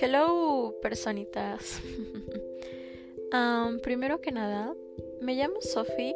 Hello, 0.00 0.74
personitas. 0.82 1.80
primero 3.82 4.20
que 4.20 4.32
nada, 4.32 4.74
me 5.20 5.34
llamo 5.34 5.60
Sophie 5.60 6.14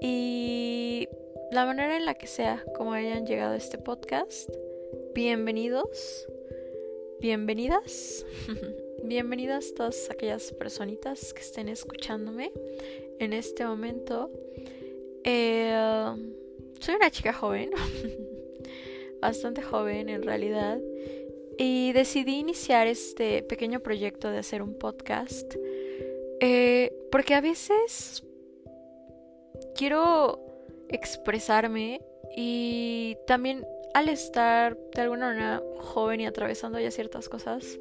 y 0.00 1.08
la 1.52 1.64
manera 1.64 1.96
en 1.96 2.04
la 2.04 2.14
que 2.14 2.26
sea 2.26 2.64
como 2.76 2.92
hayan 2.92 3.26
llegado 3.26 3.54
a 3.54 3.56
este 3.56 3.78
podcast, 3.78 4.50
bienvenidos, 5.14 6.26
bienvenidas, 7.20 8.26
bienvenidas 9.04 9.74
todas 9.74 10.10
aquellas 10.10 10.52
personitas 10.52 11.32
que 11.32 11.40
estén 11.40 11.68
escuchándome 11.68 12.52
en 13.18 13.32
este 13.32 13.64
momento. 13.64 14.30
Eh, 15.24 16.43
soy 16.84 16.96
una 16.96 17.10
chica 17.10 17.32
joven, 17.32 17.70
bastante 19.22 19.62
joven 19.62 20.10
en 20.10 20.22
realidad, 20.22 20.78
y 21.56 21.92
decidí 21.92 22.36
iniciar 22.36 22.86
este 22.86 23.42
pequeño 23.42 23.80
proyecto 23.80 24.30
de 24.30 24.38
hacer 24.38 24.60
un 24.60 24.74
podcast 24.74 25.54
eh, 26.40 26.92
porque 27.10 27.32
a 27.32 27.40
veces 27.40 28.22
quiero 29.74 30.44
expresarme 30.90 32.02
y 32.36 33.16
también 33.26 33.66
al 33.94 34.10
estar 34.10 34.76
de 34.94 35.00
alguna 35.00 35.28
manera 35.28 35.62
joven 35.78 36.20
y 36.20 36.26
atravesando 36.26 36.78
ya 36.78 36.90
ciertas 36.90 37.30
cosas, 37.30 37.78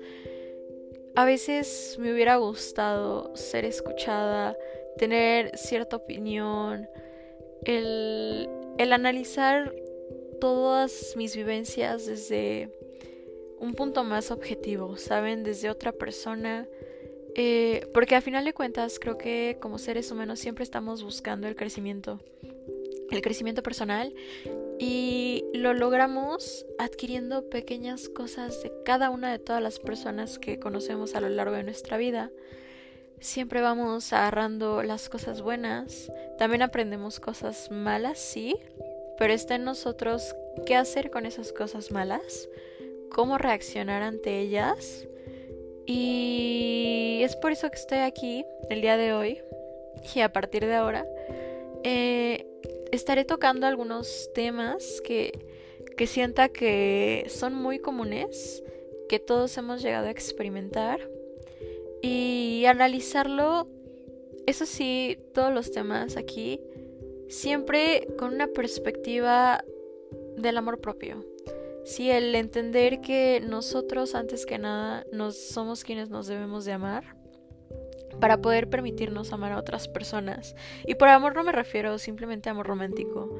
a 1.15 1.25
veces 1.25 1.97
me 1.99 2.13
hubiera 2.13 2.37
gustado 2.37 3.35
ser 3.35 3.65
escuchada, 3.65 4.55
tener 4.97 5.57
cierta 5.57 5.97
opinión, 5.97 6.87
el, 7.65 8.47
el 8.77 8.93
analizar 8.93 9.73
todas 10.39 11.15
mis 11.15 11.35
vivencias 11.35 12.05
desde 12.05 12.69
un 13.59 13.73
punto 13.73 14.03
más 14.03 14.31
objetivo, 14.31 14.97
¿saben? 14.97 15.43
Desde 15.43 15.69
otra 15.69 15.91
persona. 15.91 16.67
Eh, 17.35 17.87
porque 17.93 18.15
a 18.15 18.21
final 18.21 18.45
de 18.45 18.53
cuentas 18.53 18.99
creo 18.99 19.17
que 19.17 19.57
como 19.59 19.77
seres 19.77 20.11
humanos 20.11 20.39
siempre 20.39 20.63
estamos 20.63 21.03
buscando 21.03 21.47
el 21.47 21.55
crecimiento, 21.55 22.19
el 23.09 23.21
crecimiento 23.21 23.63
personal 23.63 24.13
y 24.77 25.45
lo 25.53 25.73
logramos 25.73 26.65
adquiriendo 26.77 27.49
pequeñas 27.49 28.09
cosas 28.09 28.61
de 28.61 28.71
cada 28.85 29.09
una 29.09 29.31
de 29.31 29.39
todas 29.39 29.63
las 29.63 29.79
personas 29.79 30.37
que 30.37 30.59
conocemos 30.59 31.15
a 31.15 31.21
lo 31.21 31.29
largo 31.29 31.55
de 31.55 31.63
nuestra 31.63 31.97
vida. 31.97 32.31
Siempre 33.23 33.61
vamos 33.61 34.11
agarrando 34.11 34.83
las 34.83 35.07
cosas 35.07 35.41
buenas, 35.41 36.11
también 36.37 36.61
aprendemos 36.61 37.21
cosas 37.21 37.71
malas, 37.71 38.19
sí, 38.19 38.57
pero 39.17 39.31
está 39.31 39.55
en 39.55 39.63
nosotros 39.63 40.35
qué 40.65 40.75
hacer 40.75 41.09
con 41.09 41.25
esas 41.25 41.53
cosas 41.53 41.89
malas, 41.91 42.49
cómo 43.09 43.37
reaccionar 43.37 44.03
ante 44.03 44.41
ellas. 44.41 45.07
Y 45.85 47.21
es 47.23 47.37
por 47.37 47.53
eso 47.53 47.71
que 47.71 47.77
estoy 47.77 47.99
aquí 47.99 48.43
el 48.69 48.81
día 48.81 48.97
de 48.97 49.13
hoy 49.13 49.41
y 50.13 50.19
a 50.19 50.33
partir 50.33 50.65
de 50.65 50.73
ahora 50.73 51.07
eh, 51.85 52.45
estaré 52.91 53.23
tocando 53.23 53.67
algunos 53.67 54.31
temas 54.35 54.99
que, 55.01 55.31
que 55.95 56.07
sienta 56.07 56.49
que 56.49 57.27
son 57.29 57.55
muy 57.55 57.79
comunes, 57.79 58.61
que 59.07 59.19
todos 59.19 59.57
hemos 59.57 59.81
llegado 59.81 60.07
a 60.07 60.11
experimentar 60.11 61.12
y 62.03 62.65
analizarlo, 62.65 63.67
eso 64.45 64.65
sí, 64.65 65.17
todos 65.33 65.53
los 65.53 65.71
temas 65.71 66.17
aquí, 66.17 66.59
siempre 67.29 68.07
con 68.19 68.33
una 68.33 68.47
perspectiva 68.47 69.63
del 70.37 70.57
amor 70.57 70.81
propio. 70.81 71.25
Sí, 71.85 72.11
el 72.11 72.35
entender 72.35 72.99
que 72.99 73.41
nosotros 73.41 74.15
antes 74.15 74.45
que 74.45 74.57
nada 74.57 75.05
nos 75.11 75.37
somos 75.37 75.83
quienes 75.83 76.09
nos 76.09 76.27
debemos 76.27 76.65
de 76.65 76.73
amar 76.73 77.15
para 78.19 78.37
poder 78.37 78.69
permitirnos 78.69 79.31
amar 79.31 79.53
a 79.53 79.57
otras 79.57 79.87
personas. 79.87 80.55
Y 80.85 80.95
por 80.95 81.07
amor 81.07 81.35
no 81.35 81.43
me 81.43 81.51
refiero 81.53 81.97
simplemente 81.99 82.49
a 82.49 82.51
amor 82.51 82.67
romántico. 82.67 83.37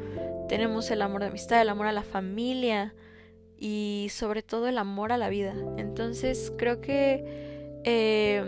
Tenemos 0.48 0.90
el 0.90 1.02
amor 1.02 1.22
de 1.22 1.28
amistad, 1.28 1.62
el 1.62 1.70
amor 1.70 1.88
a 1.88 1.92
la 1.92 2.04
familia 2.04 2.96
y 3.58 4.08
sobre 4.10 4.42
todo 4.42 4.68
el 4.68 4.78
amor 4.78 5.12
a 5.12 5.18
la 5.18 5.30
vida. 5.30 5.54
Entonces 5.78 6.52
creo 6.58 6.80
que 6.80 7.53
eh, 7.84 8.44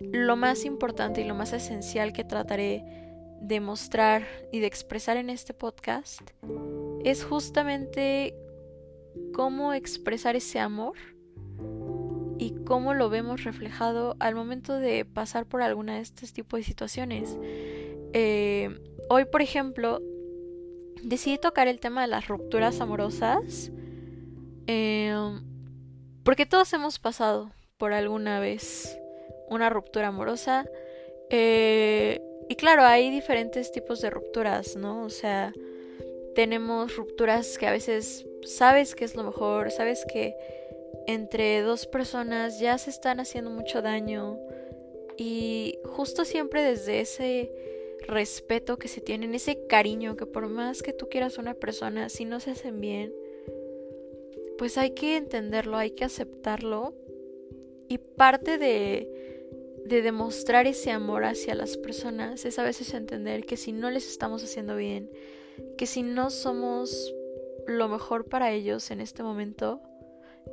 lo 0.00 0.36
más 0.36 0.64
importante 0.64 1.20
y 1.20 1.24
lo 1.24 1.34
más 1.34 1.52
esencial 1.52 2.12
que 2.12 2.24
trataré 2.24 2.84
de 3.40 3.60
mostrar 3.60 4.26
y 4.52 4.60
de 4.60 4.66
expresar 4.66 5.16
en 5.16 5.30
este 5.30 5.54
podcast 5.54 6.20
es 7.04 7.24
justamente 7.24 8.34
cómo 9.34 9.72
expresar 9.72 10.36
ese 10.36 10.60
amor 10.60 10.96
y 12.38 12.54
cómo 12.64 12.94
lo 12.94 13.08
vemos 13.08 13.44
reflejado 13.44 14.16
al 14.18 14.34
momento 14.34 14.78
de 14.78 15.04
pasar 15.04 15.46
por 15.46 15.62
alguna 15.62 15.96
de 15.96 16.00
estos 16.00 16.32
tipos 16.32 16.60
de 16.60 16.64
situaciones. 16.64 17.36
Eh, 18.12 18.80
hoy, 19.08 19.24
por 19.24 19.42
ejemplo, 19.42 20.00
decidí 21.02 21.38
tocar 21.38 21.68
el 21.68 21.80
tema 21.80 22.02
de 22.02 22.08
las 22.08 22.28
rupturas 22.28 22.80
amorosas 22.80 23.72
eh, 24.66 25.14
porque 26.22 26.46
todos 26.46 26.72
hemos 26.72 26.98
pasado 26.98 27.50
por 27.82 27.94
alguna 27.94 28.38
vez 28.38 28.96
una 29.48 29.68
ruptura 29.68 30.06
amorosa. 30.06 30.70
Eh, 31.30 32.20
y 32.48 32.54
claro, 32.54 32.84
hay 32.84 33.10
diferentes 33.10 33.72
tipos 33.72 34.00
de 34.00 34.08
rupturas, 34.08 34.76
¿no? 34.76 35.02
O 35.02 35.10
sea, 35.10 35.52
tenemos 36.36 36.96
rupturas 36.96 37.58
que 37.58 37.66
a 37.66 37.72
veces 37.72 38.24
sabes 38.44 38.94
que 38.94 39.04
es 39.04 39.16
lo 39.16 39.24
mejor, 39.24 39.72
sabes 39.72 40.06
que 40.06 40.36
entre 41.08 41.60
dos 41.62 41.88
personas 41.88 42.60
ya 42.60 42.78
se 42.78 42.90
están 42.90 43.18
haciendo 43.18 43.50
mucho 43.50 43.82
daño 43.82 44.38
y 45.16 45.80
justo 45.84 46.24
siempre 46.24 46.62
desde 46.62 47.00
ese 47.00 47.50
respeto 48.06 48.78
que 48.78 48.86
se 48.86 49.00
tienen, 49.00 49.34
ese 49.34 49.66
cariño 49.66 50.14
que 50.14 50.26
por 50.26 50.46
más 50.46 50.84
que 50.84 50.92
tú 50.92 51.08
quieras 51.08 51.36
una 51.36 51.54
persona, 51.54 52.08
si 52.10 52.26
no 52.26 52.38
se 52.38 52.52
hacen 52.52 52.80
bien, 52.80 53.12
pues 54.56 54.78
hay 54.78 54.92
que 54.92 55.16
entenderlo, 55.16 55.78
hay 55.78 55.90
que 55.90 56.04
aceptarlo 56.04 56.94
y 57.92 57.98
parte 57.98 58.56
de, 58.56 59.06
de 59.84 60.00
demostrar 60.00 60.66
ese 60.66 60.90
amor 60.90 61.24
hacia 61.24 61.54
las 61.54 61.76
personas 61.76 62.46
es 62.46 62.58
a 62.58 62.62
veces 62.62 62.94
entender 62.94 63.44
que 63.44 63.58
si 63.58 63.72
no 63.72 63.90
les 63.90 64.08
estamos 64.08 64.42
haciendo 64.42 64.76
bien, 64.76 65.10
que 65.76 65.84
si 65.84 66.02
no 66.02 66.30
somos 66.30 67.12
lo 67.66 67.88
mejor 67.88 68.24
para 68.24 68.50
ellos 68.50 68.90
en 68.90 69.02
este 69.02 69.22
momento, 69.22 69.82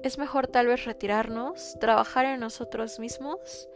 es 0.03 0.17
mejor 0.17 0.47
tal 0.47 0.67
vez 0.67 0.83
retirarnos, 0.83 1.77
trabajar 1.79 2.25
en 2.25 2.41
nosotros 2.41 2.99
mismos 2.99 3.69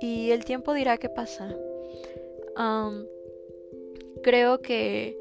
y 0.00 0.30
el 0.30 0.44
tiempo 0.44 0.72
dirá 0.72 0.96
qué 0.96 1.08
pasa. 1.08 1.52
creo 4.22 4.62
que 4.62 5.18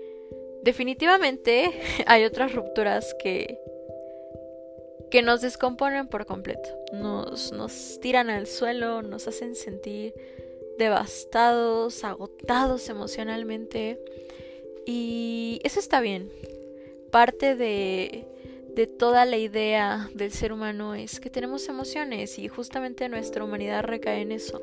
definitivamente 0.61 1.71
hay 2.05 2.23
otras 2.23 2.53
rupturas 2.53 3.15
que 3.17 3.57
que 5.09 5.21
nos 5.21 5.41
descomponen 5.41 6.07
por 6.07 6.25
completo, 6.25 6.69
nos, 6.93 7.51
nos 7.51 7.99
tiran 7.99 8.29
al 8.29 8.47
suelo, 8.47 9.01
nos 9.01 9.27
hacen 9.27 9.55
sentir 9.55 10.13
devastados, 10.77 12.03
agotados 12.03 12.89
emocionalmente 12.89 13.99
y 14.85 15.59
eso 15.63 15.79
está 15.79 15.99
bien. 16.01 16.31
Parte 17.11 17.55
de, 17.55 18.25
de 18.75 18.87
toda 18.87 19.25
la 19.25 19.37
idea 19.37 20.09
del 20.13 20.31
ser 20.31 20.53
humano 20.53 20.95
es 20.95 21.19
que 21.19 21.29
tenemos 21.29 21.67
emociones 21.67 22.39
y 22.39 22.47
justamente 22.47 23.09
nuestra 23.09 23.43
humanidad 23.43 23.83
recae 23.83 24.21
en 24.21 24.31
eso. 24.31 24.61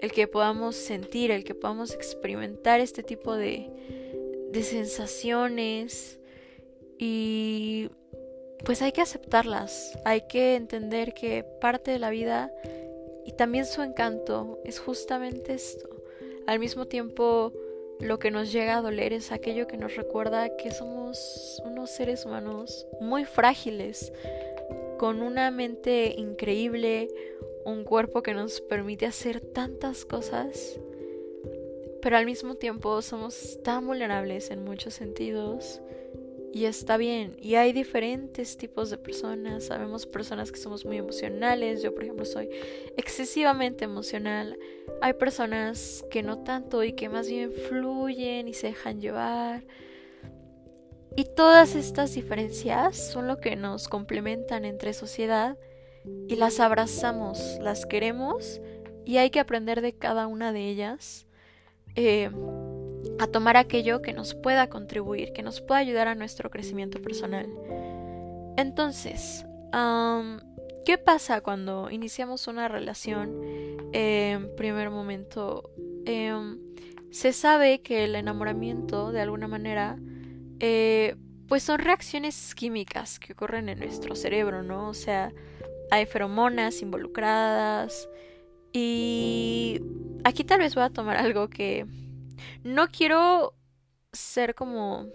El 0.00 0.12
que 0.12 0.26
podamos 0.26 0.76
sentir, 0.76 1.30
el 1.30 1.44
que 1.44 1.54
podamos 1.54 1.92
experimentar 1.92 2.80
este 2.80 3.02
tipo 3.02 3.36
de, 3.36 3.68
de 4.50 4.62
sensaciones 4.62 6.18
y 6.98 7.88
pues 8.64 8.82
hay 8.82 8.92
que 8.92 9.00
aceptarlas, 9.00 9.98
hay 10.04 10.22
que 10.22 10.54
entender 10.56 11.14
que 11.14 11.44
parte 11.60 11.90
de 11.90 11.98
la 11.98 12.10
vida 12.10 12.52
y 13.24 13.32
también 13.32 13.66
su 13.66 13.82
encanto 13.82 14.58
es 14.64 14.78
justamente 14.78 15.54
esto. 15.54 15.88
Al 16.46 16.58
mismo 16.58 16.86
tiempo, 16.86 17.52
lo 18.00 18.18
que 18.18 18.30
nos 18.30 18.52
llega 18.52 18.76
a 18.76 18.82
doler 18.82 19.12
es 19.12 19.32
aquello 19.32 19.66
que 19.66 19.76
nos 19.76 19.96
recuerda 19.96 20.56
que 20.56 20.70
somos 20.70 21.60
unos 21.64 21.90
seres 21.90 22.24
humanos 22.26 22.86
muy 23.00 23.24
frágiles, 23.24 24.12
con 24.98 25.22
una 25.22 25.50
mente 25.50 26.14
increíble, 26.16 27.08
un 27.64 27.84
cuerpo 27.84 28.22
que 28.22 28.34
nos 28.34 28.60
permite 28.60 29.06
hacer 29.06 29.40
tantas 29.40 30.04
cosas, 30.04 30.78
pero 32.02 32.16
al 32.16 32.26
mismo 32.26 32.54
tiempo 32.54 33.00
somos 33.02 33.58
tan 33.62 33.86
vulnerables 33.86 34.50
en 34.50 34.64
muchos 34.64 34.94
sentidos 34.94 35.80
y 36.52 36.64
está 36.64 36.96
bien. 36.96 37.36
Y 37.40 37.54
hay 37.54 37.72
diferentes 37.72 38.56
tipos 38.56 38.90
de 38.90 38.98
personas. 38.98 39.66
Sabemos 39.66 40.06
personas 40.06 40.50
que 40.50 40.58
somos 40.58 40.84
muy 40.84 40.98
emocionales. 40.98 41.82
Yo, 41.82 41.94
por 41.94 42.04
ejemplo, 42.04 42.24
soy 42.24 42.48
excesivamente 42.96 43.84
emocional. 43.84 44.58
Hay 45.00 45.14
personas 45.14 46.04
que 46.10 46.22
no 46.22 46.42
tanto 46.42 46.82
y 46.82 46.92
que 46.94 47.08
más 47.08 47.28
bien 47.28 47.52
fluyen 47.52 48.48
y 48.48 48.54
se 48.54 48.68
dejan 48.68 49.00
llevar. 49.00 49.64
Y 51.16 51.24
todas 51.24 51.74
estas 51.74 52.14
diferencias 52.14 52.96
son 52.96 53.26
lo 53.26 53.38
que 53.38 53.56
nos 53.56 53.88
complementan 53.88 54.64
entre 54.64 54.92
sociedad 54.92 55.58
y 56.28 56.36
las 56.36 56.60
abrazamos, 56.60 57.58
las 57.60 57.84
queremos 57.84 58.60
y 59.04 59.18
hay 59.18 59.30
que 59.30 59.40
aprender 59.40 59.80
de 59.80 59.92
cada 59.92 60.26
una 60.26 60.52
de 60.52 60.68
ellas 60.68 61.26
eh, 61.96 62.30
a 63.18 63.26
tomar 63.26 63.56
aquello 63.56 64.02
que 64.02 64.12
nos 64.12 64.34
pueda 64.34 64.68
contribuir, 64.68 65.32
que 65.32 65.42
nos 65.42 65.60
pueda 65.60 65.80
ayudar 65.80 66.08
a 66.08 66.14
nuestro 66.14 66.50
crecimiento 66.50 67.00
personal. 67.00 67.48
Entonces, 68.56 69.44
¿qué 70.84 70.98
pasa 70.98 71.40
cuando 71.40 71.90
iniciamos 71.90 72.46
una 72.48 72.68
relación? 72.68 73.36
En 73.92 74.54
primer 74.56 74.90
momento, 74.90 75.70
em, 76.04 76.58
se 77.10 77.32
sabe 77.32 77.80
que 77.82 78.04
el 78.04 78.14
enamoramiento, 78.14 79.12
de 79.12 79.20
alguna 79.20 79.48
manera, 79.48 79.98
eh, 80.60 81.16
pues 81.48 81.64
son 81.64 81.80
reacciones 81.80 82.54
químicas 82.54 83.18
que 83.18 83.32
ocurren 83.32 83.68
en 83.68 83.80
nuestro 83.80 84.14
cerebro, 84.14 84.62
¿no? 84.62 84.88
O 84.88 84.94
sea, 84.94 85.32
hay 85.90 86.06
feromonas 86.06 86.82
involucradas. 86.82 88.08
Y 88.72 89.80
aquí 90.22 90.44
tal 90.44 90.60
vez 90.60 90.74
voy 90.76 90.84
a 90.84 90.90
tomar 90.90 91.16
algo 91.16 91.48
que 91.48 91.86
no 92.64 92.88
quiero 92.88 93.54
ser 94.12 94.54
como 94.54 95.06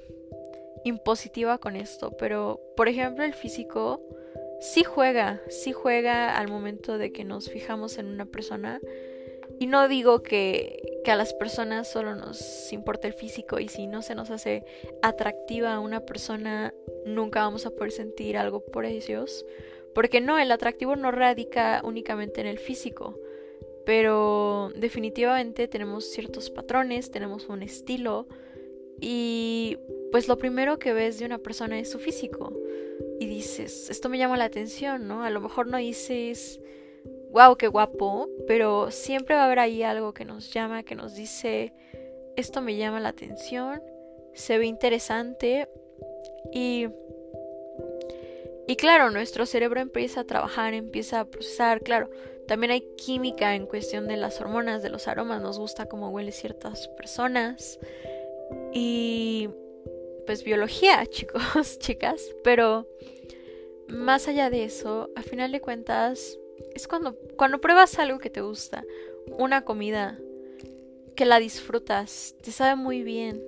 impositiva 0.83 1.57
con 1.57 1.75
esto, 1.75 2.11
pero 2.17 2.61
por 2.77 2.87
ejemplo 2.87 3.23
el 3.23 3.33
físico 3.33 4.01
sí 4.59 4.83
juega, 4.83 5.41
sí 5.49 5.71
juega 5.71 6.37
al 6.37 6.47
momento 6.47 6.97
de 6.97 7.11
que 7.11 7.23
nos 7.23 7.49
fijamos 7.49 7.97
en 7.97 8.07
una 8.07 8.25
persona. 8.25 8.79
Y 9.59 9.67
no 9.67 9.87
digo 9.87 10.21
que, 10.21 10.81
a 11.05 11.15
las 11.15 11.33
personas 11.33 11.87
solo 11.87 12.15
nos 12.15 12.73
importa 12.73 13.07
el 13.07 13.13
físico 13.13 13.59
y 13.59 13.67
si 13.67 13.85
no 13.85 14.01
se 14.01 14.15
nos 14.15 14.31
hace 14.31 14.65
atractiva 15.03 15.73
a 15.73 15.79
una 15.79 16.01
persona, 16.01 16.73
nunca 17.05 17.41
vamos 17.41 17.67
a 17.67 17.69
poder 17.69 17.91
sentir 17.91 18.37
algo 18.37 18.65
por 18.65 18.85
ellos. 18.85 19.45
Porque 19.93 20.19
no, 20.19 20.39
el 20.39 20.51
atractivo 20.51 20.95
no 20.95 21.11
radica 21.11 21.81
únicamente 21.85 22.41
en 22.41 22.47
el 22.47 22.57
físico, 22.57 23.17
pero 23.85 24.71
definitivamente 24.75 25.67
tenemos 25.67 26.05
ciertos 26.05 26.49
patrones, 26.49 27.11
tenemos 27.11 27.47
un 27.47 27.63
estilo 27.63 28.27
y 28.99 29.77
pues 30.11 30.27
lo 30.27 30.37
primero 30.37 30.79
que 30.79 30.93
ves 30.93 31.19
de 31.19 31.25
una 31.25 31.37
persona 31.37 31.79
es 31.79 31.91
su 31.91 31.99
físico 31.99 32.53
y 33.19 33.27
dices, 33.27 33.89
esto 33.89 34.09
me 34.09 34.17
llama 34.17 34.37
la 34.37 34.45
atención, 34.45 35.07
¿no? 35.07 35.23
A 35.23 35.29
lo 35.29 35.41
mejor 35.41 35.67
no 35.67 35.77
dices, 35.77 36.59
wow, 37.31 37.55
qué 37.57 37.67
guapo, 37.67 38.29
pero 38.47 38.91
siempre 38.91 39.35
va 39.35 39.43
a 39.43 39.45
haber 39.45 39.59
ahí 39.59 39.83
algo 39.83 40.13
que 40.13 40.25
nos 40.25 40.53
llama, 40.53 40.83
que 40.83 40.95
nos 40.95 41.15
dice, 41.15 41.73
esto 42.35 42.61
me 42.61 42.77
llama 42.77 42.99
la 42.99 43.09
atención, 43.09 43.81
se 44.33 44.57
ve 44.57 44.65
interesante 44.65 45.69
y 46.51 46.87
y 48.67 48.77
claro, 48.77 49.11
nuestro 49.11 49.45
cerebro 49.45 49.79
empieza 49.79 50.21
a 50.21 50.23
trabajar, 50.23 50.73
empieza 50.73 51.19
a 51.19 51.25
procesar, 51.25 51.81
claro, 51.81 52.09
también 52.47 52.71
hay 52.71 52.81
química 52.95 53.55
en 53.55 53.65
cuestión 53.65 54.07
de 54.07 54.17
las 54.17 54.39
hormonas, 54.41 54.83
de 54.83 54.89
los 54.89 55.07
aromas, 55.07 55.41
nos 55.41 55.57
gusta 55.59 55.87
cómo 55.87 56.09
huele 56.09 56.31
ciertas 56.31 56.87
personas. 56.89 57.79
Y 58.73 59.49
pues 60.25 60.43
biología, 60.43 61.05
chicos, 61.09 61.79
chicas, 61.79 62.21
pero 62.43 62.87
más 63.87 64.27
allá 64.27 64.49
de 64.49 64.63
eso, 64.63 65.09
a 65.15 65.21
final 65.21 65.51
de 65.51 65.61
cuentas, 65.61 66.39
es 66.73 66.87
cuando, 66.87 67.15
cuando 67.37 67.61
pruebas 67.61 67.99
algo 67.99 68.19
que 68.19 68.29
te 68.29 68.41
gusta, 68.41 68.83
una 69.37 69.63
comida, 69.63 70.19
que 71.15 71.25
la 71.25 71.39
disfrutas, 71.39 72.35
te 72.41 72.51
sabe 72.51 72.75
muy 72.75 73.03
bien, 73.03 73.41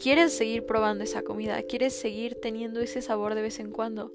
quieres 0.00 0.32
seguir 0.32 0.64
probando 0.66 1.04
esa 1.04 1.22
comida, 1.22 1.62
quieres 1.62 1.94
seguir 1.94 2.36
teniendo 2.40 2.80
ese 2.80 3.02
sabor 3.02 3.34
de 3.34 3.42
vez 3.42 3.58
en 3.60 3.70
cuando. 3.70 4.12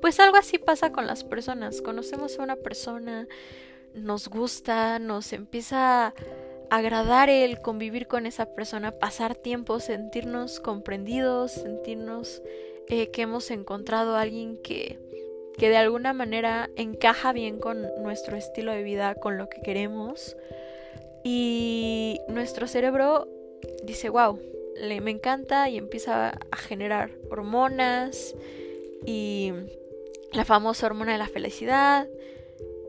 Pues 0.00 0.20
algo 0.20 0.36
así 0.36 0.58
pasa 0.58 0.92
con 0.92 1.06
las 1.06 1.24
personas. 1.24 1.82
Conocemos 1.82 2.38
a 2.38 2.42
una 2.42 2.56
persona, 2.56 3.26
nos 3.94 4.28
gusta, 4.28 4.98
nos 4.98 5.32
empieza 5.32 6.08
a 6.08 6.14
agradar 6.70 7.30
el 7.30 7.60
convivir 7.60 8.06
con 8.06 8.26
esa 8.26 8.54
persona, 8.54 8.92
pasar 8.92 9.34
tiempo, 9.34 9.80
sentirnos 9.80 10.60
comprendidos, 10.60 11.52
sentirnos 11.52 12.42
eh, 12.88 13.10
que 13.10 13.22
hemos 13.22 13.50
encontrado 13.50 14.16
a 14.16 14.22
alguien 14.22 14.58
que, 14.62 14.98
que 15.56 15.68
de 15.68 15.76
alguna 15.76 16.12
manera 16.12 16.70
encaja 16.76 17.32
bien 17.32 17.58
con 17.58 17.86
nuestro 18.02 18.36
estilo 18.36 18.72
de 18.72 18.82
vida, 18.82 19.14
con 19.14 19.38
lo 19.38 19.48
que 19.48 19.62
queremos. 19.62 20.36
Y 21.22 22.20
nuestro 22.28 22.66
cerebro 22.66 23.28
dice, 23.84 24.08
wow, 24.10 24.38
le, 24.76 25.00
me 25.00 25.10
encanta 25.10 25.68
y 25.68 25.78
empieza 25.78 26.38
a 26.50 26.56
generar 26.56 27.10
hormonas 27.30 28.34
y 29.06 29.52
la 30.34 30.44
famosa 30.44 30.86
hormona 30.86 31.12
de 31.12 31.18
la 31.18 31.28
felicidad. 31.28 32.08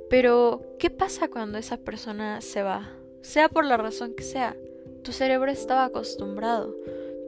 Pero, 0.10 0.62
¿qué 0.80 0.90
pasa 0.90 1.30
cuando 1.30 1.58
esa 1.58 1.78
persona 1.78 2.42
se 2.42 2.62
va? 2.62 2.92
Sea 3.22 3.50
por 3.50 3.66
la 3.66 3.78
razón 3.78 4.14
que 4.16 4.24
sea, 4.24 4.56
tu 5.04 5.12
cerebro 5.12 5.52
estaba 5.52 5.86
acostumbrado, 5.86 6.76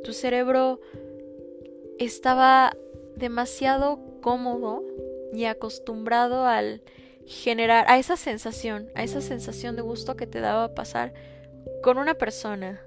tu 0.04 0.14
cerebro 0.14 0.80
estaba 1.98 2.76
demasiado 3.16 4.00
cómodo 4.22 4.84
y 5.34 5.46
acostumbrado 5.46 6.46
al 6.46 6.82
generar 7.26 7.86
a 7.90 7.98
esa 7.98 8.16
sensación, 8.16 8.90
a 8.96 9.04
esa 9.04 9.22
sensación 9.22 9.76
de 9.76 9.82
gusto 9.82 10.16
que 10.16 10.28
te 10.28 10.40
daba 10.40 10.76
pasar 10.76 11.14
con 11.82 11.98
una 11.98 12.14
persona, 12.14 12.82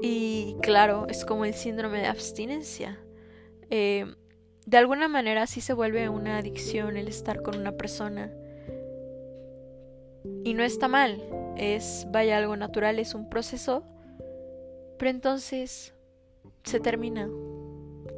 y 0.00 0.56
claro, 0.62 1.06
es 1.08 1.24
como 1.24 1.44
el 1.44 1.54
síndrome 1.54 2.00
de 2.00 2.06
abstinencia. 2.06 2.98
Eh, 3.70 4.06
de 4.68 4.76
alguna 4.76 5.08
manera 5.08 5.46
sí 5.46 5.62
se 5.62 5.72
vuelve 5.72 6.10
una 6.10 6.36
adicción 6.36 6.98
el 6.98 7.08
estar 7.08 7.40
con 7.40 7.56
una 7.58 7.72
persona. 7.72 8.30
Y 10.44 10.52
no 10.52 10.62
está 10.62 10.88
mal, 10.88 11.22
es, 11.56 12.06
vaya, 12.10 12.36
algo 12.36 12.54
natural, 12.54 12.98
es 12.98 13.14
un 13.14 13.30
proceso. 13.30 13.82
Pero 14.98 15.10
entonces 15.10 15.94
se 16.64 16.80
termina. 16.80 17.30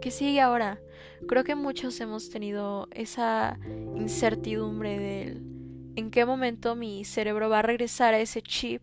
¿Qué 0.01 0.11
sigue 0.11 0.41
ahora? 0.41 0.81
Creo 1.29 1.45
que 1.45 1.55
muchos 1.55 2.01
hemos 2.01 2.31
tenido 2.31 2.89
esa 2.91 3.61
incertidumbre 3.95 4.99
del 4.99 5.45
en 5.95 6.11
qué 6.11 6.25
momento 6.25 6.75
mi 6.75 7.05
cerebro 7.05 7.49
va 7.49 7.61
a 7.61 7.63
regresar 7.63 8.13
a 8.13 8.19
ese 8.19 8.43
chip 8.43 8.83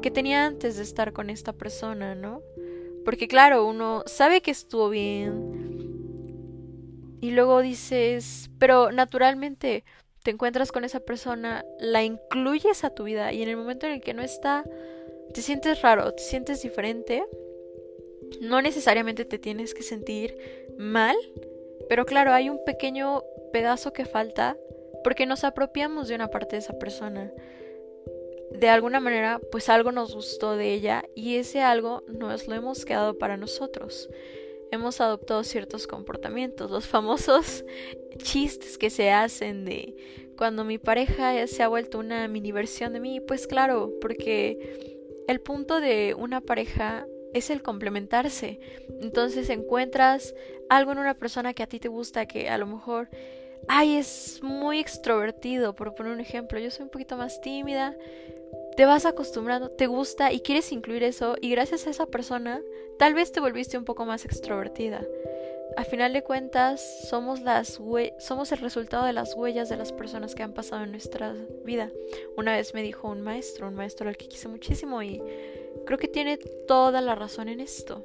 que 0.00 0.12
tenía 0.12 0.46
antes 0.46 0.76
de 0.76 0.84
estar 0.84 1.12
con 1.12 1.28
esta 1.28 1.52
persona, 1.54 2.14
¿no? 2.14 2.40
Porque 3.04 3.26
claro, 3.26 3.66
uno 3.66 4.04
sabe 4.06 4.42
que 4.42 4.52
estuvo 4.52 4.90
bien 4.90 5.89
y 7.20 7.30
luego 7.30 7.60
dices, 7.60 8.50
pero 8.58 8.92
naturalmente 8.92 9.84
te 10.22 10.30
encuentras 10.30 10.72
con 10.72 10.84
esa 10.84 11.00
persona, 11.00 11.64
la 11.78 12.02
incluyes 12.02 12.84
a 12.84 12.94
tu 12.94 13.04
vida 13.04 13.32
y 13.32 13.42
en 13.42 13.48
el 13.48 13.56
momento 13.56 13.86
en 13.86 13.92
el 13.92 14.00
que 14.00 14.14
no 14.14 14.22
está, 14.22 14.64
te 15.32 15.42
sientes 15.42 15.82
raro, 15.82 16.12
te 16.12 16.22
sientes 16.22 16.62
diferente. 16.62 17.24
No 18.40 18.62
necesariamente 18.62 19.24
te 19.24 19.38
tienes 19.38 19.74
que 19.74 19.82
sentir 19.82 20.36
mal, 20.78 21.16
pero 21.88 22.06
claro, 22.06 22.32
hay 22.32 22.48
un 22.48 22.62
pequeño 22.64 23.22
pedazo 23.52 23.92
que 23.92 24.04
falta 24.04 24.56
porque 25.02 25.26
nos 25.26 25.44
apropiamos 25.44 26.08
de 26.08 26.14
una 26.14 26.28
parte 26.28 26.56
de 26.56 26.60
esa 26.60 26.78
persona 26.78 27.32
de 28.50 28.68
alguna 28.68 29.00
manera, 29.00 29.40
pues 29.50 29.68
algo 29.68 29.92
nos 29.92 30.14
gustó 30.14 30.56
de 30.56 30.74
ella 30.74 31.04
y 31.14 31.36
ese 31.36 31.60
algo 31.62 32.02
nos 32.08 32.48
lo 32.48 32.54
hemos 32.54 32.84
quedado 32.84 33.16
para 33.16 33.36
nosotros. 33.36 34.10
Hemos 34.72 35.00
adoptado 35.00 35.42
ciertos 35.44 35.86
comportamientos, 35.86 36.70
los 36.70 36.86
famosos 36.86 37.64
chistes 38.18 38.78
que 38.78 38.90
se 38.90 39.10
hacen 39.10 39.64
de 39.64 39.96
cuando 40.36 40.64
mi 40.64 40.78
pareja 40.78 41.46
se 41.46 41.62
ha 41.62 41.68
vuelto 41.68 41.98
una 41.98 42.26
mini 42.28 42.52
versión 42.52 42.92
de 42.92 43.00
mí, 43.00 43.20
pues 43.20 43.46
claro, 43.46 43.92
porque 44.00 44.94
el 45.28 45.40
punto 45.40 45.80
de 45.80 46.14
una 46.16 46.40
pareja 46.40 47.06
es 47.34 47.50
el 47.50 47.62
complementarse. 47.62 48.60
Entonces 49.00 49.50
encuentras 49.50 50.34
algo 50.68 50.92
en 50.92 50.98
una 50.98 51.14
persona 51.14 51.54
que 51.54 51.62
a 51.62 51.66
ti 51.66 51.78
te 51.78 51.88
gusta, 51.88 52.26
que 52.26 52.48
a 52.48 52.58
lo 52.58 52.66
mejor, 52.66 53.08
ay, 53.68 53.96
es 53.96 54.40
muy 54.42 54.78
extrovertido, 54.78 55.74
por 55.74 55.94
poner 55.94 56.12
un 56.12 56.20
ejemplo, 56.20 56.58
yo 56.58 56.70
soy 56.70 56.84
un 56.84 56.90
poquito 56.90 57.16
más 57.16 57.40
tímida, 57.40 57.96
te 58.76 58.84
vas 58.86 59.04
acostumbrando, 59.06 59.70
te 59.70 59.86
gusta 59.86 60.32
y 60.32 60.40
quieres 60.40 60.72
incluir 60.72 61.02
eso 61.02 61.36
y 61.40 61.50
gracias 61.50 61.86
a 61.86 61.90
esa 61.90 62.06
persona 62.06 62.62
tal 62.98 63.14
vez 63.14 63.32
te 63.32 63.40
volviste 63.40 63.78
un 63.78 63.84
poco 63.84 64.04
más 64.04 64.24
extrovertida. 64.24 65.06
A 65.76 65.84
final 65.84 66.12
de 66.12 66.22
cuentas 66.22 67.08
somos 67.08 67.42
las 67.42 67.80
somos 68.18 68.52
el 68.52 68.58
resultado 68.58 69.04
de 69.06 69.12
las 69.12 69.34
huellas 69.34 69.68
de 69.68 69.76
las 69.76 69.92
personas 69.92 70.34
que 70.34 70.42
han 70.42 70.52
pasado 70.52 70.84
en 70.84 70.90
nuestra 70.90 71.34
vida. 71.64 71.90
Una 72.36 72.56
vez 72.56 72.74
me 72.74 72.82
dijo 72.82 73.08
un 73.08 73.20
maestro, 73.20 73.68
un 73.68 73.74
maestro 73.74 74.08
al 74.08 74.16
que 74.16 74.28
quise 74.28 74.48
muchísimo 74.48 75.02
y 75.02 75.22
creo 75.86 75.98
que 75.98 76.08
tiene 76.08 76.38
toda 76.38 77.00
la 77.00 77.14
razón 77.14 77.48
en 77.48 77.60
esto. 77.60 78.04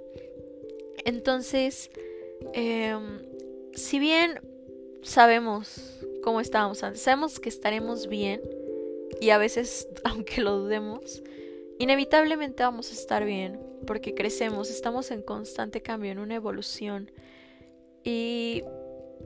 Entonces, 1.05 1.89
em, 2.53 3.19
si 3.73 3.99
bien 3.99 4.39
sabemos 5.01 5.99
cómo 6.23 6.41
estábamos 6.41 6.83
antes, 6.83 7.01
sabemos 7.01 7.39
que 7.39 7.49
estaremos 7.49 8.07
bien, 8.07 8.41
y 9.25 9.31
a 9.31 9.39
veces, 9.39 9.87
aunque 10.03 10.41
lo 10.41 10.59
dudemos, 10.59 11.23
inevitablemente 11.79 12.61
vamos 12.61 12.91
a 12.91 12.93
estar 12.93 13.25
bien, 13.25 13.59
porque 13.87 14.13
crecemos, 14.13 14.69
estamos 14.69 15.09
en 15.09 15.23
constante 15.23 15.81
cambio, 15.81 16.11
en 16.11 16.19
una 16.19 16.35
evolución 16.35 17.11
y 18.03 18.63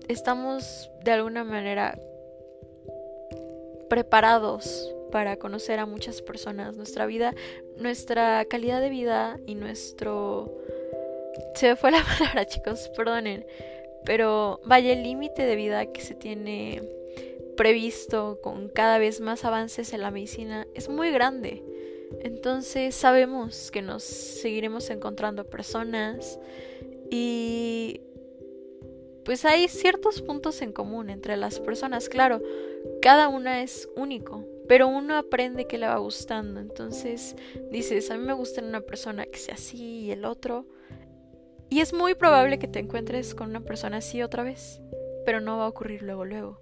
estamos 0.07 0.89
de 1.03 1.11
alguna 1.11 1.43
manera 1.43 1.99
preparados 3.89 4.95
para 5.11 5.35
conocer 5.35 5.79
a 5.79 5.85
muchas 5.85 6.21
personas. 6.21 6.77
Nuestra 6.77 7.05
vida, 7.05 7.35
nuestra 7.75 8.45
calidad 8.45 8.79
de 8.79 8.89
vida 8.89 9.37
y 9.47 9.55
nuestro... 9.55 10.55
Se 11.55 11.67
me 11.67 11.75
fue 11.75 11.91
la 11.91 12.03
palabra, 12.19 12.45
chicos, 12.45 12.89
perdonen. 12.95 13.45
Pero 14.05 14.61
vaya, 14.63 14.93
el 14.93 15.03
límite 15.03 15.45
de 15.45 15.55
vida 15.57 15.87
que 15.87 15.99
se 15.99 16.15
tiene 16.15 16.98
previsto 17.59 18.39
con 18.41 18.69
cada 18.69 18.99
vez 18.99 19.19
más 19.19 19.43
avances 19.43 19.91
en 19.91 19.99
la 19.99 20.11
medicina 20.11 20.65
es 20.75 20.87
muy 20.87 21.11
grande. 21.11 21.61
Entonces 22.21 22.95
sabemos 22.95 23.69
que 23.69 23.81
nos 23.81 24.01
seguiremos 24.01 24.89
encontrando 24.89 25.43
personas 25.43 26.39
y 27.11 27.99
pues 29.25 29.43
hay 29.43 29.67
ciertos 29.67 30.21
puntos 30.21 30.61
en 30.61 30.71
común 30.71 31.09
entre 31.09 31.35
las 31.35 31.59
personas. 31.59 32.07
Claro, 32.07 32.41
cada 33.01 33.27
una 33.27 33.61
es 33.61 33.89
único, 33.97 34.45
pero 34.69 34.87
uno 34.87 35.17
aprende 35.17 35.67
que 35.67 35.77
le 35.77 35.87
va 35.87 35.97
gustando. 35.97 36.61
Entonces 36.61 37.35
dices, 37.73 38.09
a 38.09 38.17
mí 38.17 38.23
me 38.23 38.31
gusta 38.31 38.61
una 38.61 38.79
persona 38.79 39.25
que 39.25 39.37
sea 39.37 39.55
así 39.55 40.05
y 40.05 40.11
el 40.11 40.23
otro. 40.23 40.65
Y 41.69 41.81
es 41.81 41.91
muy 41.91 42.15
probable 42.15 42.57
que 42.57 42.69
te 42.69 42.79
encuentres 42.79 43.35
con 43.35 43.49
una 43.49 43.59
persona 43.59 43.97
así 43.97 44.23
otra 44.23 44.43
vez, 44.43 44.79
pero 45.25 45.41
no 45.41 45.57
va 45.57 45.65
a 45.65 45.67
ocurrir 45.67 46.03
luego 46.03 46.23
luego. 46.23 46.61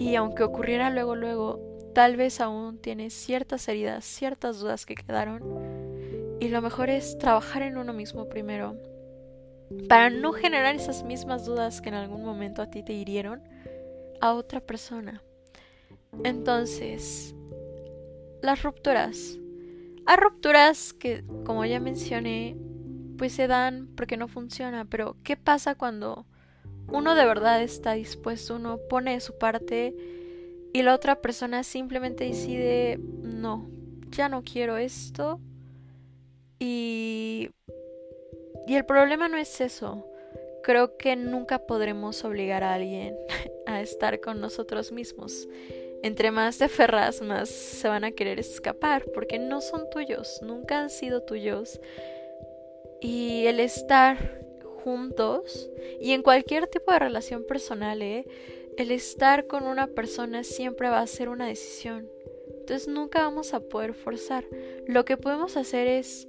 Y 0.00 0.14
aunque 0.14 0.44
ocurriera 0.44 0.88
luego 0.88 1.14
luego, 1.14 1.60
tal 1.94 2.16
vez 2.16 2.40
aún 2.40 2.78
tienes 2.78 3.12
ciertas 3.12 3.68
heridas, 3.68 4.02
ciertas 4.02 4.58
dudas 4.58 4.86
que 4.86 4.94
quedaron. 4.94 5.42
Y 6.40 6.48
lo 6.48 6.62
mejor 6.62 6.88
es 6.88 7.18
trabajar 7.18 7.60
en 7.60 7.76
uno 7.76 7.92
mismo 7.92 8.26
primero 8.26 8.78
para 9.90 10.08
no 10.08 10.32
generar 10.32 10.74
esas 10.74 11.04
mismas 11.04 11.44
dudas 11.44 11.82
que 11.82 11.90
en 11.90 11.96
algún 11.96 12.24
momento 12.24 12.62
a 12.62 12.70
ti 12.70 12.82
te 12.82 12.94
hirieron 12.94 13.42
a 14.22 14.32
otra 14.32 14.60
persona. 14.60 15.22
Entonces, 16.24 17.34
las 18.40 18.62
rupturas. 18.62 19.36
Hay 20.06 20.16
rupturas 20.16 20.94
que, 20.94 21.24
como 21.44 21.66
ya 21.66 21.78
mencioné, 21.78 22.56
pues 23.18 23.34
se 23.34 23.48
dan 23.48 23.90
porque 23.96 24.16
no 24.16 24.28
funciona, 24.28 24.86
pero 24.86 25.18
¿qué 25.24 25.36
pasa 25.36 25.74
cuando 25.74 26.24
uno 26.92 27.14
de 27.14 27.24
verdad 27.24 27.62
está 27.62 27.92
dispuesto, 27.92 28.56
uno 28.56 28.78
pone 28.88 29.14
de 29.14 29.20
su 29.20 29.38
parte 29.38 29.94
y 30.72 30.82
la 30.82 30.94
otra 30.94 31.20
persona 31.20 31.62
simplemente 31.64 32.24
decide, 32.24 32.98
no, 33.22 33.68
ya 34.10 34.28
no 34.28 34.42
quiero 34.42 34.76
esto 34.76 35.40
y 36.58 37.50
y 38.70 38.76
el 38.76 38.84
problema 38.84 39.26
no 39.26 39.36
es 39.36 39.60
eso. 39.60 40.06
Creo 40.62 40.96
que 40.96 41.16
nunca 41.16 41.66
podremos 41.66 42.24
obligar 42.24 42.62
a 42.62 42.74
alguien 42.74 43.16
a 43.66 43.80
estar 43.80 44.20
con 44.20 44.40
nosotros 44.40 44.92
mismos. 44.92 45.48
Entre 46.04 46.30
más 46.30 46.58
te 46.58 46.66
aferras, 46.66 47.20
más 47.20 47.48
se 47.48 47.88
van 47.88 48.04
a 48.04 48.12
querer 48.12 48.38
escapar, 48.38 49.06
porque 49.12 49.40
no 49.40 49.60
son 49.60 49.90
tuyos, 49.90 50.38
nunca 50.42 50.78
han 50.78 50.88
sido 50.88 51.22
tuyos. 51.22 51.80
Y 53.00 53.46
el 53.46 53.58
estar 53.58 54.40
juntos, 54.84 55.70
y 56.00 56.12
en 56.12 56.22
cualquier 56.22 56.66
tipo 56.66 56.92
de 56.92 56.98
relación 56.98 57.44
personal, 57.44 58.02
¿eh? 58.02 58.26
el 58.76 58.90
estar 58.90 59.46
con 59.46 59.64
una 59.64 59.86
persona 59.88 60.44
siempre 60.44 60.88
va 60.88 61.00
a 61.00 61.06
ser 61.06 61.28
una 61.28 61.46
decisión. 61.46 62.08
Entonces 62.60 62.88
nunca 62.88 63.22
vamos 63.22 63.52
a 63.52 63.60
poder 63.60 63.94
forzar. 63.94 64.44
Lo 64.86 65.04
que 65.04 65.16
podemos 65.16 65.56
hacer 65.56 65.86
es 65.86 66.28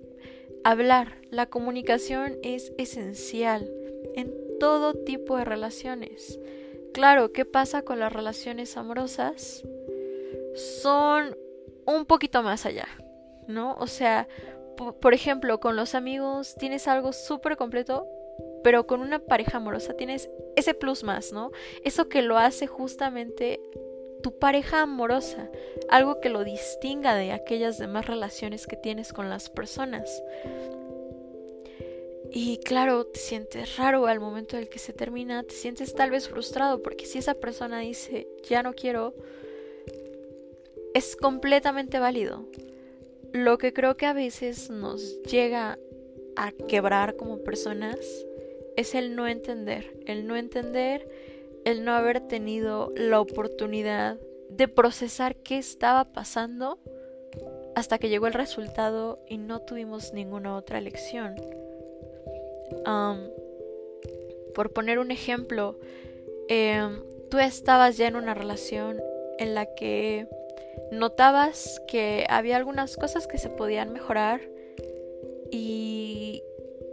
Hablar, 0.63 1.17
la 1.31 1.47
comunicación 1.47 2.37
es 2.43 2.71
esencial 2.77 3.67
en 4.13 4.31
todo 4.59 4.93
tipo 4.93 5.35
de 5.35 5.43
relaciones. 5.43 6.39
Claro, 6.93 7.33
¿qué 7.33 7.45
pasa 7.45 7.81
con 7.81 7.99
las 7.99 8.13
relaciones 8.13 8.77
amorosas? 8.77 9.63
Son 10.53 11.35
un 11.87 12.05
poquito 12.05 12.43
más 12.43 12.67
allá, 12.67 12.87
¿no? 13.47 13.73
O 13.79 13.87
sea, 13.87 14.27
por 15.01 15.15
ejemplo, 15.15 15.59
con 15.59 15.75
los 15.75 15.95
amigos 15.95 16.53
tienes 16.59 16.87
algo 16.87 17.11
súper 17.11 17.57
completo, 17.57 18.05
pero 18.63 18.87
con 18.87 19.01
una 19.01 19.19
pareja 19.19 19.57
amorosa 19.57 19.95
tienes 19.95 20.29
ese 20.55 20.73
plus 20.73 21.03
más, 21.03 21.31
¿no? 21.31 21.51
Eso 21.83 22.09
que 22.09 22.21
lo 22.21 22.37
hace 22.37 22.67
justamente 22.67 23.59
tu 24.21 24.37
pareja 24.37 24.81
amorosa, 24.81 25.49
algo 25.89 26.19
que 26.19 26.29
lo 26.29 26.43
distinga 26.43 27.15
de 27.15 27.31
aquellas 27.31 27.77
demás 27.77 28.05
relaciones 28.05 28.67
que 28.67 28.77
tienes 28.77 29.13
con 29.13 29.29
las 29.29 29.49
personas. 29.49 30.21
Y 32.33 32.59
claro, 32.59 33.05
te 33.05 33.19
sientes 33.19 33.75
raro 33.75 34.07
al 34.07 34.21
momento 34.21 34.55
del 34.55 34.69
que 34.69 34.79
se 34.79 34.93
termina, 34.93 35.43
te 35.43 35.53
sientes 35.53 35.93
tal 35.93 36.11
vez 36.11 36.29
frustrado 36.29 36.81
porque 36.81 37.05
si 37.05 37.17
esa 37.17 37.33
persona 37.33 37.79
dice 37.79 38.27
ya 38.47 38.63
no 38.63 38.73
quiero, 38.73 39.13
es 40.93 41.17
completamente 41.17 41.99
válido. 41.99 42.45
Lo 43.33 43.57
que 43.57 43.73
creo 43.73 43.97
que 43.97 44.05
a 44.05 44.13
veces 44.13 44.69
nos 44.69 45.21
llega 45.23 45.77
a 46.37 46.51
quebrar 46.51 47.17
como 47.17 47.39
personas 47.39 47.97
es 48.81 48.95
el 48.95 49.15
no 49.15 49.27
entender, 49.27 49.93
el 50.05 50.27
no 50.27 50.35
entender 50.35 51.07
el 51.65 51.85
no 51.85 51.93
haber 51.93 52.21
tenido 52.21 52.91
la 52.95 53.19
oportunidad 53.19 54.17
de 54.49 54.67
procesar 54.67 55.35
qué 55.35 55.57
estaba 55.57 56.05
pasando 56.05 56.79
hasta 57.75 57.97
que 57.97 58.09
llegó 58.09 58.27
el 58.27 58.33
resultado 58.33 59.19
y 59.27 59.37
no 59.37 59.61
tuvimos 59.61 60.13
ninguna 60.13 60.55
otra 60.55 60.77
elección. 60.77 61.35
por 64.53 64.73
poner 64.73 64.99
un 64.99 65.11
ejemplo, 65.11 65.79
em, 66.49 67.03
tú 67.29 67.39
estabas 67.39 67.97
ya 67.97 68.07
en 68.07 68.17
una 68.17 68.33
relación 68.33 69.01
en 69.39 69.55
la 69.55 69.65
que 69.75 70.27
notabas 70.91 71.81
que 71.87 72.25
había 72.29 72.57
algunas 72.57 72.97
cosas 72.97 73.27
que 73.27 73.37
se 73.37 73.49
podían 73.49 73.93
mejorar 73.93 74.41
y, 75.51 76.43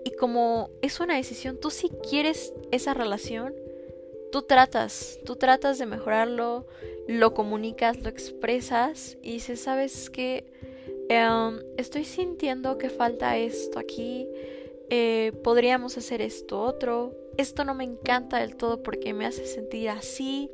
y 0.04 0.12
como 0.12 0.70
es 0.82 1.00
una 1.00 1.16
decisión, 1.16 1.58
tú 1.58 1.70
sí 1.70 1.90
quieres 2.08 2.54
esa 2.70 2.94
relación, 2.94 3.54
tú 4.32 4.42
tratas, 4.42 5.18
tú 5.24 5.36
tratas 5.36 5.78
de 5.78 5.86
mejorarlo, 5.86 6.66
lo 7.06 7.34
comunicas, 7.34 8.00
lo 8.02 8.08
expresas 8.08 9.16
y 9.22 9.32
dices, 9.32 9.60
sabes 9.60 10.10
que 10.10 10.52
em, 11.08 11.60
estoy 11.76 12.04
sintiendo 12.04 12.78
que 12.78 12.90
falta 12.90 13.36
esto 13.36 13.78
aquí, 13.78 14.28
eh, 14.90 15.32
podríamos 15.42 15.96
hacer 15.96 16.22
esto 16.22 16.60
otro, 16.60 17.14
esto 17.36 17.64
no 17.64 17.74
me 17.74 17.84
encanta 17.84 18.38
del 18.38 18.56
todo 18.56 18.82
porque 18.82 19.14
me 19.14 19.26
hace 19.26 19.46
sentir 19.46 19.88
así, 19.90 20.50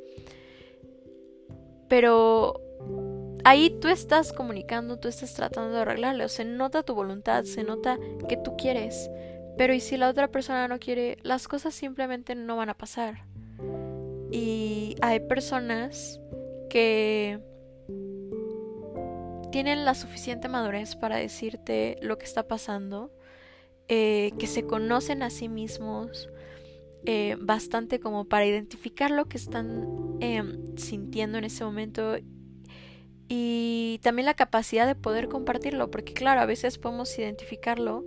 pero 1.88 2.60
ahí 3.44 3.70
tú 3.80 3.88
estás 3.88 4.32
comunicando, 4.32 4.98
tú 4.98 5.08
estás 5.08 5.34
tratando 5.34 5.74
de 5.74 5.82
arreglarlo, 5.82 6.28
se 6.28 6.44
nota 6.44 6.82
tu 6.82 6.94
voluntad, 6.94 7.44
se 7.44 7.62
nota 7.62 7.98
que 8.28 8.36
tú 8.36 8.56
quieres, 8.56 9.10
pero 9.56 9.74
y 9.74 9.80
si 9.80 9.96
la 9.96 10.08
otra 10.08 10.28
persona 10.28 10.68
no 10.68 10.78
quiere, 10.78 11.18
las 11.22 11.48
cosas 11.48 11.74
simplemente 11.74 12.34
no 12.34 12.56
van 12.56 12.70
a 12.70 12.74
pasar. 12.74 13.24
Y 14.30 14.96
hay 15.00 15.20
personas 15.20 16.20
que 16.68 17.40
tienen 19.52 19.84
la 19.84 19.94
suficiente 19.94 20.48
madurez 20.48 20.96
para 20.96 21.16
decirte 21.16 21.96
lo 22.02 22.18
que 22.18 22.24
está 22.24 22.48
pasando, 22.48 23.12
eh, 23.86 24.32
que 24.38 24.48
se 24.48 24.66
conocen 24.66 25.22
a 25.22 25.30
sí 25.30 25.48
mismos 25.48 26.28
eh, 27.06 27.36
bastante 27.38 28.00
como 28.00 28.24
para 28.24 28.46
identificar 28.46 29.10
lo 29.10 29.26
que 29.26 29.36
están 29.36 30.16
em, 30.20 30.76
sintiendo 30.76 31.38
en 31.38 31.44
ese 31.44 31.62
momento 31.62 32.16
y 33.28 34.00
también 34.02 34.26
la 34.26 34.34
capacidad 34.34 34.86
de 34.86 34.94
poder 34.94 35.28
compartirlo, 35.28 35.90
porque 35.90 36.14
claro, 36.14 36.40
a 36.40 36.46
veces 36.46 36.78
podemos 36.78 37.16
identificarlo, 37.18 38.04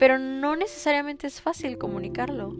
pero 0.00 0.18
no 0.18 0.56
necesariamente 0.56 1.26
es 1.26 1.42
fácil 1.42 1.76
comunicarlo. 1.76 2.56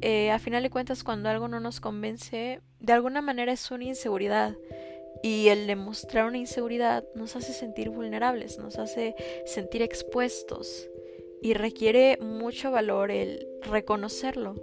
Eh, 0.00 0.30
a 0.30 0.38
final 0.38 0.62
de 0.62 0.70
cuentas 0.70 1.02
cuando 1.02 1.28
algo 1.28 1.48
no 1.48 1.58
nos 1.58 1.80
convence, 1.80 2.60
de 2.78 2.92
alguna 2.92 3.20
manera 3.20 3.52
es 3.52 3.68
una 3.72 3.82
inseguridad. 3.82 4.54
Y 5.24 5.48
el 5.48 5.66
demostrar 5.66 6.24
una 6.24 6.38
inseguridad 6.38 7.04
nos 7.16 7.34
hace 7.34 7.52
sentir 7.52 7.90
vulnerables, 7.90 8.58
nos 8.58 8.78
hace 8.78 9.16
sentir 9.44 9.82
expuestos. 9.82 10.88
Y 11.42 11.54
requiere 11.54 12.16
mucho 12.18 12.70
valor 12.70 13.10
el 13.10 13.48
reconocerlo. 13.62 14.54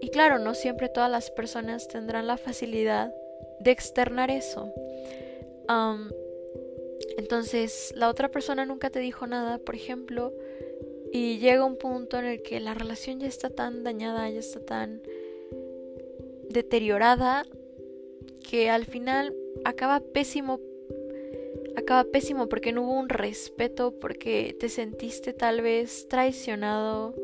Y 0.00 0.08
claro, 0.08 0.40
no 0.40 0.52
siempre 0.52 0.88
todas 0.88 1.10
las 1.10 1.30
personas 1.30 1.86
tendrán 1.86 2.26
la 2.26 2.38
facilidad 2.38 3.14
de 3.60 3.70
externar 3.70 4.32
eso. 4.32 4.72
entonces, 7.18 7.92
la 7.94 8.08
otra 8.08 8.32
persona 8.32 8.66
nunca 8.66 8.90
te 8.90 8.98
dijo 8.98 9.28
nada, 9.28 9.58
por 9.58 9.76
ejemplo, 9.76 10.32
y 11.12 11.38
llega 11.38 11.64
un 11.64 11.76
punto 11.76 12.18
en 12.18 12.26
el 12.26 12.42
que 12.42 12.60
la 12.60 12.74
relación 12.74 13.20
ya 13.20 13.28
está 13.28 13.50
tan 13.50 13.84
dañada, 13.84 14.28
ya 14.30 14.40
está 14.40 14.60
tan 14.60 15.02
deteriorada, 16.50 17.44
que 18.48 18.70
al 18.70 18.84
final 18.84 19.34
acaba 19.64 20.00
pésimo. 20.00 20.60
acaba 21.76 22.04
pésimo 22.04 22.48
porque 22.48 22.72
no 22.72 22.82
hubo 22.82 22.98
un 22.98 23.08
respeto, 23.08 23.94
porque 24.00 24.56
te 24.58 24.68
sentiste 24.68 25.32
tal 25.32 25.60
vez 25.60 26.08
traicionado 26.08 27.14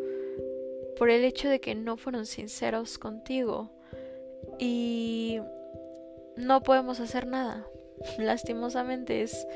por 0.99 1.11
el 1.11 1.25
hecho 1.25 1.49
de 1.49 1.61
que 1.61 1.75
no 1.75 1.97
fueron 1.97 2.27
sinceros 2.27 2.99
contigo. 2.99 3.71
Y 4.59 5.41
no 6.37 6.63
podemos 6.63 7.01
hacer 7.01 7.27
nada. 7.27 7.67
Lastimosamente 8.19 9.23
es, 9.23 9.47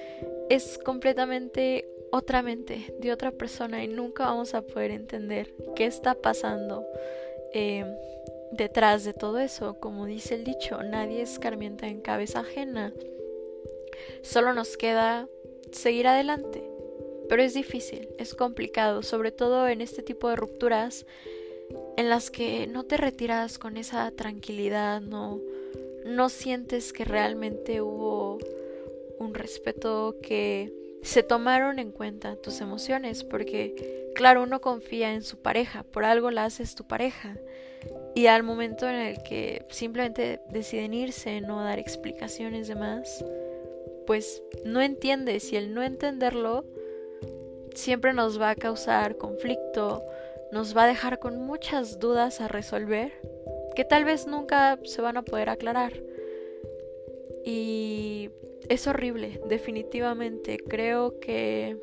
es 0.49 0.79
completamente 0.79 1.89
otra 2.17 2.43
mente 2.43 2.95
de 2.99 3.13
otra 3.13 3.31
persona 3.31 3.85
y 3.85 3.89
nunca 3.89 4.25
vamos 4.25 4.55
a 4.55 4.63
poder 4.63 4.91
entender 4.91 5.53
qué 5.75 5.87
está 5.87 6.15
pasando 6.15 6.87
eh, 7.53 7.85
detrás 8.53 9.05
de 9.05 9.13
todo 9.13 9.39
eso. 9.39 9.79
Como 9.81 10.07
dice 10.07 10.35
el 10.35 10.45
dicho, 10.45 10.83
nadie 10.83 11.23
escarmienta 11.23 11.87
en 11.87 12.01
cabeza 12.01 12.41
ajena. 12.41 12.93
Solo 14.23 14.53
nos 14.53 14.77
queda 14.77 15.29
seguir 15.73 16.07
adelante. 16.07 16.63
Pero 17.29 17.43
es 17.43 17.55
difícil, 17.55 18.09
es 18.19 18.35
complicado, 18.35 19.03
sobre 19.03 19.33
todo 19.33 19.67
en 19.69 19.81
este 19.81 20.03
tipo 20.03 20.29
de 20.29 20.37
rupturas 20.37 21.07
en 21.97 22.09
las 22.09 22.31
que 22.31 22.67
no 22.67 22.85
te 22.85 22.97
retiras 22.97 23.59
con 23.59 23.77
esa 23.77 24.11
tranquilidad, 24.13 25.01
no, 25.01 25.41
no 26.05 26.29
sientes 26.29 26.93
que 26.93 27.05
realmente 27.05 27.81
hubo 27.81 28.39
un 29.19 29.35
respeto 29.35 30.15
que 30.23 30.73
se 31.07 31.23
tomaron 31.23 31.79
en 31.79 31.93
cuenta 31.93 32.35
tus 32.35 32.61
emociones, 32.61 33.23
porque 33.23 34.11
claro, 34.17 34.43
uno 34.43 34.61
confía 34.61 35.13
en 35.13 35.23
su 35.23 35.39
pareja, 35.39 35.85
por 35.85 36.05
algo 36.05 36.33
la 36.33 36.45
haces 36.45 36.75
tu 36.75 36.85
pareja. 36.85 37.37
Y 38.17 38.27
al 38.27 38.43
momento 38.43 38.89
en 38.89 38.97
el 38.97 39.23
que 39.23 39.65
simplemente 39.69 40.41
deciden 40.51 40.95
irse, 40.95 41.41
no 41.41 41.63
dar 41.63 41.79
explicaciones 41.79 42.67
de 42.67 42.75
más, 42.75 43.25
pues 44.05 44.43
no 44.65 44.81
entiendes 44.81 45.53
y 45.53 45.57
el 45.57 45.75
no 45.75 45.85
entenderlo 45.85 46.65
siempre 47.75 48.13
nos 48.13 48.41
va 48.41 48.51
a 48.51 48.57
causar 48.57 49.17
conflicto, 49.17 50.03
nos 50.51 50.77
va 50.77 50.85
a 50.85 50.89
dejar 50.89 51.21
con 51.21 51.39
muchas 51.39 52.01
dudas 52.01 52.41
a 52.41 52.49
resolver 52.49 53.13
que 53.77 53.85
tal 53.85 54.05
vez 54.05 54.27
nunca 54.27 54.79
se 54.85 55.03
van 55.03 55.19
a 55.19 55.23
poder 55.23 55.51
aclarar. 55.51 55.93
Y 57.45 58.31
es 58.69 58.87
horrible, 58.87 59.41
definitivamente. 59.49 60.59
Creo 60.59 61.19
que... 61.21 61.77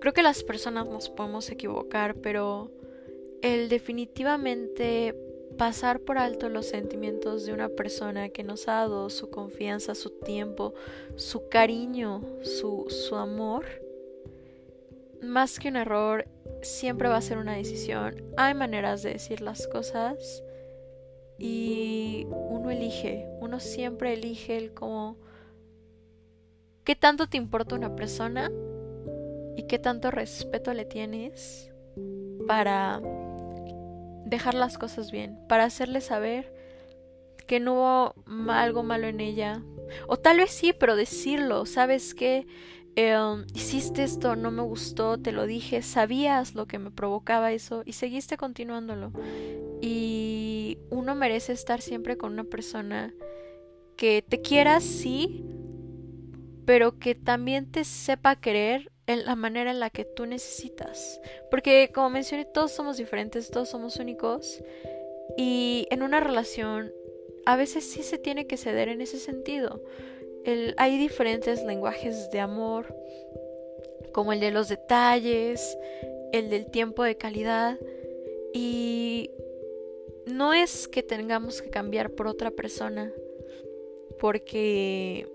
Creo 0.00 0.12
que 0.12 0.22
las 0.22 0.44
personas 0.44 0.86
nos 0.86 1.10
podemos 1.10 1.50
equivocar, 1.50 2.14
pero 2.16 2.70
el 3.42 3.68
definitivamente 3.68 5.14
pasar 5.56 6.00
por 6.00 6.18
alto 6.18 6.48
los 6.48 6.66
sentimientos 6.66 7.44
de 7.44 7.52
una 7.52 7.68
persona 7.68 8.28
que 8.28 8.44
nos 8.44 8.68
ha 8.68 8.74
dado 8.74 9.10
su 9.10 9.28
confianza, 9.28 9.96
su 9.96 10.10
tiempo, 10.10 10.72
su 11.16 11.48
cariño, 11.48 12.22
su, 12.42 12.86
su 12.88 13.16
amor, 13.16 13.64
más 15.20 15.58
que 15.58 15.68
un 15.68 15.76
error, 15.76 16.26
siempre 16.62 17.08
va 17.08 17.16
a 17.16 17.22
ser 17.22 17.38
una 17.38 17.56
decisión. 17.56 18.22
Hay 18.36 18.54
maneras 18.54 19.02
de 19.02 19.14
decir 19.14 19.40
las 19.40 19.66
cosas 19.66 20.42
y 21.38 22.26
uno 22.30 22.70
elige, 22.70 23.28
uno 23.40 23.60
siempre 23.60 24.12
elige 24.12 24.56
el 24.56 24.74
como 24.74 25.16
qué 26.84 26.96
tanto 26.96 27.28
te 27.28 27.36
importa 27.36 27.74
una 27.74 27.94
persona 27.94 28.50
y 29.56 29.64
qué 29.64 29.78
tanto 29.78 30.10
respeto 30.10 30.72
le 30.74 30.84
tienes 30.84 31.70
para 32.46 33.00
dejar 34.24 34.54
las 34.54 34.78
cosas 34.78 35.10
bien, 35.10 35.38
para 35.48 35.64
hacerle 35.64 36.00
saber 36.00 36.52
que 37.46 37.60
no 37.60 37.74
hubo 37.74 38.14
algo 38.52 38.82
malo 38.82 39.06
en 39.06 39.20
ella. 39.20 39.62
O 40.06 40.18
tal 40.18 40.36
vez 40.36 40.50
sí, 40.50 40.72
pero 40.72 40.96
decirlo, 40.96 41.66
¿sabes 41.66 42.14
qué? 42.14 42.46
Em, 42.94 43.46
hiciste 43.54 44.02
esto, 44.02 44.36
no 44.36 44.50
me 44.50 44.62
gustó, 44.62 45.18
te 45.18 45.32
lo 45.32 45.46
dije, 45.46 45.82
sabías 45.82 46.54
lo 46.54 46.66
que 46.66 46.78
me 46.78 46.90
provocaba 46.90 47.52
eso 47.52 47.82
y 47.86 47.92
seguiste 47.92 48.36
continuándolo. 48.36 49.12
Y 49.80 50.07
uno 50.90 51.14
merece 51.14 51.52
estar 51.52 51.80
siempre 51.80 52.16
con 52.16 52.32
una 52.32 52.44
persona 52.44 53.14
que 53.96 54.22
te 54.26 54.40
quiera, 54.40 54.80
sí, 54.80 55.44
pero 56.64 56.98
que 56.98 57.14
también 57.14 57.70
te 57.70 57.84
sepa 57.84 58.36
querer 58.36 58.92
en 59.06 59.24
la 59.24 59.36
manera 59.36 59.70
en 59.70 59.80
la 59.80 59.90
que 59.90 60.04
tú 60.04 60.26
necesitas. 60.26 61.20
Porque 61.50 61.90
como 61.94 62.10
mencioné, 62.10 62.44
todos 62.44 62.72
somos 62.72 62.96
diferentes, 62.96 63.50
todos 63.50 63.68
somos 63.70 63.96
únicos. 63.96 64.62
Y 65.36 65.86
en 65.90 66.02
una 66.02 66.20
relación 66.20 66.92
a 67.46 67.56
veces 67.56 67.90
sí 67.90 68.02
se 68.02 68.18
tiene 68.18 68.46
que 68.46 68.56
ceder 68.56 68.88
en 68.88 69.00
ese 69.00 69.18
sentido 69.18 69.82
hay 70.76 70.98
diferentes 70.98 71.64
lenguajes 71.64 72.30
de 72.30 72.40
amor, 72.40 72.94
como 74.12 74.32
el 74.32 74.40
de 74.40 74.50
los 74.50 74.68
detalles, 74.68 75.76
el 76.32 76.48
del 76.50 76.66
tiempo 76.70 77.02
de 77.02 77.16
calidad, 77.16 77.78
y 78.54 79.30
no 80.28 80.52
es 80.52 80.88
que 80.88 81.02
tengamos 81.02 81.62
que 81.62 81.70
cambiar 81.70 82.10
por 82.10 82.26
otra 82.26 82.50
persona, 82.50 83.12
porque 84.18 85.28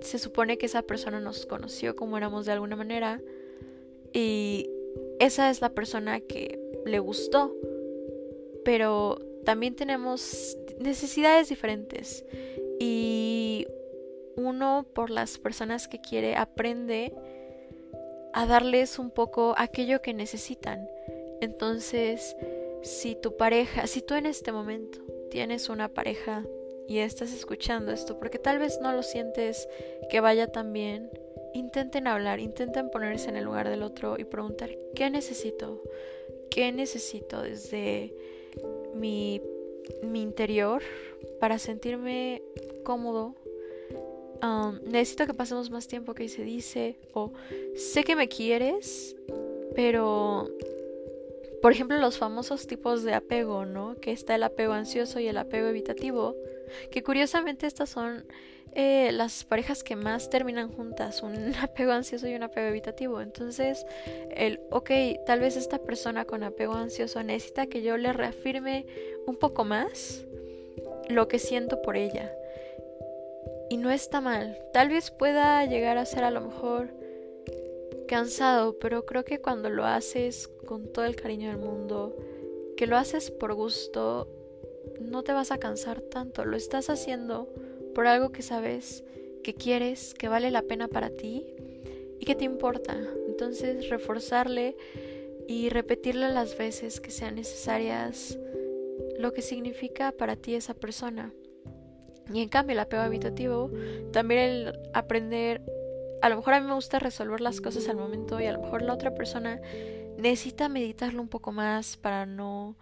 se 0.00 0.18
supone 0.18 0.58
que 0.58 0.66
esa 0.66 0.82
persona 0.82 1.20
nos 1.20 1.46
conoció 1.46 1.96
como 1.96 2.16
éramos 2.16 2.46
de 2.46 2.52
alguna 2.52 2.76
manera, 2.76 3.20
y 4.12 4.68
esa 5.18 5.50
es 5.50 5.60
la 5.60 5.70
persona 5.70 6.20
que 6.20 6.58
le 6.84 6.98
gustó, 6.98 7.54
pero 8.64 9.18
también 9.44 9.74
tenemos 9.74 10.56
necesidades 10.78 11.48
diferentes 11.48 12.24
y 12.78 13.66
uno 14.36 14.86
por 14.94 15.10
las 15.10 15.38
personas 15.38 15.88
que 15.88 16.00
quiere 16.00 16.36
aprende 16.36 17.12
a 18.32 18.46
darles 18.46 18.98
un 18.98 19.10
poco 19.10 19.54
aquello 19.56 20.00
que 20.00 20.14
necesitan. 20.14 20.88
Entonces, 21.40 22.36
si 22.82 23.14
tu 23.14 23.36
pareja, 23.36 23.86
si 23.86 24.02
tú 24.02 24.14
en 24.14 24.26
este 24.26 24.52
momento 24.52 25.00
tienes 25.30 25.68
una 25.68 25.88
pareja 25.88 26.44
y 26.88 26.98
estás 26.98 27.32
escuchando 27.32 27.92
esto, 27.92 28.18
porque 28.18 28.38
tal 28.38 28.58
vez 28.58 28.80
no 28.82 28.92
lo 28.92 29.02
sientes 29.02 29.68
que 30.10 30.20
vaya 30.20 30.48
tan 30.48 30.72
bien, 30.72 31.10
intenten 31.54 32.06
hablar, 32.06 32.40
intenten 32.40 32.90
ponerse 32.90 33.28
en 33.28 33.36
el 33.36 33.44
lugar 33.44 33.68
del 33.68 33.82
otro 33.82 34.18
y 34.18 34.24
preguntar, 34.24 34.70
¿qué 34.94 35.10
necesito? 35.10 35.82
¿Qué 36.50 36.72
necesito 36.72 37.42
desde 37.42 38.14
mi, 38.94 39.40
mi 40.02 40.20
interior 40.22 40.82
para 41.40 41.58
sentirme 41.58 42.42
cómodo, 42.82 43.36
necesito 44.84 45.26
que 45.26 45.34
pasemos 45.34 45.70
más 45.70 45.86
tiempo 45.86 46.14
que 46.14 46.28
se 46.28 46.42
dice 46.42 46.96
o 47.12 47.32
sé 47.76 48.04
que 48.04 48.16
me 48.16 48.28
quieres, 48.28 49.16
pero 49.74 50.48
por 51.62 51.72
ejemplo 51.72 51.96
los 51.98 52.18
famosos 52.18 52.66
tipos 52.66 53.04
de 53.04 53.14
apego, 53.14 53.64
¿no? 53.64 53.94
Que 54.00 54.10
está 54.10 54.34
el 54.34 54.42
apego 54.42 54.72
ansioso 54.72 55.20
y 55.20 55.28
el 55.28 55.38
apego 55.38 55.68
evitativo, 55.68 56.36
que 56.90 57.02
curiosamente 57.04 57.66
estas 57.68 57.88
son 57.88 58.26
eh, 58.74 59.12
las 59.12 59.44
parejas 59.44 59.84
que 59.84 59.94
más 59.94 60.28
terminan 60.28 60.72
juntas, 60.72 61.22
un 61.22 61.54
apego 61.62 61.92
ansioso 61.92 62.26
y 62.26 62.34
un 62.34 62.42
apego 62.42 62.66
evitativo. 62.66 63.20
Entonces, 63.20 63.86
el, 64.34 64.60
ok, 64.70 64.90
tal 65.24 65.40
vez 65.40 65.56
esta 65.56 65.78
persona 65.78 66.24
con 66.24 66.42
apego 66.42 66.74
ansioso 66.74 67.22
necesita 67.22 67.66
que 67.66 67.82
yo 67.82 67.96
le 67.96 68.12
reafirme 68.12 68.84
un 69.26 69.36
poco 69.36 69.64
más 69.64 70.24
lo 71.08 71.28
que 71.28 71.38
siento 71.38 71.80
por 71.80 71.96
ella. 71.96 72.32
Y 73.70 73.76
no 73.76 73.90
está 73.90 74.20
mal. 74.20 74.58
Tal 74.72 74.88
vez 74.88 75.10
pueda 75.10 75.64
llegar 75.64 75.96
a 75.96 76.06
ser 76.06 76.24
a 76.24 76.30
lo 76.30 76.40
mejor 76.40 77.01
cansado, 78.12 78.78
pero 78.78 79.06
creo 79.06 79.24
que 79.24 79.40
cuando 79.40 79.70
lo 79.70 79.86
haces 79.86 80.46
con 80.66 80.92
todo 80.92 81.06
el 81.06 81.16
cariño 81.16 81.48
del 81.48 81.56
mundo, 81.56 82.14
que 82.76 82.86
lo 82.86 82.98
haces 82.98 83.30
por 83.30 83.54
gusto, 83.54 84.28
no 85.00 85.22
te 85.22 85.32
vas 85.32 85.50
a 85.50 85.56
cansar 85.56 86.02
tanto. 86.02 86.44
Lo 86.44 86.58
estás 86.58 86.90
haciendo 86.90 87.48
por 87.94 88.06
algo 88.06 88.30
que 88.30 88.42
sabes, 88.42 89.02
que 89.42 89.54
quieres, 89.54 90.12
que 90.12 90.28
vale 90.28 90.50
la 90.50 90.60
pena 90.60 90.88
para 90.88 91.08
ti 91.08 91.54
y 92.20 92.26
que 92.26 92.34
te 92.34 92.44
importa. 92.44 93.00
Entonces, 93.28 93.88
reforzarle 93.88 94.76
y 95.48 95.70
repetirle 95.70 96.28
las 96.28 96.58
veces 96.58 97.00
que 97.00 97.10
sean 97.10 97.36
necesarias 97.36 98.38
lo 99.18 99.32
que 99.32 99.40
significa 99.40 100.12
para 100.12 100.36
ti 100.36 100.54
esa 100.54 100.74
persona. 100.74 101.32
Y 102.30 102.42
en 102.42 102.50
cambio 102.50 102.74
el 102.74 102.80
apego 102.80 103.04
habitativo, 103.04 103.70
también 104.12 104.40
el 104.40 104.78
aprender, 104.92 105.62
a 106.22 106.28
lo 106.28 106.36
mejor 106.36 106.54
a 106.54 106.60
mí 106.60 106.68
me 106.68 106.74
gusta 106.74 107.00
resolver 107.00 107.40
las 107.40 107.60
cosas 107.60 107.88
al 107.88 107.96
momento 107.96 108.40
y 108.40 108.46
a 108.46 108.52
lo 108.52 108.60
mejor 108.62 108.82
la 108.82 108.94
otra 108.94 109.12
persona 109.12 109.60
necesita 110.16 110.68
meditarlo 110.68 111.20
un 111.20 111.28
poco 111.28 111.50
más 111.50 111.96
para 111.96 112.26
no, 112.26 112.76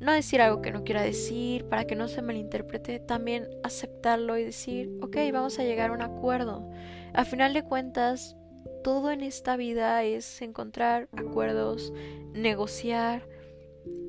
no 0.00 0.12
decir 0.12 0.40
algo 0.40 0.62
que 0.62 0.72
no 0.72 0.84
quiera 0.84 1.02
decir, 1.02 1.66
para 1.66 1.84
que 1.84 1.94
no 1.94 2.08
se 2.08 2.22
malinterprete, 2.22 2.98
también 2.98 3.46
aceptarlo 3.62 4.38
y 4.38 4.44
decir, 4.44 4.90
ok, 5.02 5.16
vamos 5.32 5.58
a 5.58 5.64
llegar 5.64 5.90
a 5.90 5.92
un 5.92 6.00
acuerdo. 6.00 6.66
A 7.12 7.26
final 7.26 7.52
de 7.52 7.62
cuentas, 7.62 8.36
todo 8.82 9.10
en 9.10 9.20
esta 9.20 9.58
vida 9.58 10.02
es 10.04 10.40
encontrar 10.40 11.08
acuerdos, 11.14 11.92
negociar, 12.32 13.28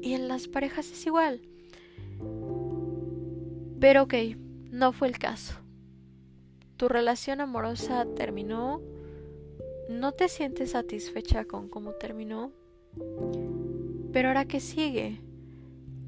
y 0.01 0.13
en 0.13 0.29
las 0.29 0.47
parejas 0.47 0.89
es 0.89 1.05
igual. 1.05 1.41
Pero 3.81 4.03
ok, 4.03 4.13
no 4.71 4.93
fue 4.93 5.09
el 5.09 5.17
caso. 5.17 5.55
Tu 6.79 6.87
relación 6.87 7.41
amorosa 7.41 8.07
terminó, 8.15 8.81
no 9.89 10.13
te 10.13 10.29
sientes 10.29 10.71
satisfecha 10.71 11.43
con 11.43 11.67
cómo 11.67 11.91
terminó, 11.91 12.53
pero 14.13 14.29
ahora 14.29 14.45
que 14.45 14.61
sigue, 14.61 15.19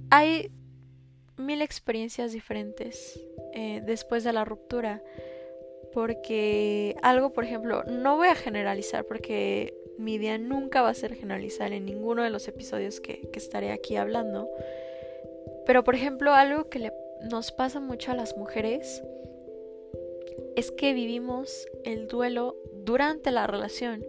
hay 0.09 0.49
mil 1.35 1.61
experiencias 1.61 2.31
diferentes 2.31 3.19
eh, 3.53 3.83
después 3.85 4.23
de 4.23 4.31
la 4.31 4.45
ruptura. 4.45 5.03
Porque 5.91 6.95
algo, 7.01 7.33
por 7.33 7.43
ejemplo, 7.43 7.83
no 7.83 8.15
voy 8.15 8.29
a 8.29 8.35
generalizar 8.35 9.03
porque 9.03 9.73
mi 9.97 10.13
idea 10.13 10.37
nunca 10.37 10.81
va 10.81 10.87
a 10.87 10.93
ser 10.93 11.15
generalizar 11.15 11.73
en 11.73 11.85
ninguno 11.85 12.23
de 12.23 12.29
los 12.29 12.47
episodios 12.47 13.01
que, 13.01 13.29
que 13.29 13.39
estaré 13.39 13.73
aquí 13.73 13.97
hablando. 13.97 14.49
Pero, 15.65 15.83
por 15.83 15.95
ejemplo, 15.95 16.33
algo 16.33 16.69
que 16.69 16.79
le, 16.79 16.93
nos 17.29 17.51
pasa 17.51 17.81
mucho 17.81 18.11
a 18.11 18.15
las 18.15 18.37
mujeres 18.37 19.03
es 20.55 20.71
que 20.71 20.93
vivimos 20.93 21.67
el 21.83 22.07
duelo 22.07 22.55
durante 22.83 23.31
la 23.31 23.47
relación. 23.47 24.05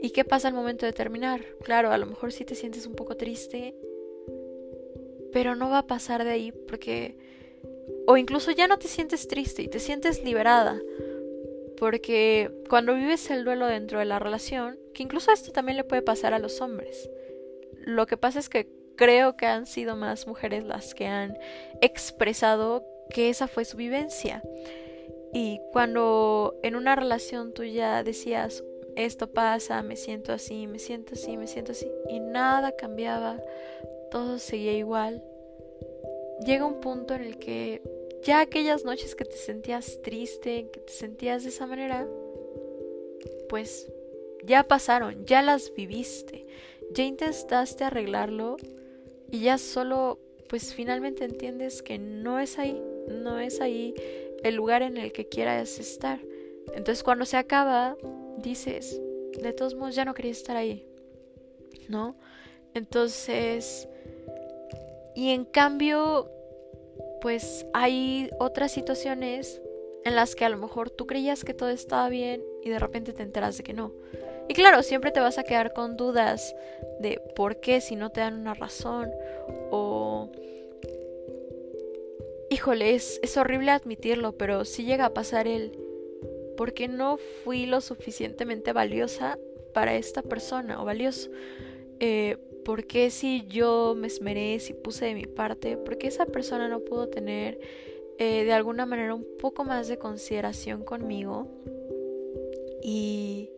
¿Y 0.00 0.10
qué 0.10 0.24
pasa 0.24 0.48
al 0.48 0.54
momento 0.54 0.86
de 0.86 0.92
terminar? 0.92 1.44
Claro, 1.62 1.90
a 1.90 1.98
lo 1.98 2.06
mejor 2.06 2.32
sí 2.32 2.44
te 2.44 2.54
sientes 2.54 2.86
un 2.86 2.94
poco 2.94 3.16
triste, 3.16 3.74
pero 5.32 5.54
no 5.54 5.70
va 5.70 5.78
a 5.78 5.86
pasar 5.86 6.24
de 6.24 6.30
ahí 6.30 6.52
porque... 6.52 7.16
O 8.06 8.16
incluso 8.16 8.50
ya 8.50 8.68
no 8.68 8.78
te 8.78 8.88
sientes 8.88 9.28
triste 9.28 9.62
y 9.62 9.68
te 9.68 9.78
sientes 9.78 10.22
liberada. 10.22 10.80
Porque 11.78 12.50
cuando 12.68 12.94
vives 12.94 13.30
el 13.30 13.44
duelo 13.44 13.66
dentro 13.66 13.98
de 13.98 14.04
la 14.04 14.18
relación, 14.18 14.78
que 14.92 15.02
incluso 15.02 15.32
esto 15.32 15.52
también 15.52 15.76
le 15.76 15.84
puede 15.84 16.02
pasar 16.02 16.34
a 16.34 16.38
los 16.38 16.60
hombres. 16.60 17.10
Lo 17.80 18.06
que 18.06 18.16
pasa 18.16 18.38
es 18.38 18.48
que 18.48 18.68
creo 18.96 19.36
que 19.36 19.46
han 19.46 19.66
sido 19.66 19.96
más 19.96 20.26
mujeres 20.26 20.64
las 20.64 20.94
que 20.94 21.06
han 21.06 21.36
expresado 21.80 22.84
que 23.10 23.28
esa 23.28 23.48
fue 23.48 23.64
su 23.64 23.76
vivencia. 23.76 24.42
Y 25.34 25.60
cuando 25.72 26.54
en 26.62 26.76
una 26.76 26.94
relación 26.94 27.52
tú 27.52 27.64
ya 27.64 28.04
decías, 28.04 28.62
esto 28.94 29.26
pasa, 29.26 29.82
me 29.82 29.96
siento 29.96 30.32
así, 30.32 30.68
me 30.68 30.78
siento 30.78 31.14
así, 31.14 31.36
me 31.36 31.48
siento 31.48 31.72
así, 31.72 31.90
y 32.08 32.20
nada 32.20 32.76
cambiaba, 32.76 33.42
todo 34.12 34.38
seguía 34.38 34.74
igual, 34.74 35.24
llega 36.46 36.64
un 36.64 36.80
punto 36.80 37.14
en 37.14 37.22
el 37.22 37.38
que 37.38 37.82
ya 38.22 38.40
aquellas 38.40 38.84
noches 38.84 39.16
que 39.16 39.24
te 39.24 39.36
sentías 39.36 40.00
triste, 40.02 40.70
que 40.72 40.80
te 40.80 40.92
sentías 40.92 41.42
de 41.42 41.48
esa 41.48 41.66
manera, 41.66 42.06
pues 43.48 43.90
ya 44.44 44.62
pasaron, 44.62 45.26
ya 45.26 45.42
las 45.42 45.74
viviste, 45.74 46.46
ya 46.92 47.02
intentaste 47.02 47.82
arreglarlo 47.82 48.56
y 49.30 49.40
ya 49.40 49.58
solo 49.58 50.20
pues 50.48 50.74
finalmente 50.74 51.24
entiendes 51.24 51.82
que 51.82 51.98
no 51.98 52.38
es 52.38 52.58
ahí, 52.58 52.80
no 53.08 53.40
es 53.40 53.60
ahí 53.60 53.94
el 54.44 54.54
lugar 54.54 54.82
en 54.82 54.96
el 54.96 55.10
que 55.10 55.28
quieras 55.28 55.80
estar. 55.80 56.20
Entonces 56.74 57.02
cuando 57.02 57.24
se 57.24 57.36
acaba, 57.36 57.96
dices, 58.38 59.00
de 59.42 59.52
todos 59.52 59.74
modos 59.74 59.96
ya 59.96 60.04
no 60.04 60.14
quería 60.14 60.32
estar 60.32 60.56
ahí, 60.56 60.86
¿no? 61.88 62.16
Entonces, 62.74 63.88
y 65.14 65.30
en 65.30 65.44
cambio, 65.44 66.30
pues 67.20 67.66
hay 67.72 68.30
otras 68.38 68.72
situaciones 68.72 69.60
en 70.04 70.14
las 70.14 70.34
que 70.34 70.44
a 70.44 70.48
lo 70.48 70.58
mejor 70.58 70.90
tú 70.90 71.06
creías 71.06 71.44
que 71.44 71.54
todo 71.54 71.70
estaba 71.70 72.08
bien 72.08 72.42
y 72.62 72.68
de 72.68 72.78
repente 72.78 73.12
te 73.12 73.22
enteras 73.22 73.56
de 73.56 73.64
que 73.64 73.72
no. 73.72 73.92
Y 74.48 74.54
claro, 74.54 74.82
siempre 74.82 75.10
te 75.10 75.20
vas 75.20 75.38
a 75.38 75.44
quedar 75.44 75.72
con 75.72 75.96
dudas 75.96 76.54
de 77.00 77.20
por 77.34 77.60
qué 77.60 77.80
si 77.80 77.96
no 77.96 78.10
te 78.10 78.20
dan 78.20 78.34
una 78.34 78.52
razón 78.52 79.10
o 79.70 80.30
híjole, 82.54 82.94
es, 82.94 83.36
horrible 83.36 83.72
admitirlo, 83.72 84.38
pero 84.38 84.64
si 84.64 84.84
llega 84.84 85.06
a 85.06 85.14
pasar 85.14 85.48
el, 85.48 85.76
porque 86.56 86.86
no 86.86 87.16
fui 87.16 87.66
lo 87.66 87.80
suficientemente 87.80 88.72
valiosa 88.72 89.38
para 89.72 89.96
esta 89.96 90.22
persona 90.22 90.80
o 90.80 90.84
valioso? 90.84 91.30
Eh, 91.98 92.36
¿Por 92.64 92.86
qué 92.86 93.10
si 93.10 93.44
yo 93.48 93.94
me 93.96 94.06
esmeré, 94.06 94.60
si 94.60 94.72
puse 94.72 95.06
de 95.06 95.14
mi 95.14 95.26
parte, 95.26 95.76
por 95.76 95.98
qué 95.98 96.06
esa 96.06 96.26
persona 96.26 96.68
no 96.68 96.80
pudo 96.80 97.08
tener 97.08 97.58
eh, 98.18 98.44
de 98.44 98.52
alguna 98.52 98.86
manera 98.86 99.14
un 99.14 99.26
poco 99.38 99.64
más 99.64 99.88
de 99.88 99.98
consideración 99.98 100.84
conmigo? 100.84 101.48
Y, 102.82 103.50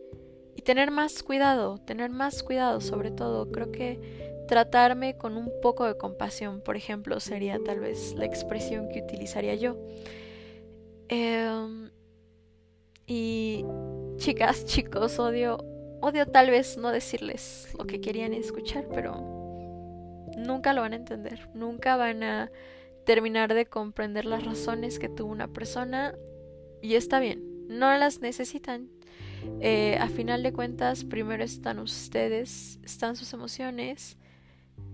y 0.55 0.61
tener 0.63 0.89
más 0.89 1.21
cuidado, 1.21 1.77
tener 1.77 2.09
más 2.09 2.41
cuidado 2.41 2.81
sobre 2.81 3.11
todo. 3.11 3.51
Creo 3.51 3.71
que 3.71 4.26
Tratarme 4.47 5.17
con 5.17 5.35
un 5.35 5.51
poco 5.61 5.85
de 5.85 5.97
compasión, 5.97 6.61
por 6.61 6.77
ejemplo, 6.77 7.19
sería 7.19 7.59
tal 7.63 7.79
vez 7.79 8.13
la 8.15 8.25
expresión 8.25 8.89
que 8.89 9.01
utilizaría 9.01 9.55
yo. 9.55 9.77
Em, 11.09 11.89
y 13.05 13.65
chicas, 14.17 14.65
chicos, 14.65 15.19
odio, 15.19 15.57
odio 16.01 16.25
tal 16.27 16.49
vez 16.49 16.77
no 16.77 16.91
decirles 16.91 17.69
lo 17.77 17.85
que 17.85 18.01
querían 18.01 18.33
escuchar, 18.33 18.87
pero 18.93 19.15
nunca 20.37 20.73
lo 20.73 20.81
van 20.81 20.93
a 20.93 20.97
entender, 20.97 21.49
nunca 21.53 21.97
van 21.97 22.23
a 22.23 22.51
terminar 23.05 23.53
de 23.53 23.65
comprender 23.65 24.25
las 24.25 24.45
razones 24.45 24.99
que 24.99 25.09
tuvo 25.09 25.31
una 25.31 25.47
persona 25.47 26.15
y 26.81 26.95
está 26.95 27.19
bien, 27.19 27.67
no 27.67 27.95
las 27.97 28.21
necesitan. 28.21 28.89
Eh, 29.61 29.97
a 29.99 30.09
final 30.09 30.43
de 30.43 30.51
cuentas, 30.51 31.05
primero 31.05 31.43
están 31.43 31.79
ustedes, 31.79 32.79
están 32.83 33.15
sus 33.15 33.33
emociones 33.33 34.17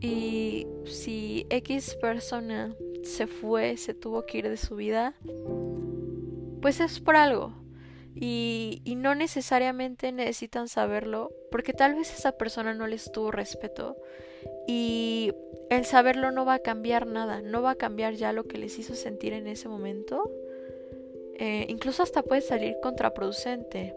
y 0.03 0.67
si 0.83 1.47
X 1.49 1.95
persona 1.95 2.75
se 3.03 3.25
fue, 3.25 3.77
se 3.77 3.93
tuvo 3.93 4.25
que 4.25 4.39
ir 4.39 4.49
de 4.49 4.57
su 4.57 4.75
vida, 4.75 5.15
pues 6.61 6.81
es 6.81 6.99
por 6.99 7.15
algo. 7.15 7.53
Y, 8.13 8.81
y, 8.83 8.95
no 8.95 9.15
necesariamente 9.15 10.11
necesitan 10.11 10.67
saberlo, 10.67 11.31
porque 11.49 11.73
tal 11.73 11.95
vez 11.95 12.13
esa 12.13 12.33
persona 12.33 12.73
no 12.73 12.85
les 12.85 13.11
tuvo 13.11 13.31
respeto. 13.31 13.95
Y 14.67 15.31
el 15.69 15.85
saberlo 15.85 16.31
no 16.31 16.45
va 16.45 16.55
a 16.55 16.59
cambiar 16.59 17.07
nada, 17.07 17.41
no 17.41 17.61
va 17.61 17.71
a 17.71 17.75
cambiar 17.75 18.13
ya 18.13 18.33
lo 18.33 18.43
que 18.43 18.57
les 18.57 18.77
hizo 18.77 18.95
sentir 18.95 19.31
en 19.31 19.47
ese 19.47 19.69
momento. 19.69 20.29
Eh, 21.39 21.65
incluso 21.69 22.03
hasta 22.03 22.23
puede 22.23 22.41
salir 22.41 22.75
contraproducente 22.83 23.95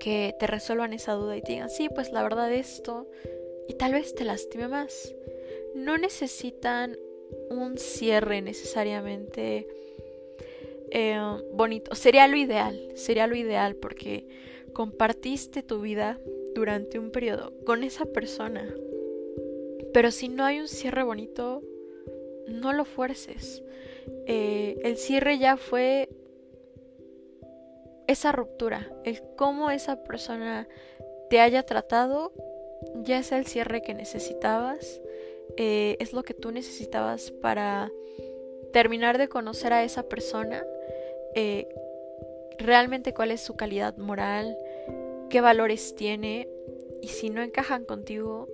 que 0.00 0.34
te 0.38 0.46
resuelvan 0.46 0.92
esa 0.92 1.12
duda 1.12 1.36
y 1.36 1.42
te 1.42 1.52
digan, 1.52 1.70
sí, 1.70 1.88
pues 1.88 2.12
la 2.12 2.22
verdad 2.22 2.52
esto 2.52 3.06
y 3.68 3.74
tal 3.74 3.92
vez 3.92 4.14
te 4.14 4.24
lastime 4.24 4.66
más. 4.66 5.14
No 5.74 5.98
necesitan 5.98 6.96
un 7.50 7.78
cierre 7.78 8.42
necesariamente 8.42 9.68
eh, 10.90 11.20
bonito. 11.52 11.94
Sería 11.94 12.26
lo 12.26 12.36
ideal, 12.36 12.90
sería 12.94 13.26
lo 13.26 13.36
ideal 13.36 13.76
porque 13.76 14.26
compartiste 14.72 15.62
tu 15.62 15.80
vida 15.80 16.18
durante 16.54 16.98
un 16.98 17.10
periodo 17.10 17.52
con 17.64 17.84
esa 17.84 18.06
persona. 18.06 18.74
Pero 19.92 20.10
si 20.10 20.28
no 20.28 20.44
hay 20.44 20.60
un 20.60 20.68
cierre 20.68 21.02
bonito, 21.02 21.62
no 22.46 22.72
lo 22.72 22.84
fuerces. 22.84 23.62
Eh, 24.26 24.78
el 24.82 24.96
cierre 24.96 25.38
ya 25.38 25.56
fue 25.56 26.08
esa 28.06 28.32
ruptura, 28.32 28.90
el 29.04 29.20
cómo 29.36 29.70
esa 29.70 30.02
persona 30.02 30.66
te 31.28 31.40
haya 31.40 31.62
tratado 31.64 32.32
ya 33.02 33.18
es 33.18 33.32
el 33.32 33.46
cierre 33.46 33.82
que 33.82 33.94
necesitabas, 33.94 35.00
eh, 35.56 35.96
es 36.00 36.12
lo 36.12 36.22
que 36.22 36.34
tú 36.34 36.52
necesitabas 36.52 37.30
para 37.30 37.90
terminar 38.72 39.18
de 39.18 39.28
conocer 39.28 39.72
a 39.72 39.84
esa 39.84 40.08
persona, 40.08 40.64
eh, 41.34 41.68
realmente 42.58 43.14
cuál 43.14 43.30
es 43.30 43.40
su 43.40 43.56
calidad 43.56 43.96
moral, 43.96 44.56
qué 45.30 45.40
valores 45.40 45.94
tiene 45.94 46.48
y 47.00 47.08
si 47.08 47.30
no 47.30 47.42
encajan 47.42 47.84
contigo, 47.84 48.48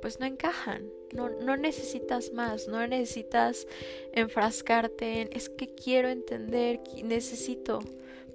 pues 0.00 0.20
no 0.20 0.26
encajan. 0.26 0.90
No, 1.12 1.28
no 1.28 1.56
necesitas 1.58 2.32
más, 2.32 2.68
no 2.68 2.86
necesitas 2.86 3.66
enfrascarte 4.12 5.20
en 5.20 5.32
es 5.32 5.50
que 5.50 5.68
quiero 5.68 6.08
entender, 6.08 6.80
necesito. 7.04 7.80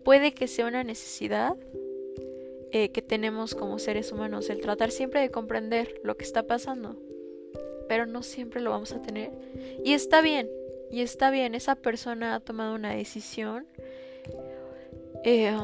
Puede 0.04 0.34
que 0.34 0.48
sea 0.48 0.68
una 0.68 0.84
necesidad, 0.84 1.56
eh, 2.78 2.92
que 2.92 3.02
tenemos 3.02 3.56
como 3.56 3.80
seres 3.80 4.12
humanos, 4.12 4.52
el 4.52 4.62
tratar 4.62 4.92
siempre 4.92 5.20
de 5.20 5.32
comprender 5.32 6.00
lo 6.04 6.16
que 6.16 6.24
está 6.24 6.44
pasando, 6.44 6.96
pero 7.90 8.06
no 8.06 8.22
siempre 8.22 8.62
lo 8.62 8.70
vamos 8.70 8.92
a 8.92 9.02
tener. 9.02 9.32
Y 9.84 9.94
está 9.94 10.22
bien, 10.22 10.48
y 10.92 11.02
está 11.02 11.32
bien, 11.32 11.56
esa 11.56 11.74
persona 11.74 12.36
ha 12.36 12.40
tomado 12.40 12.76
una 12.76 12.94
decisión 12.94 13.66
eh, 15.24 15.58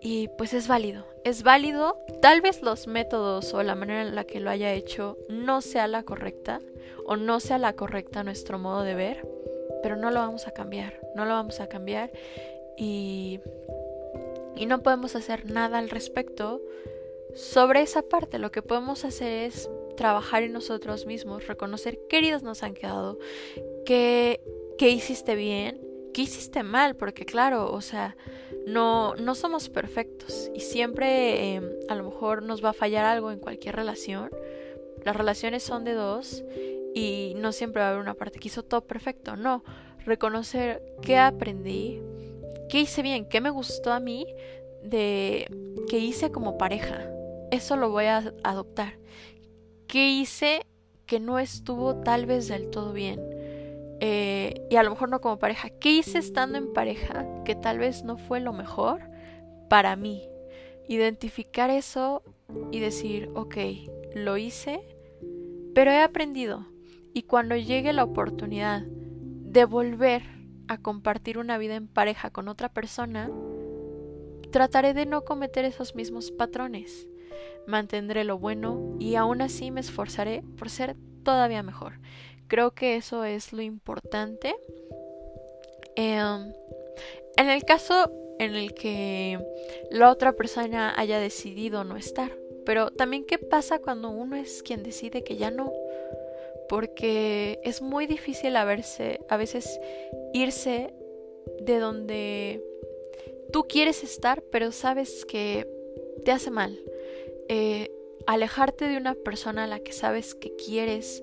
y 0.00 0.28
pues 0.38 0.54
es 0.54 0.66
válido, 0.66 1.04
es 1.24 1.42
válido, 1.42 1.98
tal 2.22 2.40
vez 2.40 2.62
los 2.62 2.86
métodos 2.86 3.52
o 3.52 3.62
la 3.62 3.74
manera 3.74 4.00
en 4.00 4.14
la 4.14 4.24
que 4.24 4.40
lo 4.40 4.48
haya 4.48 4.72
hecho 4.72 5.18
no 5.28 5.60
sea 5.60 5.88
la 5.88 6.04
correcta 6.04 6.60
o 7.04 7.16
no 7.16 7.38
sea 7.38 7.58
la 7.58 7.74
correcta 7.74 8.24
nuestro 8.24 8.58
modo 8.58 8.82
de 8.82 8.94
ver, 8.94 9.28
pero 9.82 9.96
no 9.96 10.10
lo 10.10 10.20
vamos 10.20 10.46
a 10.46 10.52
cambiar, 10.52 11.02
no 11.14 11.26
lo 11.26 11.32
vamos 11.32 11.60
a 11.60 11.66
cambiar 11.66 12.12
y 12.78 13.40
y 14.56 14.66
no 14.66 14.82
podemos 14.82 15.16
hacer 15.16 15.50
nada 15.50 15.78
al 15.78 15.90
respecto 15.90 16.62
sobre 17.34 17.82
esa 17.82 18.02
parte. 18.02 18.38
Lo 18.38 18.50
que 18.50 18.62
podemos 18.62 19.04
hacer 19.04 19.44
es 19.44 19.70
trabajar 19.96 20.42
en 20.42 20.52
nosotros 20.52 21.06
mismos, 21.06 21.46
reconocer 21.46 21.98
qué 22.08 22.18
heridas 22.18 22.42
nos 22.42 22.62
han 22.62 22.74
quedado, 22.74 23.18
qué, 23.84 24.40
qué 24.78 24.90
hiciste 24.90 25.34
bien, 25.34 25.80
qué 26.12 26.22
hiciste 26.22 26.62
mal, 26.62 26.96
porque 26.96 27.24
claro, 27.24 27.72
o 27.72 27.80
sea, 27.80 28.16
no, 28.66 29.14
no 29.16 29.34
somos 29.34 29.68
perfectos 29.68 30.50
y 30.54 30.60
siempre 30.60 31.54
em, 31.54 31.70
a 31.88 31.94
lo 31.94 32.04
mejor 32.04 32.42
nos 32.42 32.64
va 32.64 32.70
a 32.70 32.74
fallar 32.74 33.04
algo 33.04 33.30
en 33.30 33.38
cualquier 33.38 33.76
relación. 33.76 34.30
Las 35.04 35.14
relaciones 35.14 35.62
son 35.62 35.84
de 35.84 35.92
dos 35.92 36.44
y 36.94 37.34
no 37.36 37.52
siempre 37.52 37.80
va 37.80 37.88
a 37.88 37.90
haber 37.90 38.02
una 38.02 38.14
parte 38.14 38.38
que 38.38 38.48
hizo 38.48 38.62
todo 38.62 38.80
perfecto, 38.80 39.36
no. 39.36 39.62
Reconocer 40.04 40.82
qué 41.02 41.18
aprendí, 41.18 42.00
qué 42.68 42.80
hice 42.80 43.02
bien, 43.02 43.28
qué 43.28 43.40
me 43.40 43.50
gustó 43.50 43.92
a 43.92 44.00
mí 44.00 44.26
de 44.82 45.46
qué 45.88 45.98
hice 45.98 46.30
como 46.30 46.58
pareja. 46.58 47.10
Eso 47.50 47.76
lo 47.76 47.90
voy 47.90 48.06
a 48.06 48.32
adoptar. 48.44 48.98
¿Qué 49.86 50.10
hice 50.10 50.66
que 51.06 51.20
no 51.20 51.38
estuvo 51.38 51.96
tal 51.96 52.26
vez 52.26 52.48
del 52.48 52.70
todo 52.70 52.92
bien? 52.92 53.20
Eh, 54.00 54.66
y 54.68 54.76
a 54.76 54.82
lo 54.82 54.90
mejor 54.90 55.08
no 55.08 55.20
como 55.20 55.38
pareja. 55.38 55.70
¿Qué 55.70 55.92
hice 55.92 56.18
estando 56.18 56.58
en 56.58 56.72
pareja 56.72 57.26
que 57.44 57.54
tal 57.54 57.78
vez 57.78 58.04
no 58.04 58.18
fue 58.18 58.40
lo 58.40 58.52
mejor 58.52 59.00
para 59.68 59.96
mí? 59.96 60.28
Identificar 60.88 61.70
eso 61.70 62.22
y 62.70 62.80
decir, 62.80 63.30
ok, 63.34 63.56
lo 64.14 64.36
hice, 64.36 64.80
pero 65.74 65.90
he 65.90 66.00
aprendido. 66.00 66.66
Y 67.14 67.22
cuando 67.22 67.56
llegue 67.56 67.92
la 67.92 68.04
oportunidad 68.04 68.82
de 68.82 69.64
volver 69.64 70.35
a 70.68 70.78
compartir 70.78 71.38
una 71.38 71.58
vida 71.58 71.76
en 71.76 71.88
pareja 71.88 72.30
con 72.30 72.48
otra 72.48 72.68
persona, 72.68 73.30
trataré 74.50 74.94
de 74.94 75.06
no 75.06 75.24
cometer 75.24 75.64
esos 75.64 75.94
mismos 75.94 76.30
patrones. 76.30 77.08
Mantendré 77.66 78.24
lo 78.24 78.38
bueno 78.38 78.96
y 78.98 79.16
aún 79.16 79.42
así 79.42 79.70
me 79.70 79.80
esforzaré 79.80 80.42
por 80.56 80.70
ser 80.70 80.96
todavía 81.24 81.62
mejor. 81.62 82.00
Creo 82.48 82.72
que 82.72 82.96
eso 82.96 83.24
es 83.24 83.52
lo 83.52 83.62
importante. 83.62 84.54
Em, 85.96 86.52
en 87.36 87.50
el 87.50 87.64
caso 87.64 88.10
en 88.38 88.54
el 88.54 88.74
que 88.74 89.38
la 89.90 90.10
otra 90.10 90.32
persona 90.32 90.94
haya 90.96 91.18
decidido 91.18 91.84
no 91.84 91.96
estar. 91.96 92.30
Pero 92.64 92.90
también 92.90 93.24
qué 93.24 93.38
pasa 93.38 93.78
cuando 93.78 94.10
uno 94.10 94.36
es 94.36 94.62
quien 94.62 94.82
decide 94.82 95.22
que 95.22 95.36
ya 95.36 95.50
no. 95.50 95.72
Porque 96.68 97.60
es 97.62 97.82
muy 97.82 98.06
difícil 98.06 98.56
a, 98.56 98.64
verse, 98.64 99.20
a 99.28 99.36
veces 99.36 99.80
irse 100.32 100.92
de 101.60 101.78
donde 101.78 102.64
tú 103.52 103.64
quieres 103.68 104.02
estar, 104.02 104.42
pero 104.50 104.72
sabes 104.72 105.24
que 105.24 105.68
te 106.24 106.32
hace 106.32 106.50
mal. 106.50 106.78
Eh, 107.48 107.90
alejarte 108.26 108.88
de 108.88 108.96
una 108.96 109.14
persona 109.14 109.64
a 109.64 109.66
la 109.68 109.80
que 109.80 109.92
sabes 109.92 110.34
que 110.34 110.54
quieres, 110.56 111.22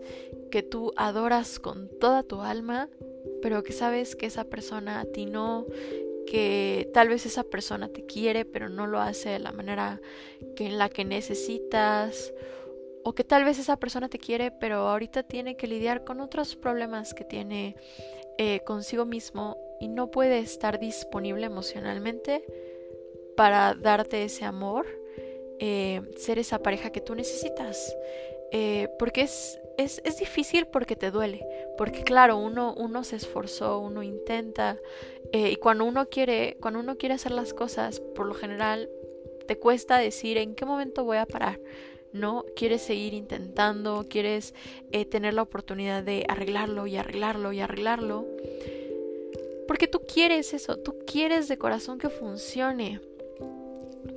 que 0.50 0.64
tú 0.64 0.94
adoras 0.96 1.60
con 1.60 1.90
toda 2.00 2.24
tu 2.24 2.42
alma, 2.42 2.90
pero 3.42 3.64
que 3.64 3.74
sabes 3.74 4.16
que 4.16 4.26
esa 4.26 4.46
persona 4.46 5.02
a 5.02 5.06
ti 5.06 5.26
no, 5.26 5.66
que 6.26 6.90
tal 6.94 7.10
vez 7.10 7.26
esa 7.26 7.44
persona 7.44 7.90
te 7.90 8.06
quiere, 8.06 8.46
pero 8.46 8.70
no 8.70 8.88
lo 8.88 9.00
hace 9.00 9.30
de 9.30 9.40
la 9.40 9.52
manera 9.52 10.02
que 10.56 10.66
en 10.66 10.78
la 10.78 10.90
que 10.90 11.06
necesitas, 11.06 12.34
o 13.04 13.14
que 13.14 13.24
tal 13.24 13.44
vez 13.44 13.60
esa 13.60 13.78
persona 13.78 14.10
te 14.10 14.20
quiere, 14.20 14.52
pero 14.52 14.88
ahorita 14.88 15.24
tiene 15.24 15.56
que 15.58 15.68
lidiar 15.68 16.04
con 16.04 16.22
otros 16.22 16.56
problemas 16.56 17.14
que 17.14 17.24
tiene 17.24 17.76
eh, 18.38 18.62
consigo 18.66 19.06
mismo 19.06 19.58
y 19.80 19.88
no 19.88 20.10
puede 20.10 20.40
estar 20.40 20.80
disponible 20.80 21.46
emocionalmente 21.46 22.44
para 23.36 23.74
darte 23.74 24.24
ese 24.24 24.46
amor 24.46 24.86
eh, 25.66 26.02
ser 26.18 26.40
esa 26.40 26.60
pareja 26.60 26.90
que 26.90 27.00
tú 27.00 27.16
necesitas. 27.16 27.96
Eh, 28.52 28.90
porque 29.00 29.22
es, 29.22 29.62
es, 29.78 30.02
es, 30.04 30.18
difícil 30.18 30.68
porque 30.68 30.98
te 30.98 31.10
duele. 31.10 31.46
Porque 31.78 32.04
claro, 32.04 32.38
uno, 32.38 32.74
uno 32.78 33.06
se 33.06 33.16
esforzó, 33.16 33.80
uno 33.80 34.04
intenta. 34.04 34.78
Eh, 35.32 35.52
y 35.52 35.56
cuando 35.56 35.86
uno 35.86 36.10
quiere, 36.10 36.58
cuando 36.60 36.82
uno 36.82 36.98
quiere 36.98 37.16
hacer 37.16 37.32
las 37.32 37.54
cosas, 37.54 38.00
por 38.00 38.26
lo 38.26 38.34
general 38.34 38.90
te 39.48 39.58
cuesta 39.58 39.98
decir 39.98 40.38
en 40.38 40.54
qué 40.54 40.66
momento 40.66 41.06
voy 41.06 41.18
a 41.18 41.26
parar. 41.26 41.60
¿No? 42.14 42.46
Quieres 42.56 42.82
seguir 42.82 43.14
intentando, 43.14 44.06
quieres 44.10 44.54
tener 45.10 45.34
la 45.34 45.42
oportunidad 45.42 46.04
de 46.04 46.26
arreglarlo 46.30 46.88
y 46.88 46.96
arreglarlo 46.96 47.52
y 47.52 47.60
arreglarlo. 47.60 48.26
Porque 49.68 49.88
tú 49.88 50.02
quieres 50.02 50.54
eso, 50.54 50.78
tú 50.78 51.00
quieres 51.06 51.48
de 51.48 51.58
corazón 51.58 51.98
que 51.98 52.10
funcione. 52.10 53.02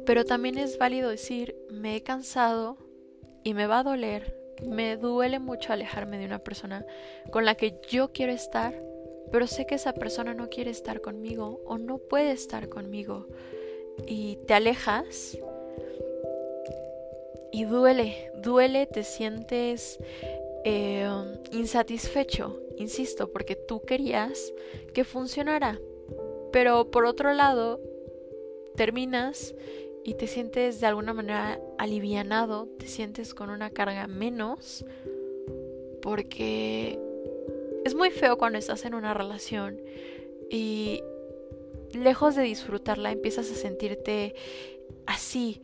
Pero 0.05 0.25
también 0.25 0.59
es 0.59 0.79
válido 0.79 1.11
decir, 1.11 1.57
me 1.71 1.97
he 1.97 2.03
cansado 2.03 2.77
y 3.43 3.55
me 3.55 3.67
va 3.67 3.81
a 3.81 3.85
doler, 3.85 4.37
me 4.67 4.97
duele 4.97 5.39
mucho 5.39 5.73
alejarme 5.73 6.19
de 6.19 6.27
una 6.27 6.41
persona 6.41 6.85
con 7.31 7.45
la 7.45 7.55
que 7.55 7.81
yo 7.89 8.13
quiero 8.13 8.33
estar, 8.33 8.81
pero 9.31 9.47
sé 9.47 9.67
que 9.67 9.77
esa 9.77 9.93
persona 9.93 10.35
no 10.35 10.49
quiere 10.49 10.71
estar 10.71 11.01
conmigo 11.01 11.61
o 11.67 11.79
no 11.79 11.99
puede 11.99 12.33
estar 12.33 12.69
conmigo. 12.69 13.27
Y 14.07 14.39
te 14.47 14.55
alejas 14.55 15.39
y 17.53 17.65
duele, 17.65 18.31
duele, 18.43 18.87
te 18.87 19.03
sientes 19.05 19.99
eh, 20.65 21.09
insatisfecho, 21.53 22.61
insisto, 22.77 23.31
porque 23.31 23.57
tú 23.57 23.83
querías 23.83 24.53
que 24.93 25.05
funcionara. 25.05 25.81
Pero 26.53 26.91
por 26.91 27.07
otro 27.07 27.33
lado, 27.33 27.81
terminas 28.77 29.55
y 30.05 30.15
te 30.15 30.27
sientes 30.27 30.81
de 30.81 30.87
alguna 30.87 31.13
manera 31.13 31.61
alivianado, 31.79 32.69
te 32.79 32.87
sientes 32.87 33.35
con 33.35 33.51
una 33.51 33.71
carga 33.71 34.07
menos, 34.07 34.85
porque 36.03 36.99
es 37.85 37.95
muy 37.95 38.11
feo 38.11 38.39
cuando 38.39 38.59
estás 38.59 38.85
en 38.85 38.95
una 38.95 39.15
relación 39.15 39.81
y 40.51 41.03
lejos 41.93 42.37
de 42.37 42.43
disfrutarla 42.43 43.11
empiezas 43.11 43.51
a 43.51 43.55
sentirte 43.55 44.35
así, 45.07 45.63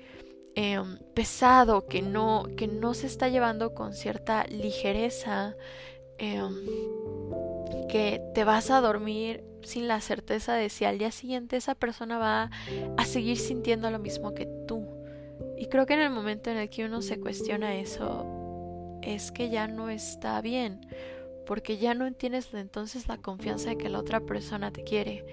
em, 0.54 0.98
pesado, 1.14 1.86
que 1.86 2.02
no, 2.02 2.44
que 2.56 2.66
no 2.66 2.94
se 2.94 3.06
está 3.06 3.28
llevando 3.28 3.74
con 3.74 3.94
cierta 3.94 4.44
ligereza, 4.44 5.56
em, 6.18 6.54
que 7.88 8.22
te 8.34 8.44
vas 8.44 8.70
a 8.70 8.80
dormir 8.80 9.44
sin 9.62 9.88
la 9.88 10.00
certeza 10.00 10.54
de 10.54 10.68
si 10.68 10.84
al 10.84 10.98
día 10.98 11.10
siguiente 11.10 11.56
esa 11.56 11.74
persona 11.74 12.18
va 12.18 12.50
a 12.96 13.04
seguir 13.04 13.38
sintiendo 13.38 13.90
lo 13.90 13.98
mismo 13.98 14.34
que 14.34 14.46
tú. 14.66 14.86
Y 15.56 15.66
creo 15.66 15.86
que 15.86 15.94
en 15.94 16.00
el 16.00 16.10
momento 16.10 16.50
en 16.50 16.56
el 16.56 16.68
que 16.68 16.84
uno 16.84 17.02
se 17.02 17.20
cuestiona 17.20 17.76
eso, 17.76 18.26
es 19.02 19.32
que 19.32 19.50
ya 19.50 19.68
no 19.68 19.90
está 19.90 20.40
bien, 20.40 20.80
porque 21.46 21.78
ya 21.78 21.94
no 21.94 22.12
tienes 22.12 22.52
entonces 22.54 23.08
la 23.08 23.18
confianza 23.18 23.70
de 23.70 23.78
que 23.78 23.88
la 23.88 23.98
otra 23.98 24.20
persona 24.20 24.72
te 24.72 24.84
quiere. 24.84 25.24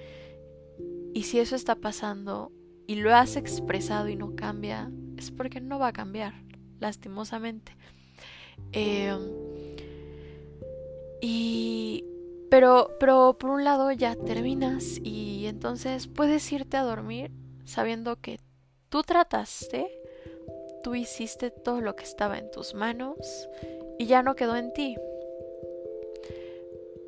Y 1.13 1.23
si 1.23 1.39
eso 1.39 1.55
está 1.55 1.75
pasando 1.75 2.51
y 2.87 2.95
lo 2.95 3.13
has 3.15 3.35
expresado 3.35 4.09
y 4.09 4.15
no 4.15 4.35
cambia, 4.35 4.91
es 5.19 5.31
porque 5.31 5.61
no 5.61 5.79
va 5.79 5.87
a 5.87 5.93
cambiar, 5.93 6.33
lastimosamente. 6.79 7.75
Eh, 8.73 9.15
y 11.21 12.03
pero, 12.49 12.91
pero 12.99 13.37
por 13.39 13.51
un 13.51 13.63
lado 13.63 13.91
ya 13.91 14.15
terminas 14.15 14.99
y 15.03 15.45
entonces 15.45 16.07
puedes 16.07 16.51
irte 16.51 16.77
a 16.77 16.83
dormir 16.83 17.31
sabiendo 17.65 18.19
que 18.19 18.39
tú 18.89 19.03
trataste, 19.03 19.87
tú 20.83 20.95
hiciste 20.95 21.51
todo 21.51 21.81
lo 21.81 21.95
que 21.95 22.03
estaba 22.03 22.39
en 22.39 22.49
tus 22.49 22.73
manos 22.73 23.17
y 23.99 24.07
ya 24.07 24.23
no 24.23 24.35
quedó 24.35 24.55
en 24.55 24.73
ti. 24.73 24.97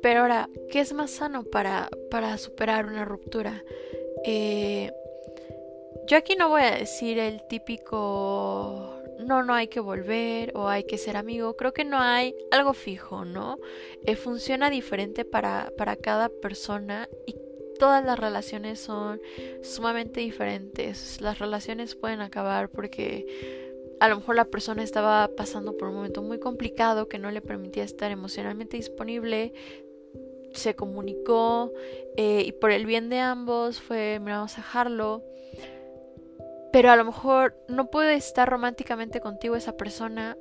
Pero 0.00 0.20
ahora, 0.20 0.48
¿qué 0.70 0.80
es 0.80 0.92
más 0.92 1.10
sano 1.10 1.44
para, 1.44 1.88
para 2.10 2.36
superar 2.38 2.86
una 2.86 3.04
ruptura? 3.04 3.64
Eh, 4.24 4.92
yo 6.06 6.16
aquí 6.16 6.36
no 6.36 6.48
voy 6.48 6.62
a 6.62 6.76
decir 6.76 7.18
el 7.18 7.46
típico 7.48 9.02
no, 9.24 9.42
no 9.42 9.54
hay 9.54 9.68
que 9.68 9.80
volver 9.80 10.52
o 10.54 10.68
hay 10.68 10.84
que 10.84 10.98
ser 10.98 11.16
amigo. 11.16 11.56
Creo 11.56 11.72
que 11.72 11.84
no 11.84 11.98
hay 11.98 12.34
algo 12.50 12.72
fijo, 12.72 13.24
¿no? 13.24 13.58
Eh, 14.04 14.16
funciona 14.16 14.70
diferente 14.70 15.24
para, 15.24 15.72
para 15.76 15.96
cada 15.96 16.28
persona 16.28 17.08
y 17.26 17.36
todas 17.78 18.04
las 18.04 18.18
relaciones 18.18 18.80
son 18.80 19.20
sumamente 19.62 20.20
diferentes. 20.20 21.20
Las 21.20 21.38
relaciones 21.38 21.94
pueden 21.94 22.20
acabar 22.20 22.68
porque 22.68 23.26
a 24.00 24.08
lo 24.08 24.16
mejor 24.16 24.36
la 24.36 24.46
persona 24.46 24.82
estaba 24.82 25.28
pasando 25.36 25.76
por 25.76 25.88
un 25.88 25.96
momento 25.96 26.22
muy 26.22 26.38
complicado 26.38 27.08
que 27.08 27.18
no 27.18 27.30
le 27.30 27.40
permitía 27.40 27.84
estar 27.84 28.10
emocionalmente 28.10 28.76
disponible. 28.76 29.52
Se 30.52 30.74
comunicó 30.74 31.72
eh, 32.16 32.42
y 32.44 32.52
por 32.52 32.72
el 32.72 32.84
bien 32.84 33.08
de 33.08 33.20
ambos 33.20 33.80
fue, 33.80 34.18
mira, 34.20 34.36
vamos 34.36 34.54
a 34.54 34.56
dejarlo 34.58 35.22
pero 36.72 36.90
a 36.90 36.96
lo 36.96 37.04
mejor 37.04 37.54
no 37.68 37.90
puede 37.90 38.14
estar 38.14 38.48
románticamente 38.48 39.20
contigo 39.20 39.56
esa 39.56 39.76
persona, 39.76 40.36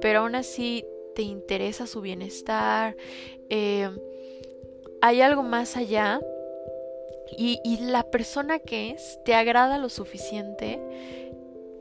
pero 0.00 0.20
aún 0.20 0.34
así 0.34 0.84
te 1.14 1.22
interesa 1.22 1.86
su 1.86 2.00
bienestar, 2.00 2.96
eh, 3.48 3.88
hay 5.00 5.20
algo 5.20 5.42
más 5.42 5.76
allá 5.76 6.20
y, 7.36 7.60
y 7.64 7.78
la 7.78 8.10
persona 8.10 8.58
que 8.58 8.90
es 8.90 9.20
te 9.24 9.34
agrada 9.34 9.78
lo 9.78 9.88
suficiente 9.88 10.80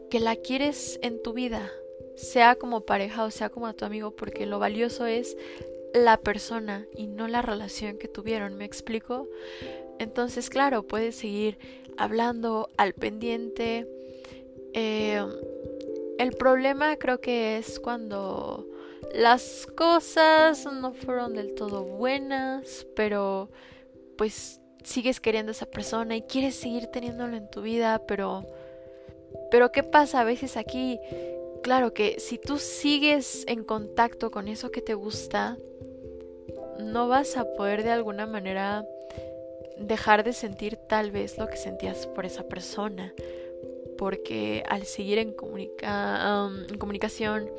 que 0.09 0.19
la 0.19 0.35
quieres 0.35 0.99
en 1.01 1.21
tu 1.21 1.33
vida, 1.33 1.71
sea 2.15 2.55
como 2.55 2.81
pareja 2.81 3.23
o 3.23 3.31
sea 3.31 3.49
como 3.49 3.73
tu 3.73 3.85
amigo, 3.85 4.11
porque 4.11 4.45
lo 4.45 4.59
valioso 4.59 5.05
es 5.05 5.35
la 5.93 6.17
persona 6.17 6.87
y 6.95 7.07
no 7.07 7.27
la 7.27 7.41
relación 7.41 7.97
que 7.97 8.07
tuvieron, 8.07 8.55
¿me 8.55 8.65
explico? 8.65 9.27
Entonces, 9.99 10.49
claro, 10.49 10.83
puedes 10.83 11.15
seguir 11.15 11.57
hablando 11.97 12.69
al 12.77 12.93
pendiente. 12.93 13.87
Eh, 14.73 15.23
el 16.19 16.31
problema 16.33 16.95
creo 16.97 17.19
que 17.21 17.57
es 17.57 17.79
cuando 17.79 18.67
las 19.13 19.67
cosas 19.75 20.65
no 20.65 20.93
fueron 20.93 21.33
del 21.33 21.55
todo 21.55 21.83
buenas, 21.83 22.87
pero 22.95 23.49
pues 24.17 24.61
sigues 24.83 25.19
queriendo 25.19 25.51
a 25.51 25.53
esa 25.53 25.65
persona 25.65 26.15
y 26.15 26.21
quieres 26.21 26.55
seguir 26.55 26.87
teniéndolo 26.87 27.35
en 27.35 27.49
tu 27.49 27.61
vida, 27.61 28.01
pero 28.07 28.45
pero 29.51 29.71
¿qué 29.71 29.83
pasa 29.83 30.21
a 30.21 30.23
veces 30.23 30.57
aquí? 30.57 30.99
Claro 31.63 31.93
que 31.93 32.19
si 32.19 32.37
tú 32.37 32.57
sigues 32.57 33.43
en 33.47 33.63
contacto 33.63 34.31
con 34.31 34.47
eso 34.47 34.71
que 34.71 34.81
te 34.81 34.93
gusta, 34.93 35.57
no 36.79 37.07
vas 37.07 37.37
a 37.37 37.45
poder 37.53 37.83
de 37.83 37.91
alguna 37.91 38.25
manera 38.25 38.85
dejar 39.79 40.23
de 40.23 40.33
sentir 40.33 40.77
tal 40.77 41.11
vez 41.11 41.37
lo 41.37 41.47
que 41.47 41.57
sentías 41.57 42.07
por 42.07 42.25
esa 42.25 42.47
persona, 42.47 43.13
porque 43.97 44.63
al 44.67 44.85
seguir 44.85 45.17
en, 45.17 45.35
en 45.81 46.77
comunicación, 46.77 47.49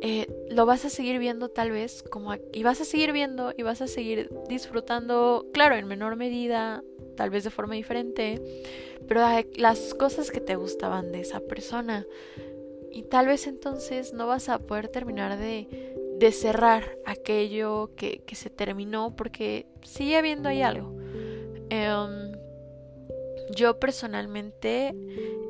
eh, 0.00 0.28
lo 0.50 0.64
vas 0.64 0.84
a 0.84 0.90
seguir 0.90 1.18
viendo 1.18 1.48
tal 1.48 1.72
vez 1.72 2.04
como 2.04 2.32
y 2.52 2.62
vas 2.62 2.80
a 2.80 2.84
seguir 2.84 3.10
viendo 3.10 3.52
y 3.56 3.62
vas 3.62 3.82
a 3.82 3.88
seguir 3.88 4.30
disfrutando, 4.48 5.46
claro, 5.52 5.74
en 5.74 5.88
menor 5.88 6.14
medida, 6.14 6.84
tal 7.16 7.30
vez 7.30 7.42
de 7.42 7.50
forma 7.50 7.74
diferente, 7.74 8.40
pero 9.08 9.22
las 9.56 9.94
cosas 9.94 10.30
que 10.30 10.40
te 10.40 10.54
gustaban 10.54 11.10
de 11.10 11.20
esa 11.20 11.40
persona. 11.40 12.06
Y 12.92 13.02
tal 13.02 13.26
vez 13.26 13.46
entonces 13.46 14.12
no 14.12 14.26
vas 14.26 14.48
a 14.48 14.60
poder 14.60 14.88
terminar 14.88 15.36
de, 15.36 15.66
de 16.18 16.32
cerrar 16.32 16.96
aquello 17.04 17.90
que, 17.96 18.22
que, 18.24 18.34
se 18.34 18.50
terminó 18.50 19.14
porque 19.14 19.66
sigue 19.82 20.16
habiendo 20.16 20.48
ahí 20.48 20.62
algo. 20.62 20.96
Em, 21.70 22.32
yo 23.54 23.78
personalmente 23.78 24.94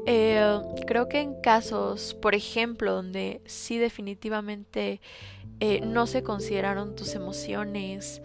eh, 0.06 0.60
creo 0.86 1.08
que 1.08 1.20
en 1.20 1.40
casos, 1.40 2.14
por 2.14 2.34
ejemplo, 2.34 2.94
donde 2.94 3.42
sí 3.44 3.78
definitivamente 3.78 5.00
eh, 5.60 5.80
no 5.80 6.06
se 6.06 6.22
consideraron 6.22 6.94
tus 6.94 7.14
emociones, 7.14 8.22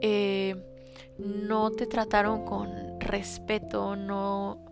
eh, 0.00 0.56
no 1.18 1.70
te 1.70 1.86
trataron 1.86 2.44
con 2.44 2.98
respeto, 3.00 3.96
no, 3.96 4.64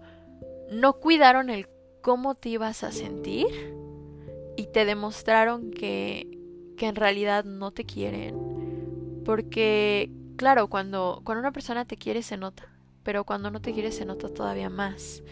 no 0.71 0.95
cuidaron 0.95 1.51
el 1.51 1.69
cómo 2.01 2.35
te 2.35 2.49
ibas 2.49 2.85
a 2.85 2.93
sentir 2.93 3.47
y 4.57 4.67
te 4.67 4.85
demostraron 4.85 5.71
que, 5.71 6.27
que 6.77 6.87
en 6.87 6.97
realidad 6.97 7.45
no 7.45 7.71
te 7.71 7.85
quieren. 7.85 9.23
Porque, 9.25 10.11
claro, 10.39 10.69
cuando, 10.69 11.21
cuando 11.25 11.41
una 11.41 11.53
persona 11.53 11.85
te 11.85 11.97
quiere 11.99 12.23
se 12.23 12.39
nota 12.39 12.69
pero 13.09 13.25
cuando 13.25 13.51
no 13.51 13.63
te 13.63 13.73
quieres 13.73 13.97
se 13.97 14.05
nota 14.05 14.29
todavía 14.29 14.69
más. 14.69 15.23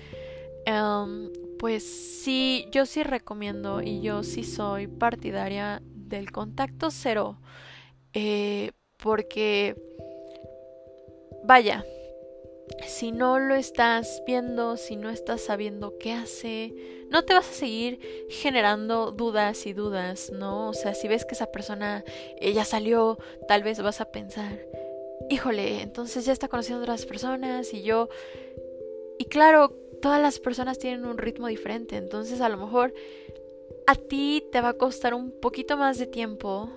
Em, 0.65 1.31
pues 1.59 1.85
sí, 1.85 2.69
yo 2.73 2.87
sí 2.87 3.03
recomiendo 3.03 3.83
y 3.83 4.01
yo 4.01 4.23
sí 4.23 4.45
soy 4.45 4.87
partidaria 4.87 5.83
del 5.85 6.33
contacto 6.33 6.91
cero. 6.91 7.37
Eh, 8.15 8.73
porque, 8.97 9.77
vaya, 11.45 11.85
si 12.87 13.13
no 13.13 13.39
lo 13.39 13.55
estás 13.55 14.23
viendo, 14.27 14.79
si 14.79 14.97
no 14.97 15.11
estás 15.11 15.43
sabiendo 15.43 15.99
qué 15.99 16.15
hace, 16.15 16.75
no 17.11 17.27
te 17.27 17.35
vas 17.35 17.51
a 17.51 17.53
seguir 17.53 18.01
generando 18.31 19.13
dudas 19.13 19.67
y 19.67 19.75
dudas, 19.75 20.33
¿no? 20.33 20.71
O 20.71 20.73
sea, 20.73 20.95
si 20.95 21.09
ves 21.09 21.27
que 21.27 21.35
esa 21.35 21.53
persona 21.53 22.05
ya 22.41 22.65
salió, 22.65 23.19
tal 23.49 23.63
vez 23.63 23.83
vas 23.83 24.01
a 24.01 24.11
pensar, 24.11 24.59
híjole, 25.31 25.83
entonces 25.83 26.25
ya 26.25 26.33
está 26.33 26.49
conociendo 26.49 26.81
a 26.81 26.85
otras 26.85 27.07
personas 27.07 27.73
y 27.75 27.83
yo... 27.83 28.09
Y 29.19 29.25
claro, 29.27 29.71
todas 30.03 30.21
las 30.21 30.39
personas 30.39 30.79
tienen 30.79 31.07
un 31.07 31.17
ritmo 31.17 31.47
diferente, 31.47 31.97
entonces 31.97 32.41
a 32.41 32.49
lo 32.49 32.59
mejor 32.59 32.93
a 33.87 33.95
ti 33.95 34.45
te 34.53 34.61
va 34.61 34.71
a 34.71 34.75
costar 34.75 35.15
un 35.15 35.33
poquito 35.41 35.77
más 35.77 35.99
de 35.99 36.07
tiempo 36.07 36.71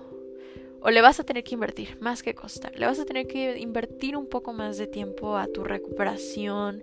o 0.82 0.90
le 0.90 1.02
vas 1.02 1.20
a 1.20 1.24
tener 1.24 1.44
que 1.44 1.54
invertir, 1.54 1.98
más 2.00 2.22
que 2.22 2.34
costar, 2.34 2.74
le 2.78 2.86
vas 2.86 2.98
a 2.98 3.04
tener 3.04 3.26
que 3.26 3.58
invertir 3.58 4.16
un 4.16 4.26
poco 4.26 4.52
más 4.52 4.78
de 4.78 4.86
tiempo 4.86 5.36
a 5.36 5.46
tu 5.46 5.62
recuperación, 5.62 6.82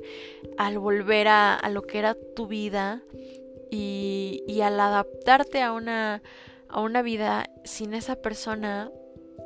al 0.58 0.78
volver 0.78 1.28
a, 1.28 1.56
a 1.56 1.70
lo 1.70 1.82
que 1.82 1.98
era 1.98 2.16
tu 2.36 2.46
vida 2.46 3.02
y, 3.72 4.44
y 4.48 4.62
al 4.62 4.80
adaptarte 4.80 5.62
a 5.62 5.72
una, 5.72 6.22
a 6.70 6.82
una 6.82 7.02
vida 7.02 7.50
sin 7.64 7.94
esa 7.94 8.16
persona 8.16 8.92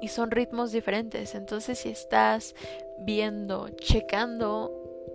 y 0.01 0.07
son 0.09 0.31
ritmos 0.31 0.71
diferentes. 0.71 1.35
Entonces 1.35 1.79
si 1.79 1.89
estás 1.89 2.55
viendo, 2.99 3.69
checando, 3.69 4.71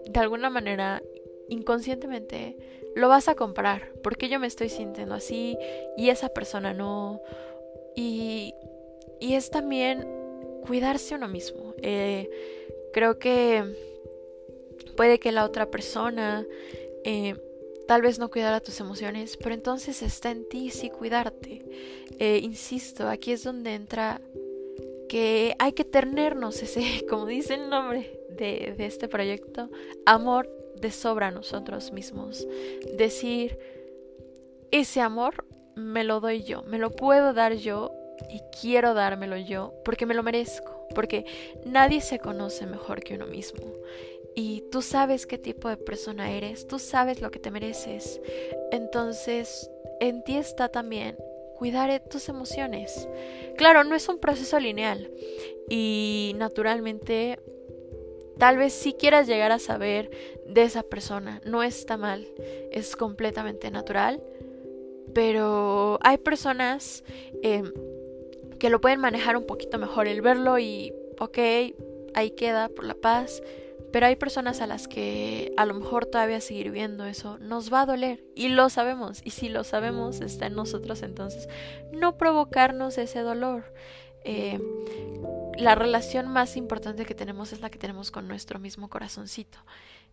de 0.08 0.20
alguna 0.20 0.50
manera, 0.50 1.02
inconscientemente, 1.48 2.56
lo 2.94 3.08
vas 3.08 3.28
a 3.28 3.34
comparar. 3.34 3.92
Porque 4.02 4.28
yo 4.28 4.38
me 4.38 4.46
estoy 4.46 4.68
sintiendo 4.68 5.14
así 5.14 5.58
y 5.96 6.10
esa 6.10 6.28
persona 6.30 6.72
no. 6.72 7.20
Y, 7.94 8.54
y 9.20 9.34
es 9.34 9.50
también 9.50 10.06
cuidarse 10.66 11.14
uno 11.14 11.28
mismo. 11.28 11.74
Eh, 11.78 12.30
creo 12.92 13.18
que 13.18 13.64
puede 14.96 15.18
que 15.18 15.32
la 15.32 15.44
otra 15.44 15.70
persona 15.70 16.46
eh, 17.04 17.36
tal 17.86 18.02
vez 18.02 18.18
no 18.18 18.30
cuidara 18.30 18.60
tus 18.60 18.80
emociones, 18.80 19.36
pero 19.36 19.54
entonces 19.54 20.02
está 20.02 20.30
en 20.30 20.48
ti 20.48 20.70
sí 20.70 20.90
cuidarte. 20.90 21.64
Eh, 22.18 22.40
insisto, 22.42 23.08
aquí 23.08 23.32
es 23.32 23.44
donde 23.44 23.74
entra 23.74 24.20
que 25.08 25.54
hay 25.58 25.72
que 25.72 25.84
tenernos 25.84 26.62
ese, 26.62 27.04
como 27.08 27.26
dice 27.26 27.54
el 27.54 27.70
nombre 27.70 28.20
de, 28.30 28.74
de 28.76 28.86
este 28.86 29.08
proyecto, 29.08 29.70
amor 30.04 30.50
de 30.80 30.90
sobra 30.90 31.28
a 31.28 31.30
nosotros 31.30 31.92
mismos. 31.92 32.46
Decir, 32.96 33.58
ese 34.70 35.00
amor 35.00 35.46
me 35.74 36.04
lo 36.04 36.20
doy 36.20 36.42
yo, 36.42 36.62
me 36.62 36.78
lo 36.78 36.90
puedo 36.90 37.32
dar 37.32 37.54
yo 37.54 37.92
y 38.30 38.40
quiero 38.60 38.94
dármelo 38.94 39.36
yo 39.36 39.74
porque 39.84 40.06
me 40.06 40.14
lo 40.14 40.22
merezco, 40.22 40.86
porque 40.94 41.24
nadie 41.64 42.00
se 42.00 42.18
conoce 42.18 42.66
mejor 42.66 43.00
que 43.02 43.14
uno 43.14 43.26
mismo. 43.26 43.64
Y 44.34 44.64
tú 44.70 44.82
sabes 44.82 45.26
qué 45.26 45.38
tipo 45.38 45.68
de 45.68 45.78
persona 45.78 46.30
eres, 46.30 46.66
tú 46.66 46.78
sabes 46.78 47.22
lo 47.22 47.30
que 47.30 47.38
te 47.38 47.50
mereces. 47.50 48.20
Entonces, 48.70 49.70
en 50.00 50.22
ti 50.24 50.36
está 50.36 50.68
también 50.68 51.16
cuidar 51.56 52.02
tus 52.08 52.28
emociones. 52.28 53.08
Claro, 53.56 53.84
no 53.84 53.94
es 53.94 54.08
un 54.08 54.18
proceso 54.18 54.58
lineal 54.58 55.10
y 55.68 56.34
naturalmente 56.36 57.38
tal 58.38 58.58
vez 58.58 58.72
si 58.72 58.92
quieras 58.92 59.26
llegar 59.26 59.52
a 59.52 59.58
saber 59.58 60.10
de 60.46 60.62
esa 60.62 60.82
persona, 60.82 61.40
no 61.44 61.62
está 61.62 61.96
mal, 61.96 62.26
es 62.70 62.96
completamente 62.96 63.70
natural, 63.70 64.22
pero 65.14 65.98
hay 66.02 66.18
personas 66.18 67.02
em, 67.42 67.72
que 68.58 68.70
lo 68.70 68.80
pueden 68.80 69.00
manejar 69.00 69.36
un 69.36 69.46
poquito 69.46 69.78
mejor, 69.78 70.06
el 70.08 70.20
verlo 70.20 70.58
y, 70.58 70.92
ok, 71.18 71.38
ahí 72.14 72.30
queda 72.30 72.68
por 72.68 72.84
la 72.84 72.94
paz, 72.94 73.42
pero 73.96 74.08
hay 74.08 74.16
personas 74.16 74.60
a 74.60 74.66
las 74.66 74.88
que 74.88 75.54
a 75.56 75.64
lo 75.64 75.72
mejor 75.72 76.04
todavía 76.04 76.42
seguir 76.42 76.70
viendo 76.70 77.06
eso 77.06 77.38
nos 77.38 77.72
va 77.72 77.80
a 77.80 77.86
doler 77.86 78.22
y 78.34 78.48
lo 78.48 78.68
sabemos. 78.68 79.22
Y 79.24 79.30
si 79.30 79.48
lo 79.48 79.64
sabemos 79.64 80.20
está 80.20 80.48
en 80.48 80.54
nosotros 80.54 81.02
entonces 81.02 81.48
no 81.92 82.18
provocarnos 82.18 82.98
ese 82.98 83.20
dolor. 83.20 83.72
Eh, 84.22 84.60
la 85.56 85.74
relación 85.76 86.28
más 86.28 86.58
importante 86.58 87.06
que 87.06 87.14
tenemos 87.14 87.54
es 87.54 87.62
la 87.62 87.70
que 87.70 87.78
tenemos 87.78 88.10
con 88.10 88.28
nuestro 88.28 88.58
mismo 88.58 88.90
corazoncito. 88.90 89.60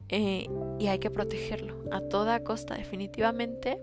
Eh, 0.08 0.48
y 0.80 0.88
hay 0.88 1.00
que 1.00 1.12
protegerlo 1.12 1.84
a 1.92 2.00
toda 2.00 2.42
costa 2.42 2.76
definitivamente. 2.76 3.82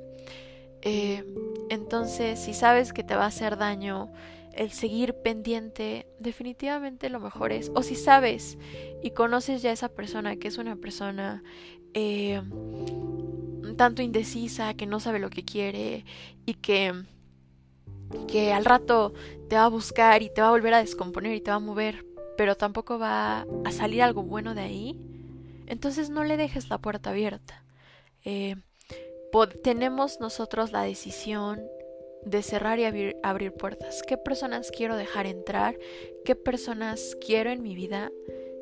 Eh, 0.81 1.27
entonces 1.69 2.41
si 2.41 2.55
sabes 2.55 2.95
que 2.95 3.05
te 3.05 3.17
va 3.17 3.25
a 3.25 3.27
hacer 3.27 3.59
daño 3.59 4.11
el 4.53 4.71
seguir 4.71 5.15
pendiente, 5.15 6.07
definitivamente 6.19 7.09
lo 7.09 7.21
mejor 7.21 7.53
es, 7.53 7.71
o 7.75 7.83
si 7.83 7.95
sabes 7.95 8.59
y 9.03 9.11
conoces 9.11 9.63
ya 9.63 9.71
a 9.71 9.75
esa 9.75 9.89
persona 9.89 10.37
que 10.37 10.49
es 10.49 10.59
una 10.59 10.77
persona 10.77 11.43
eh, 11.95 12.43
tanto 13.77 14.03
indecisa, 14.03 14.75
que 14.75 14.87
no 14.87 15.01
sabe 15.01 15.19
lo 15.19 15.31
que 15.31 15.45
quiere 15.45 16.05
y 16.47 16.55
que, 16.55 16.93
que 18.29 18.53
al 18.53 18.65
rato 18.65 19.15
te 19.49 19.57
va 19.57 19.65
a 19.65 19.69
buscar 19.69 20.23
y 20.23 20.33
te 20.33 20.41
va 20.41 20.49
a 20.49 20.53
volver 20.53 20.75
a 20.75 20.81
descomponer 20.81 21.35
y 21.35 21.41
te 21.41 21.51
va 21.51 21.57
a 21.57 21.61
mover, 21.61 22.05
pero 22.37 22.57
tampoco 22.57 22.99
va 22.99 23.47
a 23.65 23.73
salir 23.73 24.03
algo 24.03 24.23
bueno 24.23 24.55
de 24.55 24.63
ahí, 24.63 25.01
entonces 25.67 26.11
no 26.11 26.25
le 26.25 26.37
dejes 26.37 26.69
la 26.69 26.79
puerta 26.79 27.11
abierta. 27.11 27.65
Eh, 28.25 28.57
tenemos 29.63 30.21
nosotros 30.21 30.73
la 30.73 30.83
decisión 30.83 31.63
de 32.25 32.43
cerrar 32.43 32.79
y 32.79 32.85
abrir, 33.23 33.53
puertas. 33.53 34.03
¿Qué 34.03 34.17
personas 34.17 34.71
quiero 34.71 34.97
dejar 34.97 35.27
entrar? 35.27 35.79
¿Qué 36.25 36.35
personas 36.35 37.17
quiero 37.25 37.51
en 37.51 37.63
mi 37.63 37.75
vida? 37.75 38.11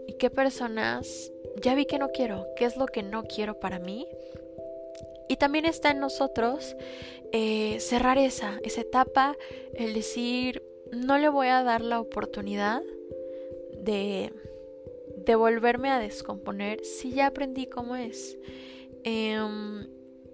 ¿Y 0.07 0.15
qué 0.15 0.31
personas 0.31 1.33
ya 1.63 1.75
vi 1.75 1.87
que 1.87 1.99
no 1.99 2.09
quiero? 2.09 2.47
¿Qué 2.57 2.65
es 2.65 2.77
lo 2.77 2.87
que 2.87 3.03
no 3.03 3.25
quiero 3.25 3.59
para 3.61 3.79
mí? 3.79 4.07
Y 5.29 5.37
también 5.37 5.67
está 5.67 5.91
en 5.91 6.01
nosotros 6.01 6.77
eh, 7.33 7.79
cerrar 7.81 8.17
esa, 8.17 8.59
esa 8.63 8.81
etapa, 8.81 9.37
el 9.75 9.93
decir, 9.93 10.63
no 10.91 11.19
le 11.19 11.29
voy 11.29 11.49
a 11.49 11.63
dar 11.63 11.83
la 11.83 12.01
oportunidad 12.01 12.83
de, 13.83 14.33
de 15.17 15.35
volverme 15.35 15.91
a 15.91 15.99
descomponer 15.99 16.85
si 16.85 17.13
ya 17.13 17.27
aprendí 17.27 17.67
cómo 17.67 17.97
es. 17.97 18.39
Em, 19.05 19.87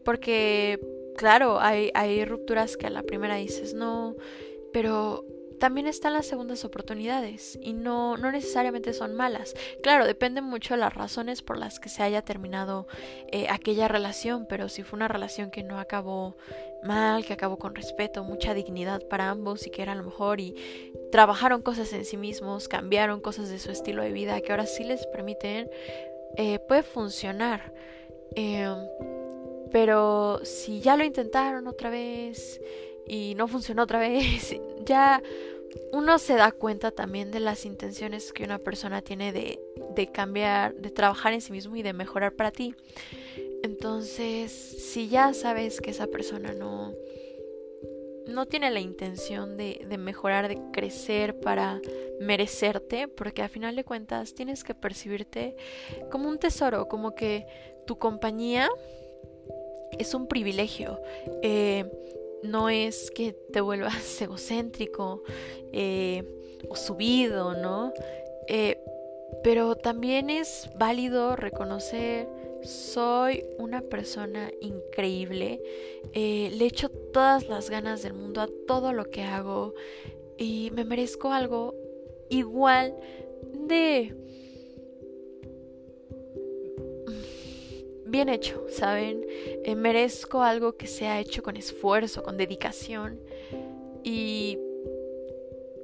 porque, 0.04 0.78
claro, 1.16 1.60
hay, 1.60 1.90
hay 1.94 2.24
rupturas 2.24 2.76
que 2.76 2.86
a 2.86 2.90
la 2.90 3.02
primera 3.02 3.36
dices 3.36 3.74
no, 3.74 4.16
pero 4.72 5.24
también 5.58 5.86
están 5.86 6.12
las 6.12 6.26
segundas 6.26 6.64
oportunidades 6.64 7.58
y 7.62 7.72
no, 7.72 8.16
no 8.16 8.30
necesariamente 8.30 8.92
son 8.92 9.14
malas. 9.14 9.54
Claro, 9.82 10.06
depende 10.06 10.40
mucho 10.40 10.74
de 10.74 10.80
las 10.80 10.92
razones 10.92 11.42
por 11.42 11.58
las 11.58 11.80
que 11.80 11.88
se 11.88 12.02
haya 12.02 12.22
terminado 12.22 12.86
eh, 13.32 13.46
aquella 13.48 13.88
relación, 13.88 14.46
pero 14.48 14.68
si 14.68 14.82
fue 14.82 14.96
una 14.96 15.08
relación 15.08 15.50
que 15.50 15.62
no 15.62 15.78
acabó 15.78 16.36
mal, 16.82 17.24
que 17.24 17.32
acabó 17.32 17.58
con 17.58 17.74
respeto, 17.74 18.24
mucha 18.24 18.52
dignidad 18.52 19.02
para 19.08 19.30
ambos 19.30 19.66
y 19.66 19.70
que 19.70 19.82
era 19.82 19.94
lo 19.94 20.04
mejor 20.04 20.40
y 20.40 20.54
trabajaron 21.10 21.62
cosas 21.62 21.92
en 21.92 22.04
sí 22.04 22.16
mismos, 22.16 22.68
cambiaron 22.68 23.20
cosas 23.20 23.48
de 23.48 23.58
su 23.58 23.70
estilo 23.70 24.02
de 24.02 24.12
vida 24.12 24.40
que 24.40 24.52
ahora 24.52 24.66
sí 24.66 24.84
les 24.84 25.06
permiten, 25.06 25.70
eh, 26.36 26.58
puede 26.58 26.82
funcionar. 26.82 27.72
Em, 28.36 28.76
pero 29.74 30.38
si 30.44 30.80
ya 30.80 30.96
lo 30.96 31.02
intentaron 31.02 31.66
otra 31.66 31.90
vez 31.90 32.60
y 33.08 33.34
no 33.34 33.48
funcionó 33.48 33.82
otra 33.82 33.98
vez, 33.98 34.54
ya 34.86 35.20
uno 35.92 36.18
se 36.18 36.34
da 36.34 36.52
cuenta 36.52 36.92
también 36.92 37.32
de 37.32 37.40
las 37.40 37.66
intenciones 37.66 38.32
que 38.32 38.44
una 38.44 38.60
persona 38.60 39.02
tiene 39.02 39.32
de, 39.32 39.58
de 39.96 40.12
cambiar, 40.12 40.76
de 40.76 40.90
trabajar 40.90 41.32
en 41.32 41.40
sí 41.40 41.50
mismo 41.50 41.74
y 41.74 41.82
de 41.82 41.92
mejorar 41.92 42.34
para 42.34 42.52
ti. 42.52 42.76
Entonces, 43.64 44.52
si 44.52 45.08
ya 45.08 45.34
sabes 45.34 45.80
que 45.80 45.90
esa 45.90 46.06
persona 46.06 46.52
no, 46.52 46.92
no 48.28 48.46
tiene 48.46 48.70
la 48.70 48.78
intención 48.78 49.56
de, 49.56 49.84
de, 49.88 49.98
mejorar, 49.98 50.46
de 50.46 50.60
crecer 50.72 51.40
para 51.40 51.80
merecerte, 52.20 53.08
porque 53.08 53.42
a 53.42 53.48
final 53.48 53.74
de 53.74 53.82
cuentas 53.82 54.34
tienes 54.34 54.62
que 54.62 54.76
percibirte 54.76 55.56
como 56.12 56.28
un 56.28 56.38
tesoro, 56.38 56.86
como 56.86 57.16
que 57.16 57.44
tu 57.88 57.98
compañía 57.98 58.70
es 59.98 60.14
un 60.14 60.26
privilegio. 60.26 61.00
Eh, 61.42 61.84
no 62.42 62.68
es 62.68 63.10
que 63.10 63.32
te 63.32 63.60
vuelvas 63.60 64.20
egocéntrico 64.20 65.22
eh, 65.72 66.22
o 66.68 66.76
subido, 66.76 67.54
¿no? 67.54 67.92
Eh, 68.48 68.78
pero 69.42 69.74
también 69.76 70.30
es 70.30 70.70
válido 70.76 71.36
reconocer, 71.36 72.28
soy 72.62 73.44
una 73.58 73.82
persona 73.82 74.50
increíble, 74.60 75.60
le 76.14 76.64
echo 76.64 76.88
todas 76.88 77.48
las 77.48 77.68
ganas 77.68 78.02
del 78.02 78.14
mundo 78.14 78.40
a 78.40 78.48
todo 78.66 78.94
lo 78.94 79.10
que 79.10 79.22
hago 79.22 79.74
y 80.38 80.70
me 80.72 80.84
merezco 80.84 81.32
algo 81.32 81.74
igual 82.30 82.94
de 83.52 84.14
bien 88.14 88.28
hecho, 88.28 88.64
¿saben? 88.70 89.26
Eh, 89.64 89.74
merezco 89.74 90.42
algo 90.42 90.76
que 90.76 90.86
sea 90.86 91.18
hecho 91.18 91.42
con 91.42 91.56
esfuerzo, 91.56 92.22
con 92.22 92.36
dedicación. 92.36 93.18
Y 94.04 94.56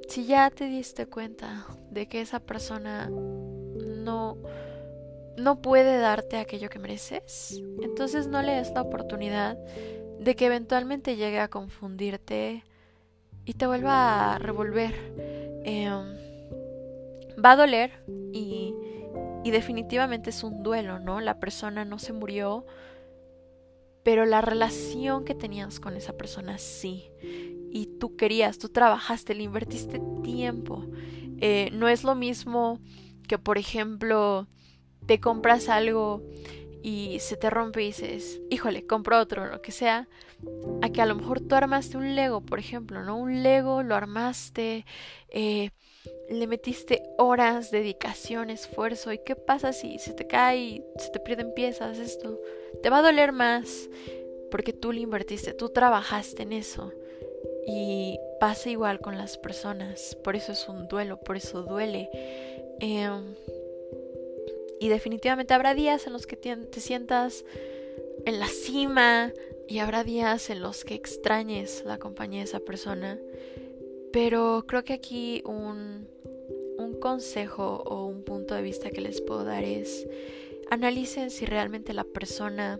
si 0.07 0.25
ya 0.25 0.49
te 0.49 0.63
diste 0.67 1.07
cuenta 1.07 1.67
de 1.89 2.07
que 2.07 2.21
esa 2.21 2.39
persona 2.39 3.09
no 3.09 4.37
no 5.35 5.61
puede 5.61 5.97
darte 5.97 6.37
aquello 6.37 6.69
que 6.69 6.79
mereces, 6.79 7.61
entonces 7.81 8.27
no 8.27 8.41
le 8.41 8.53
des 8.53 8.71
la 8.71 8.81
oportunidad 8.81 9.57
de 10.19 10.35
que 10.37 10.45
eventualmente 10.45 11.17
llegue 11.17 11.39
a 11.39 11.49
confundirte 11.49 12.63
y 13.43 13.53
te 13.55 13.67
vuelva 13.67 14.35
a 14.35 14.39
revolver. 14.39 14.93
Em, 15.65 16.15
va 17.43 17.51
a 17.51 17.55
doler 17.57 17.91
y 18.31 18.73
y 19.43 19.51
definitivamente 19.51 20.29
es 20.29 20.43
un 20.43 20.63
duelo, 20.63 20.99
¿no? 20.99 21.19
La 21.19 21.39
persona 21.39 21.85
no 21.85 21.99
se 21.99 22.13
murió, 22.13 22.65
pero 24.03 24.25
la 24.25 24.41
relación 24.41 25.25
que 25.25 25.35
tenías 25.35 25.79
con 25.79 25.95
esa 25.95 26.13
persona 26.13 26.57
sí. 26.57 27.11
Y 27.71 27.87
tú 27.99 28.15
querías, 28.15 28.57
tú 28.57 28.69
trabajaste, 28.69 29.35
le 29.35 29.43
invertiste 29.43 30.01
tiempo. 30.23 30.85
Eh, 31.39 31.69
no 31.73 31.87
es 31.87 32.03
lo 32.03 32.15
mismo 32.15 32.79
que, 33.27 33.37
por 33.37 33.57
ejemplo, 33.57 34.47
te 35.05 35.19
compras 35.19 35.69
algo 35.69 36.21
y 36.83 37.19
se 37.19 37.37
te 37.37 37.49
rompe 37.49 37.83
y 37.83 37.87
dices, 37.87 38.41
híjole, 38.49 38.85
compro 38.85 39.19
otro, 39.19 39.45
lo 39.45 39.61
que 39.61 39.71
sea, 39.71 40.07
a 40.81 40.89
que 40.89 41.01
a 41.01 41.05
lo 41.05 41.15
mejor 41.15 41.39
tú 41.41 41.55
armaste 41.55 41.97
un 41.97 42.15
Lego, 42.15 42.41
por 42.41 42.59
ejemplo, 42.59 43.03
¿no? 43.03 43.17
Un 43.17 43.43
Lego, 43.43 43.83
lo 43.83 43.95
armaste, 43.95 44.85
eh, 45.29 45.69
le 46.29 46.47
metiste 46.47 47.03
horas, 47.17 47.71
dedicación, 47.71 48.49
esfuerzo. 48.49 49.11
¿Y 49.11 49.19
qué 49.19 49.35
pasa 49.35 49.73
si 49.73 49.99
se 49.99 50.13
te 50.13 50.27
cae 50.27 50.83
se 50.97 51.09
te 51.09 51.19
pierden 51.19 51.53
piezas? 51.53 51.99
Esto 51.99 52.39
te 52.81 52.89
va 52.89 52.99
a 52.99 53.03
doler 53.03 53.31
más 53.31 53.89
porque 54.49 54.73
tú 54.73 54.91
le 54.91 55.01
invertiste, 55.01 55.53
tú 55.53 55.69
trabajaste 55.69 56.43
en 56.43 56.53
eso. 56.53 56.91
Y 57.67 58.19
pasa 58.39 58.69
igual 58.69 58.99
con 58.99 59.17
las 59.17 59.37
personas. 59.37 60.17
Por 60.23 60.35
eso 60.35 60.51
es 60.51 60.67
un 60.67 60.87
duelo, 60.87 61.19
por 61.19 61.37
eso 61.37 61.61
duele. 61.61 62.09
Em, 62.79 63.35
y 64.81 64.89
definitivamente 64.89 65.53
habrá 65.53 65.75
días 65.75 66.07
en 66.07 66.13
los 66.13 66.25
que 66.25 66.35
te 66.35 66.79
sientas 66.79 67.45
en 68.25 68.39
la 68.39 68.47
cima 68.47 69.31
y 69.67 69.77
habrá 69.77 70.03
días 70.03 70.49
en 70.49 70.59
los 70.59 70.83
que 70.83 70.95
extrañes 70.95 71.83
la 71.85 71.99
compañía 71.99 72.39
de 72.39 72.45
esa 72.45 72.61
persona. 72.61 73.19
Pero 74.11 74.65
creo 74.67 74.83
que 74.83 74.93
aquí 74.93 75.43
un, 75.45 76.07
un 76.79 76.99
consejo 76.99 77.83
o 77.85 78.07
un 78.07 78.23
punto 78.23 78.55
de 78.55 78.63
vista 78.63 78.89
que 78.89 79.01
les 79.01 79.21
puedo 79.21 79.43
dar 79.43 79.63
es 79.63 80.07
analicen 80.71 81.29
si 81.29 81.45
realmente 81.45 81.93
la 81.93 82.03
persona 82.03 82.79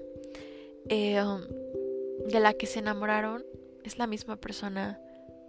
eh, 0.90 1.24
de 2.26 2.40
la 2.40 2.54
que 2.54 2.66
se 2.66 2.80
enamoraron 2.80 3.46
es 3.84 4.00
la 4.00 4.08
misma 4.08 4.38
persona 4.38 5.00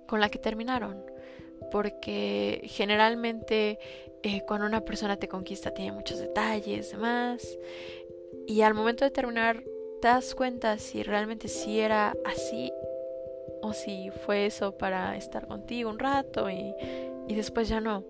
con 0.06 0.20
la 0.20 0.28
que 0.28 0.38
terminaron. 0.38 1.02
Porque 1.72 2.60
generalmente 2.66 3.78
eh, 4.22 4.42
cuando 4.46 4.66
una 4.66 4.84
persona 4.84 5.16
te 5.16 5.26
conquista 5.26 5.74
tiene 5.74 5.92
muchos 5.92 6.18
detalles, 6.18 6.92
demás. 6.92 7.58
Y 8.46 8.60
al 8.60 8.74
momento 8.74 9.04
de 9.04 9.10
terminar 9.10 9.64
te 10.00 10.08
das 10.08 10.34
cuenta 10.34 10.78
si 10.78 11.02
realmente 11.02 11.48
sí 11.48 11.80
era 11.80 12.16
así 12.24 12.72
o 13.62 13.72
si 13.72 14.10
fue 14.10 14.46
eso 14.46 14.76
para 14.76 15.16
estar 15.16 15.46
contigo 15.46 15.88
un 15.90 15.98
rato 15.98 16.50
y, 16.50 16.74
después 17.28 17.68
ya 17.68 17.80
no. 17.80 18.04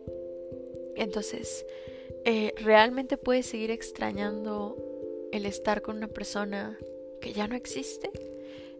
Entonces, 0.97 1.65
eh, 2.25 2.55
¿realmente 2.57 3.17
puedes 3.17 3.47
seguir 3.47 3.71
extrañando 3.71 4.77
el 5.33 5.47
estar 5.47 5.83
con 5.83 5.97
una 5.99 6.09
persona 6.09 6.79
que 7.21 7.33
ya 7.33 7.47
no 7.47 7.55
existe? 7.55 8.11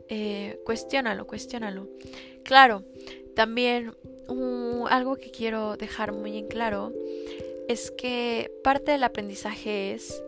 Eh, 0.09 0.59
cuestiónalo, 0.65 1.27
cuestiónalo. 1.27 1.89
Claro, 2.43 2.83
también 3.35 3.95
algo 4.89 5.17
que 5.17 5.31
quiero 5.31 5.77
dejar 5.77 6.13
muy 6.13 6.39
en 6.39 6.49
claro 6.49 6.93
es 7.69 7.91
que 7.91 8.53
parte 8.63 8.93
del 8.93 9.05
aprendizaje 9.05 9.95
es 9.95 10.23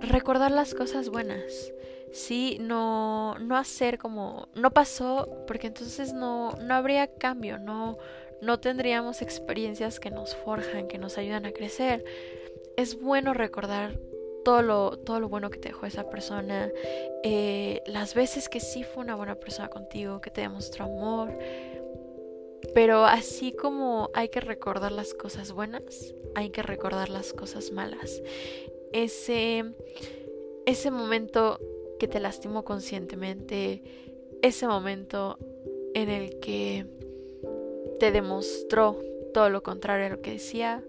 recordar 0.00 0.50
las 0.50 0.74
cosas 0.74 1.08
buenas. 1.08 1.72
Sí, 2.12 2.58
no, 2.60 3.38
no 3.38 3.56
hacer 3.56 3.98
como 3.98 4.48
no 4.54 4.72
pasó, 4.72 5.28
porque 5.46 5.68
entonces 5.68 6.12
no, 6.12 6.52
no 6.60 6.74
habría 6.74 7.06
cambio, 7.06 7.58
no, 7.58 7.98
no 8.42 8.58
tendríamos 8.58 9.22
experiencias 9.22 10.00
que 10.00 10.10
nos 10.10 10.34
forjan, 10.34 10.88
que 10.88 10.98
nos 10.98 11.18
ayudan 11.18 11.46
a 11.46 11.52
crecer. 11.52 12.04
Es 12.76 13.00
bueno 13.00 13.32
recordar 13.32 13.98
todo 14.44 14.62
lo, 14.62 14.98
todo 14.98 15.20
lo 15.20 15.28
bueno 15.28 15.50
que 15.50 15.58
te 15.58 15.68
dejó 15.68 15.86
esa 15.86 16.08
persona, 16.08 16.70
eh, 17.22 17.82
las 17.86 18.14
veces 18.14 18.48
que 18.48 18.60
sí 18.60 18.82
fue 18.82 19.02
una 19.02 19.14
buena 19.14 19.34
persona 19.34 19.68
contigo, 19.68 20.20
que 20.20 20.30
te 20.30 20.40
demostró 20.40 20.86
amor. 20.86 21.38
Pero 22.74 23.04
así 23.04 23.52
como 23.52 24.10
hay 24.14 24.28
que 24.28 24.40
recordar 24.40 24.92
las 24.92 25.14
cosas 25.14 25.52
buenas, 25.52 26.14
hay 26.34 26.50
que 26.50 26.62
recordar 26.62 27.08
las 27.08 27.32
cosas 27.32 27.72
malas. 27.72 28.22
Ese, 28.92 29.64
ese 30.66 30.90
momento 30.90 31.58
que 31.98 32.08
te 32.08 32.20
lastimó 32.20 32.64
conscientemente, 32.64 33.82
ese 34.42 34.66
momento 34.66 35.38
en 35.94 36.08
el 36.08 36.38
que 36.40 36.86
te 37.98 38.12
demostró 38.12 38.98
todo 39.34 39.50
lo 39.50 39.62
contrario 39.62 40.06
a 40.06 40.10
lo 40.10 40.22
que 40.22 40.32
decía, 40.32 40.82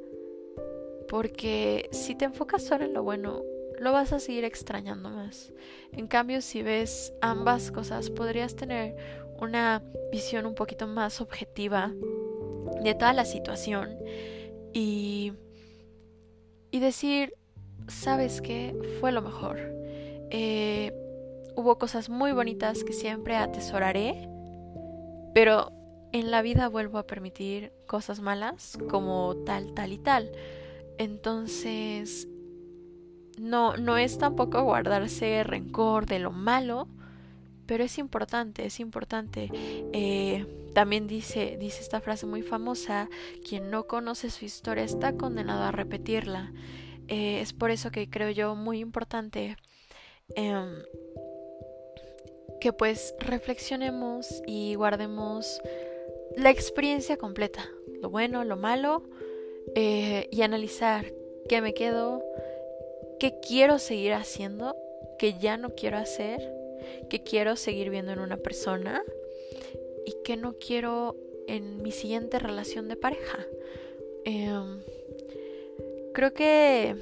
porque 1.09 1.89
si 1.91 2.15
te 2.15 2.25
enfocas 2.25 2.63
solo 2.63 2.85
en 2.85 2.93
lo 2.93 3.03
bueno, 3.03 3.43
lo 3.79 3.91
vas 3.91 4.13
a 4.13 4.19
seguir 4.19 4.45
extrañando 4.45 5.09
más. 5.09 5.51
En 5.91 6.07
cambio, 6.07 6.41
si 6.41 6.61
ves 6.61 7.13
ambas 7.19 7.71
cosas, 7.71 8.09
podrías 8.09 8.55
tener 8.55 8.95
una 9.41 9.83
visión 10.11 10.45
un 10.45 10.55
poquito 10.55 10.87
más 10.87 11.19
objetiva 11.19 11.91
de 12.83 12.95
toda 12.95 13.13
la 13.13 13.25
situación 13.25 13.97
y, 14.73 15.33
y 16.69 16.79
decir, 16.79 17.33
¿sabes 17.87 18.41
qué? 18.41 18.75
Fue 18.99 19.11
lo 19.11 19.21
mejor. 19.21 19.57
Eh, 20.29 20.93
hubo 21.55 21.77
cosas 21.77 22.09
muy 22.09 22.31
bonitas 22.31 22.83
que 22.83 22.93
siempre 22.93 23.35
atesoraré, 23.35 24.29
pero 25.33 25.71
en 26.13 26.31
la 26.31 26.41
vida 26.41 26.69
vuelvo 26.69 26.97
a 26.97 27.07
permitir 27.07 27.73
cosas 27.87 28.21
malas 28.21 28.77
como 28.89 29.35
tal, 29.45 29.73
tal 29.73 29.91
y 29.91 29.97
tal. 29.97 30.31
Entonces, 30.97 32.27
no, 33.37 33.75
no 33.77 33.97
es 33.97 34.17
tampoco 34.17 34.63
guardarse 34.63 35.43
rencor 35.43 36.05
de 36.05 36.19
lo 36.19 36.31
malo, 36.31 36.87
pero 37.71 37.85
es 37.85 37.97
importante, 37.99 38.65
es 38.65 38.81
importante. 38.81 39.49
Eh, 39.93 40.45
también 40.73 41.07
dice, 41.07 41.55
dice 41.57 41.79
esta 41.79 42.01
frase 42.01 42.25
muy 42.25 42.41
famosa, 42.41 43.09
quien 43.47 43.71
no 43.71 43.87
conoce 43.87 44.29
su 44.29 44.43
historia 44.43 44.83
está 44.83 45.13
condenado 45.13 45.63
a 45.63 45.71
repetirla. 45.71 46.51
Eh, 47.07 47.39
es 47.39 47.53
por 47.53 47.71
eso 47.71 47.89
que 47.89 48.09
creo 48.09 48.29
yo 48.29 48.55
muy 48.55 48.79
importante 48.79 49.55
em, 50.35 50.83
que 52.59 52.73
pues 52.73 53.15
reflexionemos 53.19 54.43
y 54.45 54.75
guardemos 54.75 55.61
la 56.35 56.49
experiencia 56.49 57.15
completa, 57.15 57.63
lo 58.01 58.09
bueno, 58.09 58.43
lo 58.43 58.57
malo, 58.57 59.05
eh, 59.75 60.27
y 60.29 60.41
analizar 60.41 61.05
qué 61.47 61.61
me 61.61 61.73
quedo, 61.73 62.21
qué 63.17 63.39
quiero 63.39 63.79
seguir 63.79 64.11
haciendo, 64.11 64.75
qué 65.17 65.35
ya 65.39 65.55
no 65.55 65.73
quiero 65.73 65.97
hacer, 65.97 66.60
qué 67.09 67.23
quiero 67.23 67.55
seguir 67.55 67.89
viendo 67.89 68.11
en 68.11 68.19
una 68.19 68.37
persona 68.37 69.03
y 70.05 70.15
qué 70.23 70.37
no 70.37 70.53
quiero 70.53 71.15
en 71.47 71.81
mi 71.81 71.91
siguiente 71.91 72.39
relación 72.39 72.87
de 72.87 72.95
pareja. 72.95 73.45
Em, 74.25 74.81
creo 76.13 76.33
que 76.33 76.95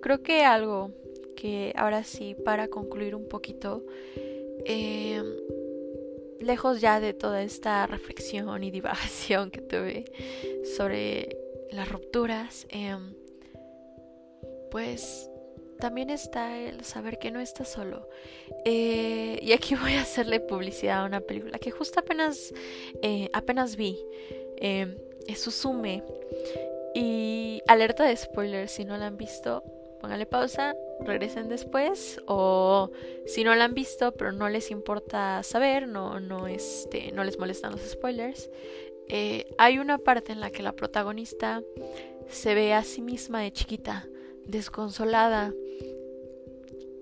creo 0.00 0.22
que 0.22 0.44
algo 0.44 0.90
que 1.36 1.72
ahora 1.76 2.04
sí, 2.04 2.34
para 2.44 2.68
concluir 2.68 3.14
un 3.14 3.28
poquito, 3.28 3.84
em, 4.64 5.36
lejos 6.40 6.80
ya 6.80 7.00
de 7.00 7.12
toda 7.12 7.42
esta 7.42 7.86
reflexión 7.86 8.62
y 8.64 8.70
divagación 8.70 9.50
que 9.50 9.60
tuve 9.60 10.04
sobre 10.76 11.36
las 11.70 11.88
rupturas, 11.90 12.66
em, 12.70 13.14
pues 14.70 15.30
también 15.78 16.10
está 16.10 16.58
el 16.58 16.84
saber 16.84 17.18
que 17.18 17.30
no 17.30 17.40
estás 17.40 17.68
solo. 17.68 18.08
Eh, 18.64 19.38
y 19.42 19.52
aquí 19.52 19.74
voy 19.80 19.94
a 19.94 20.02
hacerle 20.02 20.40
publicidad 20.40 21.02
a 21.02 21.04
una 21.04 21.20
película 21.20 21.58
que 21.58 21.70
justo 21.70 22.00
apenas, 22.00 22.52
eh, 23.02 23.28
apenas 23.32 23.76
vi. 23.76 23.98
Eh, 24.58 24.96
es 25.26 25.40
Susume. 25.40 26.02
Y 26.94 27.62
alerta 27.66 28.04
de 28.04 28.16
spoilers, 28.16 28.72
si 28.72 28.84
no 28.84 28.96
la 28.96 29.08
han 29.08 29.18
visto, 29.18 29.62
póngale 30.00 30.24
pausa, 30.24 30.74
regresen 31.00 31.48
después. 31.48 32.20
O 32.26 32.90
si 33.26 33.44
no 33.44 33.54
la 33.54 33.64
han 33.64 33.74
visto, 33.74 34.12
pero 34.12 34.32
no 34.32 34.48
les 34.48 34.70
importa 34.70 35.42
saber, 35.42 35.88
no, 35.88 36.20
no, 36.20 36.46
este, 36.46 37.12
no 37.12 37.22
les 37.24 37.38
molestan 37.38 37.72
los 37.72 37.82
spoilers. 37.82 38.50
hay 39.58 39.78
una 39.78 39.98
parte 39.98 40.32
en 40.32 40.40
la 40.40 40.50
que 40.50 40.62
la 40.62 40.72
protagonista 40.72 41.62
se 42.28 42.54
ve 42.54 42.72
a 42.72 42.82
sí 42.82 43.02
misma 43.02 43.40
de 43.40 43.52
chiquita, 43.52 44.08
desconsolada, 44.46 45.52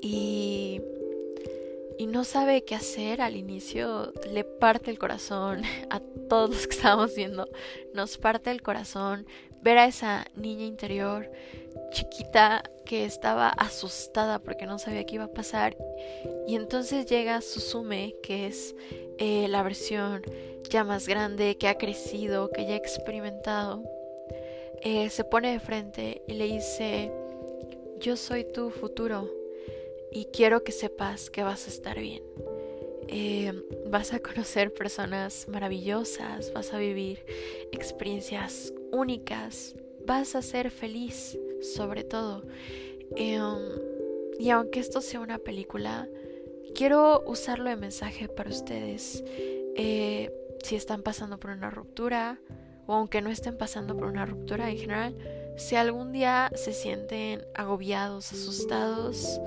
y, 0.05 0.81
no 2.07 2.23
sabe 2.23 2.63
qué 2.63 2.75
hacer. 2.77 3.21
Al 3.21 3.37
inicio, 3.37 4.13
le 4.31 4.45
parte 4.45 4.91
el 4.91 4.99
corazón 4.99 5.63
a 5.91 6.01
todos 6.29 6.51
los 6.51 6.67
que 6.67 6.77
estábamos 6.77 7.15
viendo, 7.17 7.49
nos 7.93 8.19
parte 8.19 8.51
el 8.51 8.63
corazón 8.63 9.27
ver 9.63 9.79
a 9.79 9.87
esa 9.87 10.27
niña 10.37 10.67
interior 10.67 11.31
chiquita 11.91 12.63
que 12.85 13.05
estaba 13.05 13.49
asustada 13.49 14.39
porque 14.39 14.67
no 14.67 14.79
sabía 14.79 15.05
qué 15.05 15.17
iba 15.17 15.25
a 15.25 15.33
pasar. 15.33 15.77
Y 16.47 16.55
entonces 16.55 17.07
llega 17.07 17.41
Susume 17.41 18.15
que 18.23 18.47
es 18.47 18.77
eh, 19.19 19.49
la 19.49 19.63
versión 19.63 20.23
ya 20.69 20.85
más 20.85 21.09
grande 21.09 21.57
que 21.57 21.69
ha 21.69 21.79
crecido 21.79 22.51
que 22.51 22.67
ya 22.67 22.75
ha 22.75 22.77
experimentado 22.77 23.83
eh, 24.83 25.09
se 25.11 25.25
pone 25.25 25.53
de 25.53 25.61
frente 25.61 26.23
y 26.27 26.35
le 26.35 26.47
dice 26.47 27.13
yo 28.01 28.17
soy 28.17 28.45
tu 28.45 28.71
futuro 28.71 29.44
y 30.15 30.27
quiero 30.27 30.65
que 30.65 30.73
sepas 30.73 31.29
que 31.29 31.43
vas 31.43 31.67
a 31.67 31.71
estar 31.71 31.99
bien. 31.99 32.23
Eh, 33.09 33.53
vas 33.91 34.15
a 34.15 34.21
conocer 34.21 34.73
personas 34.73 35.47
maravillosas, 35.49 36.53
vas 36.55 36.73
a 36.73 36.79
vivir 36.79 37.27
experiencias 37.73 38.73
únicas, 38.93 39.75
vas 40.07 40.37
a 40.37 40.43
ser 40.43 40.71
feliz 40.71 41.37
sobre 41.61 42.05
todo. 42.05 42.45
Em, 43.17 43.59
y 44.39 44.51
aunque 44.51 44.81
esto 44.81 45.01
sea 45.01 45.21
una 45.21 45.39
película, 45.39 46.09
quiero 46.75 47.23
usarlo 47.27 47.69
de 47.69 47.77
mensaje 47.77 48.29
para 48.29 48.51
ustedes. 48.51 49.23
Eh, 49.77 50.33
si 50.63 50.77
están 50.77 51.03
pasando 51.03 51.39
por 51.39 51.51
una 51.51 51.71
ruptura, 51.71 52.41
o 52.87 52.95
aunque 52.95 53.21
no 53.21 53.31
estén 53.31 53.57
pasando 53.57 53.97
por 53.97 54.09
una 54.09 54.27
ruptura 54.27 54.71
en 54.71 54.79
general, 54.79 55.17
si 55.57 55.77
algún 55.77 56.13
día 56.13 56.51
se 56.55 56.73
sienten 56.73 57.45
agobiados, 57.55 58.33
asustados, 58.33 59.41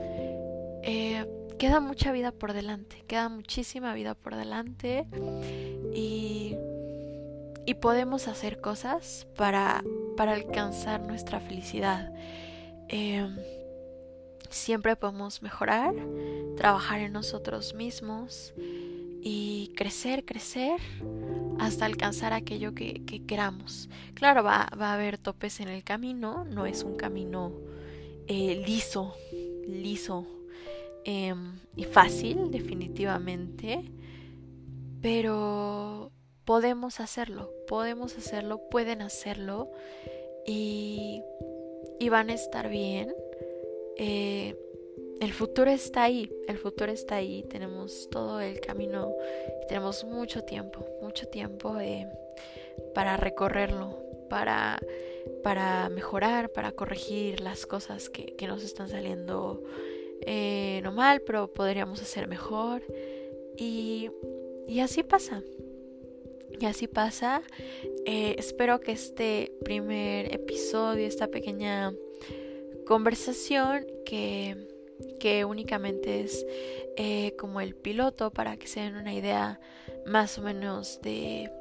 eh, 0.90 1.26
queda 1.60 1.82
mucha 1.82 2.14
vida 2.14 2.32
por 2.32 2.54
delante, 2.54 3.04
queda 3.08 3.28
muchísima 3.28 3.94
vida 3.94 4.16
por 4.16 4.38
delante 4.38 5.06
y, 5.94 6.56
y 7.66 7.74
podemos 7.74 8.30
hacer 8.30 8.62
cosas 8.62 9.28
para, 9.36 9.84
para 10.16 10.34
alcanzar 10.34 11.02
nuestra 11.02 11.42
felicidad. 11.42 12.14
Eh, 12.88 13.28
siempre 14.50 14.96
podemos 14.96 15.42
mejorar, 15.42 15.94
trabajar 16.56 17.02
en 17.02 17.12
nosotros 17.12 17.74
mismos 17.74 18.54
y 19.22 19.74
crecer, 19.76 20.24
crecer 20.24 20.80
hasta 21.60 21.86
alcanzar 21.86 22.32
aquello 22.32 22.74
que, 22.74 23.04
queramos. 23.28 23.90
Claro, 24.14 24.42
va, 24.42 24.70
va, 24.80 24.92
a 24.92 24.94
haber 24.94 25.18
topes 25.18 25.60
en 25.60 25.68
el 25.68 25.84
camino, 25.84 26.46
no 26.46 26.66
es 26.66 26.84
un 26.84 26.96
camino 26.96 27.52
eh, 28.28 28.64
liso, 28.66 29.14
liso 29.68 30.37
Em, 31.10 31.58
y 31.78 31.86
fácil, 31.86 32.52
definitivamente, 32.52 33.82
pero 35.02 36.12
podemos 36.44 37.00
hacerlo, 37.00 37.50
podemos 37.66 38.18
hacerlo, 38.18 38.60
pueden 38.70 39.02
hacerlo 39.02 39.72
y, 40.46 41.24
y 41.98 42.10
van 42.10 42.30
a 42.30 42.34
estar 42.34 42.68
bien. 42.68 43.16
Eh, 43.96 44.54
el 45.22 45.32
futuro 45.32 45.72
está 45.72 46.04
ahí, 46.04 46.30
el 46.50 46.58
futuro 46.58 46.92
está 46.92 47.16
ahí, 47.16 47.42
tenemos 47.44 48.10
todo 48.10 48.42
el 48.42 48.60
camino, 48.60 49.14
tenemos 49.70 50.04
mucho 50.04 50.44
tiempo, 50.44 50.86
mucho 51.02 51.26
tiempo 51.30 51.80
eh, 51.80 52.06
para 52.94 53.16
recorrerlo, 53.16 53.98
para, 54.30 54.78
para 55.42 55.88
mejorar, 55.88 56.50
para 56.50 56.74
corregir 56.74 57.40
las 57.40 57.66
cosas 57.66 58.10
que, 58.10 58.36
que 58.36 58.46
nos 58.46 58.62
están 58.62 58.90
saliendo 58.90 59.64
eh, 60.22 60.82
no 60.84 60.92
mal, 60.92 61.22
pero 61.22 61.54
podríamos 61.54 62.02
hacer 62.02 62.28
mejor. 62.28 62.84
Y, 63.58 64.10
y 64.68 64.80
así 64.80 65.04
pasa. 65.04 65.44
Y 66.60 66.66
así 66.66 66.88
pasa. 66.88 67.44
Eh, 68.06 68.36
espero 68.38 68.80
que 68.80 68.92
este 68.92 69.54
primer 69.64 70.34
episodio, 70.34 71.06
esta 71.06 71.28
pequeña 71.28 71.94
conversación 72.86 73.86
que, 74.06 74.68
que 75.20 75.46
únicamente 75.46 76.22
es 76.22 76.46
eh, 76.96 77.36
como 77.38 77.62
el 77.62 77.76
piloto 77.76 78.32
para 78.32 78.58
que 78.58 78.68
se 78.68 78.80
den 78.80 78.96
una 78.96 79.14
idea 79.14 79.60
más 80.06 80.38
o 80.38 80.42
menos 80.42 81.02
de, 81.02 81.52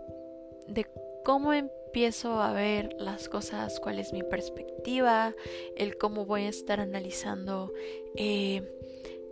de 0.68 0.86
cómo 1.24 1.52
empiezo 1.86 2.40
a 2.42 2.52
ver 2.52 2.94
las 2.98 3.28
cosas, 3.28 3.80
cuál 3.80 3.98
es 3.98 4.12
mi 4.12 4.22
perspectiva, 4.22 5.34
el 5.76 5.96
cómo 5.96 6.26
voy 6.26 6.42
a 6.42 6.48
estar 6.48 6.80
analizando 6.80 7.72
eh, 8.16 8.62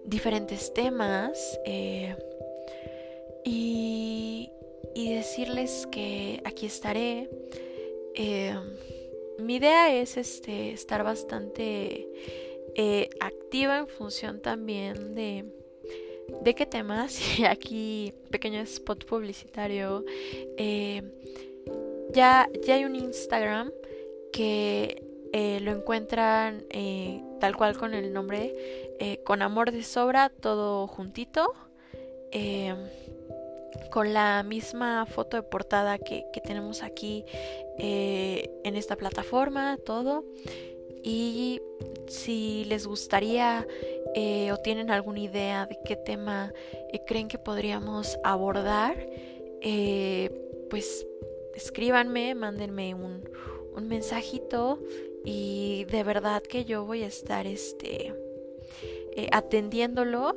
diferentes 0.04 0.72
temas 0.72 1.58
eh, 1.66 2.16
y, 3.44 4.50
decirles 4.94 5.86
que 5.92 6.40
aquí 6.44 6.66
estaré. 6.66 7.28
Eh, 8.14 8.54
mi 9.38 9.56
idea 9.56 9.94
es 9.94 10.16
este, 10.16 10.72
estar 10.72 11.04
bastante 11.04 12.08
activa 13.20 13.78
en 13.78 13.88
función 13.88 14.40
también 14.40 15.14
de, 15.14 15.44
de 16.42 16.54
qué 16.54 16.66
temas. 16.66 17.20
Y 17.38 17.44
aquí, 17.44 18.14
pequeño 18.30 18.60
spot 18.60 19.04
publicitario. 19.04 20.04
Ya, 22.12 22.48
ya 22.64 22.74
hay 22.74 22.84
un 22.84 22.96
Instagram 22.96 23.70
que 24.32 25.02
eh, 25.36 25.58
lo 25.60 25.72
encuentran 25.72 26.64
eh, 26.70 27.20
tal 27.40 27.56
cual 27.56 27.76
con 27.76 27.92
el 27.92 28.12
nombre 28.12 28.54
eh, 29.00 29.20
con 29.24 29.42
amor 29.42 29.72
de 29.72 29.82
sobra 29.82 30.28
todo 30.28 30.86
juntito 30.86 31.52
con 33.90 34.12
la 34.12 34.44
misma 34.44 35.06
foto 35.06 35.36
de 35.36 35.42
portada 35.42 35.98
que 35.98 36.24
tenemos 36.44 36.82
aquí 36.82 37.24
en 37.78 38.76
esta 38.76 38.96
plataforma 38.96 39.78
todo. 39.84 40.24
Y 41.04 41.60
si 42.08 42.64
les 42.64 42.88
gustaría 42.88 43.64
o 44.52 44.56
tienen 44.58 44.90
alguna 44.90 45.20
idea 45.20 45.66
de 45.66 45.78
qué 45.84 45.94
tema 45.94 46.52
creen 47.06 47.28
que 47.28 47.38
podríamos 47.38 48.18
abordar 48.24 48.96
pues 50.70 51.06
escríbanme, 51.54 52.34
mándenme 52.34 52.94
un, 52.94 53.28
un 53.74 53.88
mensajito 53.88 54.78
y 55.24 55.86
de 55.90 56.02
verdad 56.02 56.42
que 56.42 56.64
yo 56.64 56.84
voy 56.84 57.02
a 57.02 57.06
estar 57.06 57.46
este 57.46 58.14
eh, 59.16 59.28
atendiéndolo. 59.32 60.36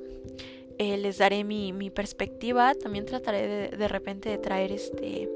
Eh, 0.80 0.97
les 0.97 1.18
daré 1.18 1.43
mi, 1.43 1.74
mi, 1.74 1.89
perspectiva. 1.89 2.76
También 2.76 3.05
trataré 3.05 3.47
de, 3.47 3.78
de 3.78 3.88
repente 3.88 4.30
de 4.30 4.38
traer 4.38 4.72
este 4.72 5.28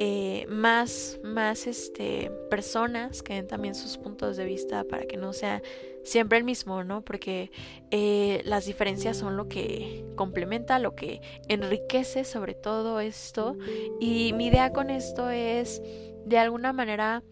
eh, 0.00 0.46
más, 0.48 1.18
más 1.24 1.66
este, 1.66 2.30
personas 2.48 3.22
que 3.24 3.34
den 3.34 3.48
también 3.48 3.74
sus 3.74 3.98
puntos 3.98 4.36
de 4.36 4.44
vista 4.44 4.84
para 4.84 5.06
que 5.06 5.16
no 5.16 5.32
sea 5.32 5.60
siempre 6.08 6.38
el 6.38 6.44
mismo, 6.44 6.84
¿no? 6.84 7.02
Porque 7.02 7.50
eh, 7.90 8.42
las 8.44 8.66
diferencias 8.66 9.16
son 9.16 9.36
lo 9.36 9.48
que 9.48 10.04
complementa, 10.16 10.78
lo 10.78 10.94
que 10.94 11.20
enriquece 11.48 12.24
sobre 12.24 12.54
todo 12.54 13.00
esto. 13.00 13.56
Y 14.00 14.32
mi 14.32 14.46
idea 14.46 14.72
con 14.72 14.90
esto 14.90 15.30
es, 15.30 15.82
de 16.24 16.38
alguna 16.38 16.72
manera, 16.72 17.22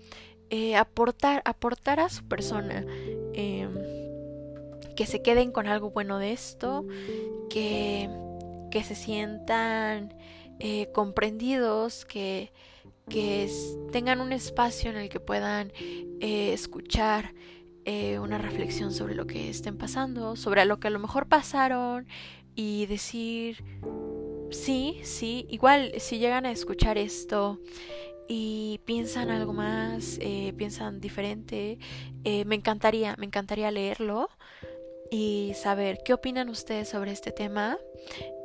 eh, 0.50 0.76
aportar, 0.76 1.42
aportar 1.44 2.00
a 2.00 2.08
su 2.08 2.26
persona. 2.28 2.84
Em, 3.34 3.74
que 4.94 5.06
se 5.06 5.20
queden 5.20 5.52
con 5.52 5.66
algo 5.66 5.90
bueno 5.90 6.18
de 6.18 6.32
esto, 6.32 6.86
que, 7.50 8.08
que 8.70 8.82
se 8.82 8.94
sientan 8.94 10.14
eh, 10.58 10.90
comprendidos, 10.92 12.06
que, 12.06 12.50
que 13.08 13.50
tengan 13.92 14.22
un 14.22 14.32
espacio 14.32 14.88
en 14.90 14.96
el 14.96 15.08
que 15.10 15.20
puedan 15.20 15.72
escuchar 16.18 17.34
eh, 17.86 18.18
una 18.18 18.36
reflexión 18.36 18.92
sobre 18.92 19.14
lo 19.14 19.26
que 19.26 19.48
estén 19.48 19.78
pasando, 19.78 20.36
sobre 20.36 20.64
lo 20.66 20.78
que 20.78 20.88
a 20.88 20.90
lo 20.90 20.98
mejor 20.98 21.26
pasaron 21.26 22.06
y 22.54 22.84
decir, 22.86 23.64
sí, 24.50 25.00
sí, 25.02 25.46
igual 25.48 25.92
si 25.98 26.18
llegan 26.18 26.44
a 26.44 26.50
escuchar 26.50 26.98
esto 26.98 27.58
y 28.28 28.80
piensan 28.84 29.30
algo 29.30 29.52
más, 29.52 30.18
piensan 30.56 31.00
diferente, 31.00 31.78
me 32.24 32.56
encantaría, 32.56 33.14
me 33.18 33.26
encantaría 33.26 33.70
leerlo 33.70 34.28
y 35.10 35.52
saber 35.54 36.00
qué 36.04 36.12
opinan 36.12 36.48
ustedes 36.48 36.88
sobre 36.88 37.12
este 37.12 37.30
tema. 37.30 37.78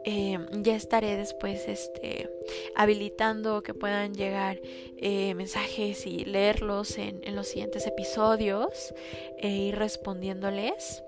Eh, 0.03 0.39
ya 0.53 0.75
estaré 0.75 1.15
después 1.15 1.67
este, 1.67 2.29
habilitando 2.75 3.61
que 3.61 3.75
puedan 3.75 4.15
llegar 4.15 4.59
eh, 4.97 5.35
mensajes 5.35 6.07
y 6.07 6.25
leerlos 6.25 6.97
en, 6.97 7.21
los 7.35 7.47
siguientes 7.47 7.85
episodios 7.85 8.93
e 9.37 9.49
ir 9.49 9.75
respondiéndoles. 9.75 11.03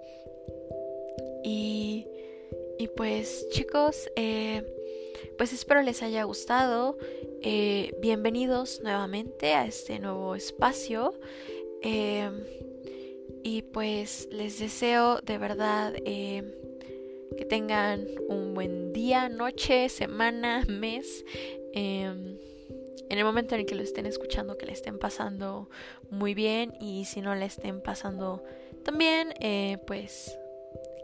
Y, 1.44 2.06
y 2.78 2.88
pues 2.90 3.48
chicos, 3.52 4.10
eh, 4.16 4.64
pues 5.38 5.54
espero 5.54 5.82
les 5.82 6.04
haya 6.04 6.24
gustado. 6.24 6.98
bienvenidos 8.00 8.80
nuevamente 8.84 9.56
a 9.56 9.66
este 9.66 10.00
nuevo 10.00 10.36
espacio. 10.36 11.20
y 13.46 13.62
pues 13.64 14.30
les 14.32 14.60
deseo 14.60 15.20
de 15.22 15.38
verdad 15.38 15.94
que 17.38 17.46
tengan 17.46 18.06
un 18.28 18.54
buen 18.54 18.94
día, 18.94 19.30
noche, 19.30 19.90
semana, 19.90 20.64
mes. 20.68 21.26
Em, 21.74 22.38
en 23.10 23.20
el 23.20 23.26
momento 23.26 23.56
en 23.56 23.62
el 23.62 23.68
que 23.68 23.76
lo 23.76 23.84
estén 23.84 24.06
escuchando, 24.06 24.58
que 24.58 24.66
le 24.66 24.74
estén 24.74 24.98
pasando 24.98 25.70
muy 26.10 26.34
bien 26.34 26.74
y 26.80 27.06
si 27.06 27.22
no 27.22 27.36
le 27.36 27.46
estén 27.46 27.82
pasando 27.82 28.44
también, 28.84 29.34
eh, 29.40 29.78
pues 29.86 30.38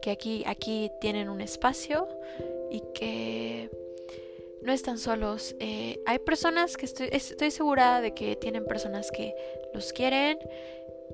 que 0.01 0.11
aquí, 0.11 0.43
aquí 0.45 0.91
tienen 1.01 1.29
un 1.29 1.41
espacio 1.41 2.07
y 2.71 2.81
que 2.93 3.69
no 4.61 4.71
están 4.71 4.97
solos. 4.97 5.55
Eh, 5.59 5.99
hay 6.05 6.19
personas 6.19 6.77
que 6.77 6.85
estoy, 6.85 7.09
estoy 7.11 7.51
segura 7.51 8.01
de 8.01 8.13
que 8.13 8.35
tienen 8.35 8.65
personas 8.65 9.11
que 9.11 9.33
los 9.73 9.93
quieren 9.93 10.39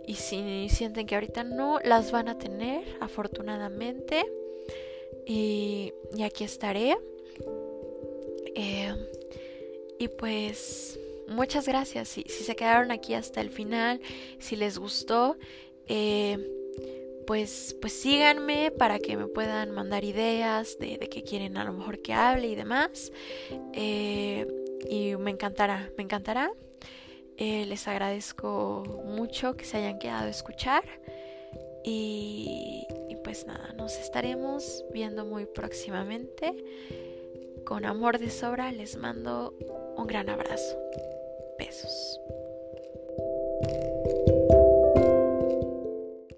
y 0.06 0.16
si 0.16 0.70
sienten 0.70 1.08
que 1.08 1.16
ahorita 1.16 1.44
no, 1.44 1.80
las 1.84 2.12
van 2.12 2.28
a 2.28 2.38
tener, 2.38 2.84
afortunadamente. 3.00 4.26
Y, 5.26 5.94
aquí 6.24 6.44
estaré. 6.44 6.98
Eh, 8.56 8.94
y 10.00 10.08
pues 10.08 11.00
muchas 11.28 11.68
gracias. 11.68 12.10
Si, 12.10 12.24
si, 12.24 12.44
se 12.44 12.56
quedaron 12.56 12.92
aquí 12.92 13.14
hasta 13.14 13.42
el 13.42 13.50
final, 13.50 14.02
si 14.40 14.56
les 14.56 14.78
gustó, 14.78 15.38
eh, 15.88 16.38
pues, 17.26 17.76
pues 17.82 17.94
síganme 17.94 18.72
para 18.72 19.00
que 19.00 19.18
me 19.18 19.28
puedan 19.28 19.72
mandar 19.72 20.04
ideas 20.04 20.78
de, 20.80 20.98
de 20.98 21.10
qué 21.10 21.24
quieren 21.24 21.58
a 21.58 21.64
lo 21.64 21.74
mejor 21.74 22.02
que 22.02 22.14
hable 22.14 22.48
y 22.48 22.56
demás. 22.56 23.12
Eh, 23.74 24.46
y 24.90 25.16
me 25.16 25.32
encantará, 25.32 25.90
me 25.98 26.04
encantará. 26.04 26.52
les 27.38 27.88
agradezco 27.88 28.84
mucho 29.06 29.58
que 29.58 29.66
se 29.66 29.78
hayan 29.78 29.98
quedado 29.98 30.28
a 30.28 30.30
escuchar. 30.30 30.84
Y, 31.86 32.88
pues 33.24 33.46
nada, 33.46 33.74
nos 33.74 33.98
estaremos 33.98 34.84
viendo 34.92 35.26
muy 35.26 35.46
próximamente. 35.46 36.54
Con 37.64 37.86
amor 37.86 38.20
de 38.20 38.30
sobra 38.30 38.72
les 38.72 38.98
mando 38.98 39.54
un 39.96 40.08
gran 40.08 40.30
abrazo. 40.30 40.78
Besos. 41.58 42.20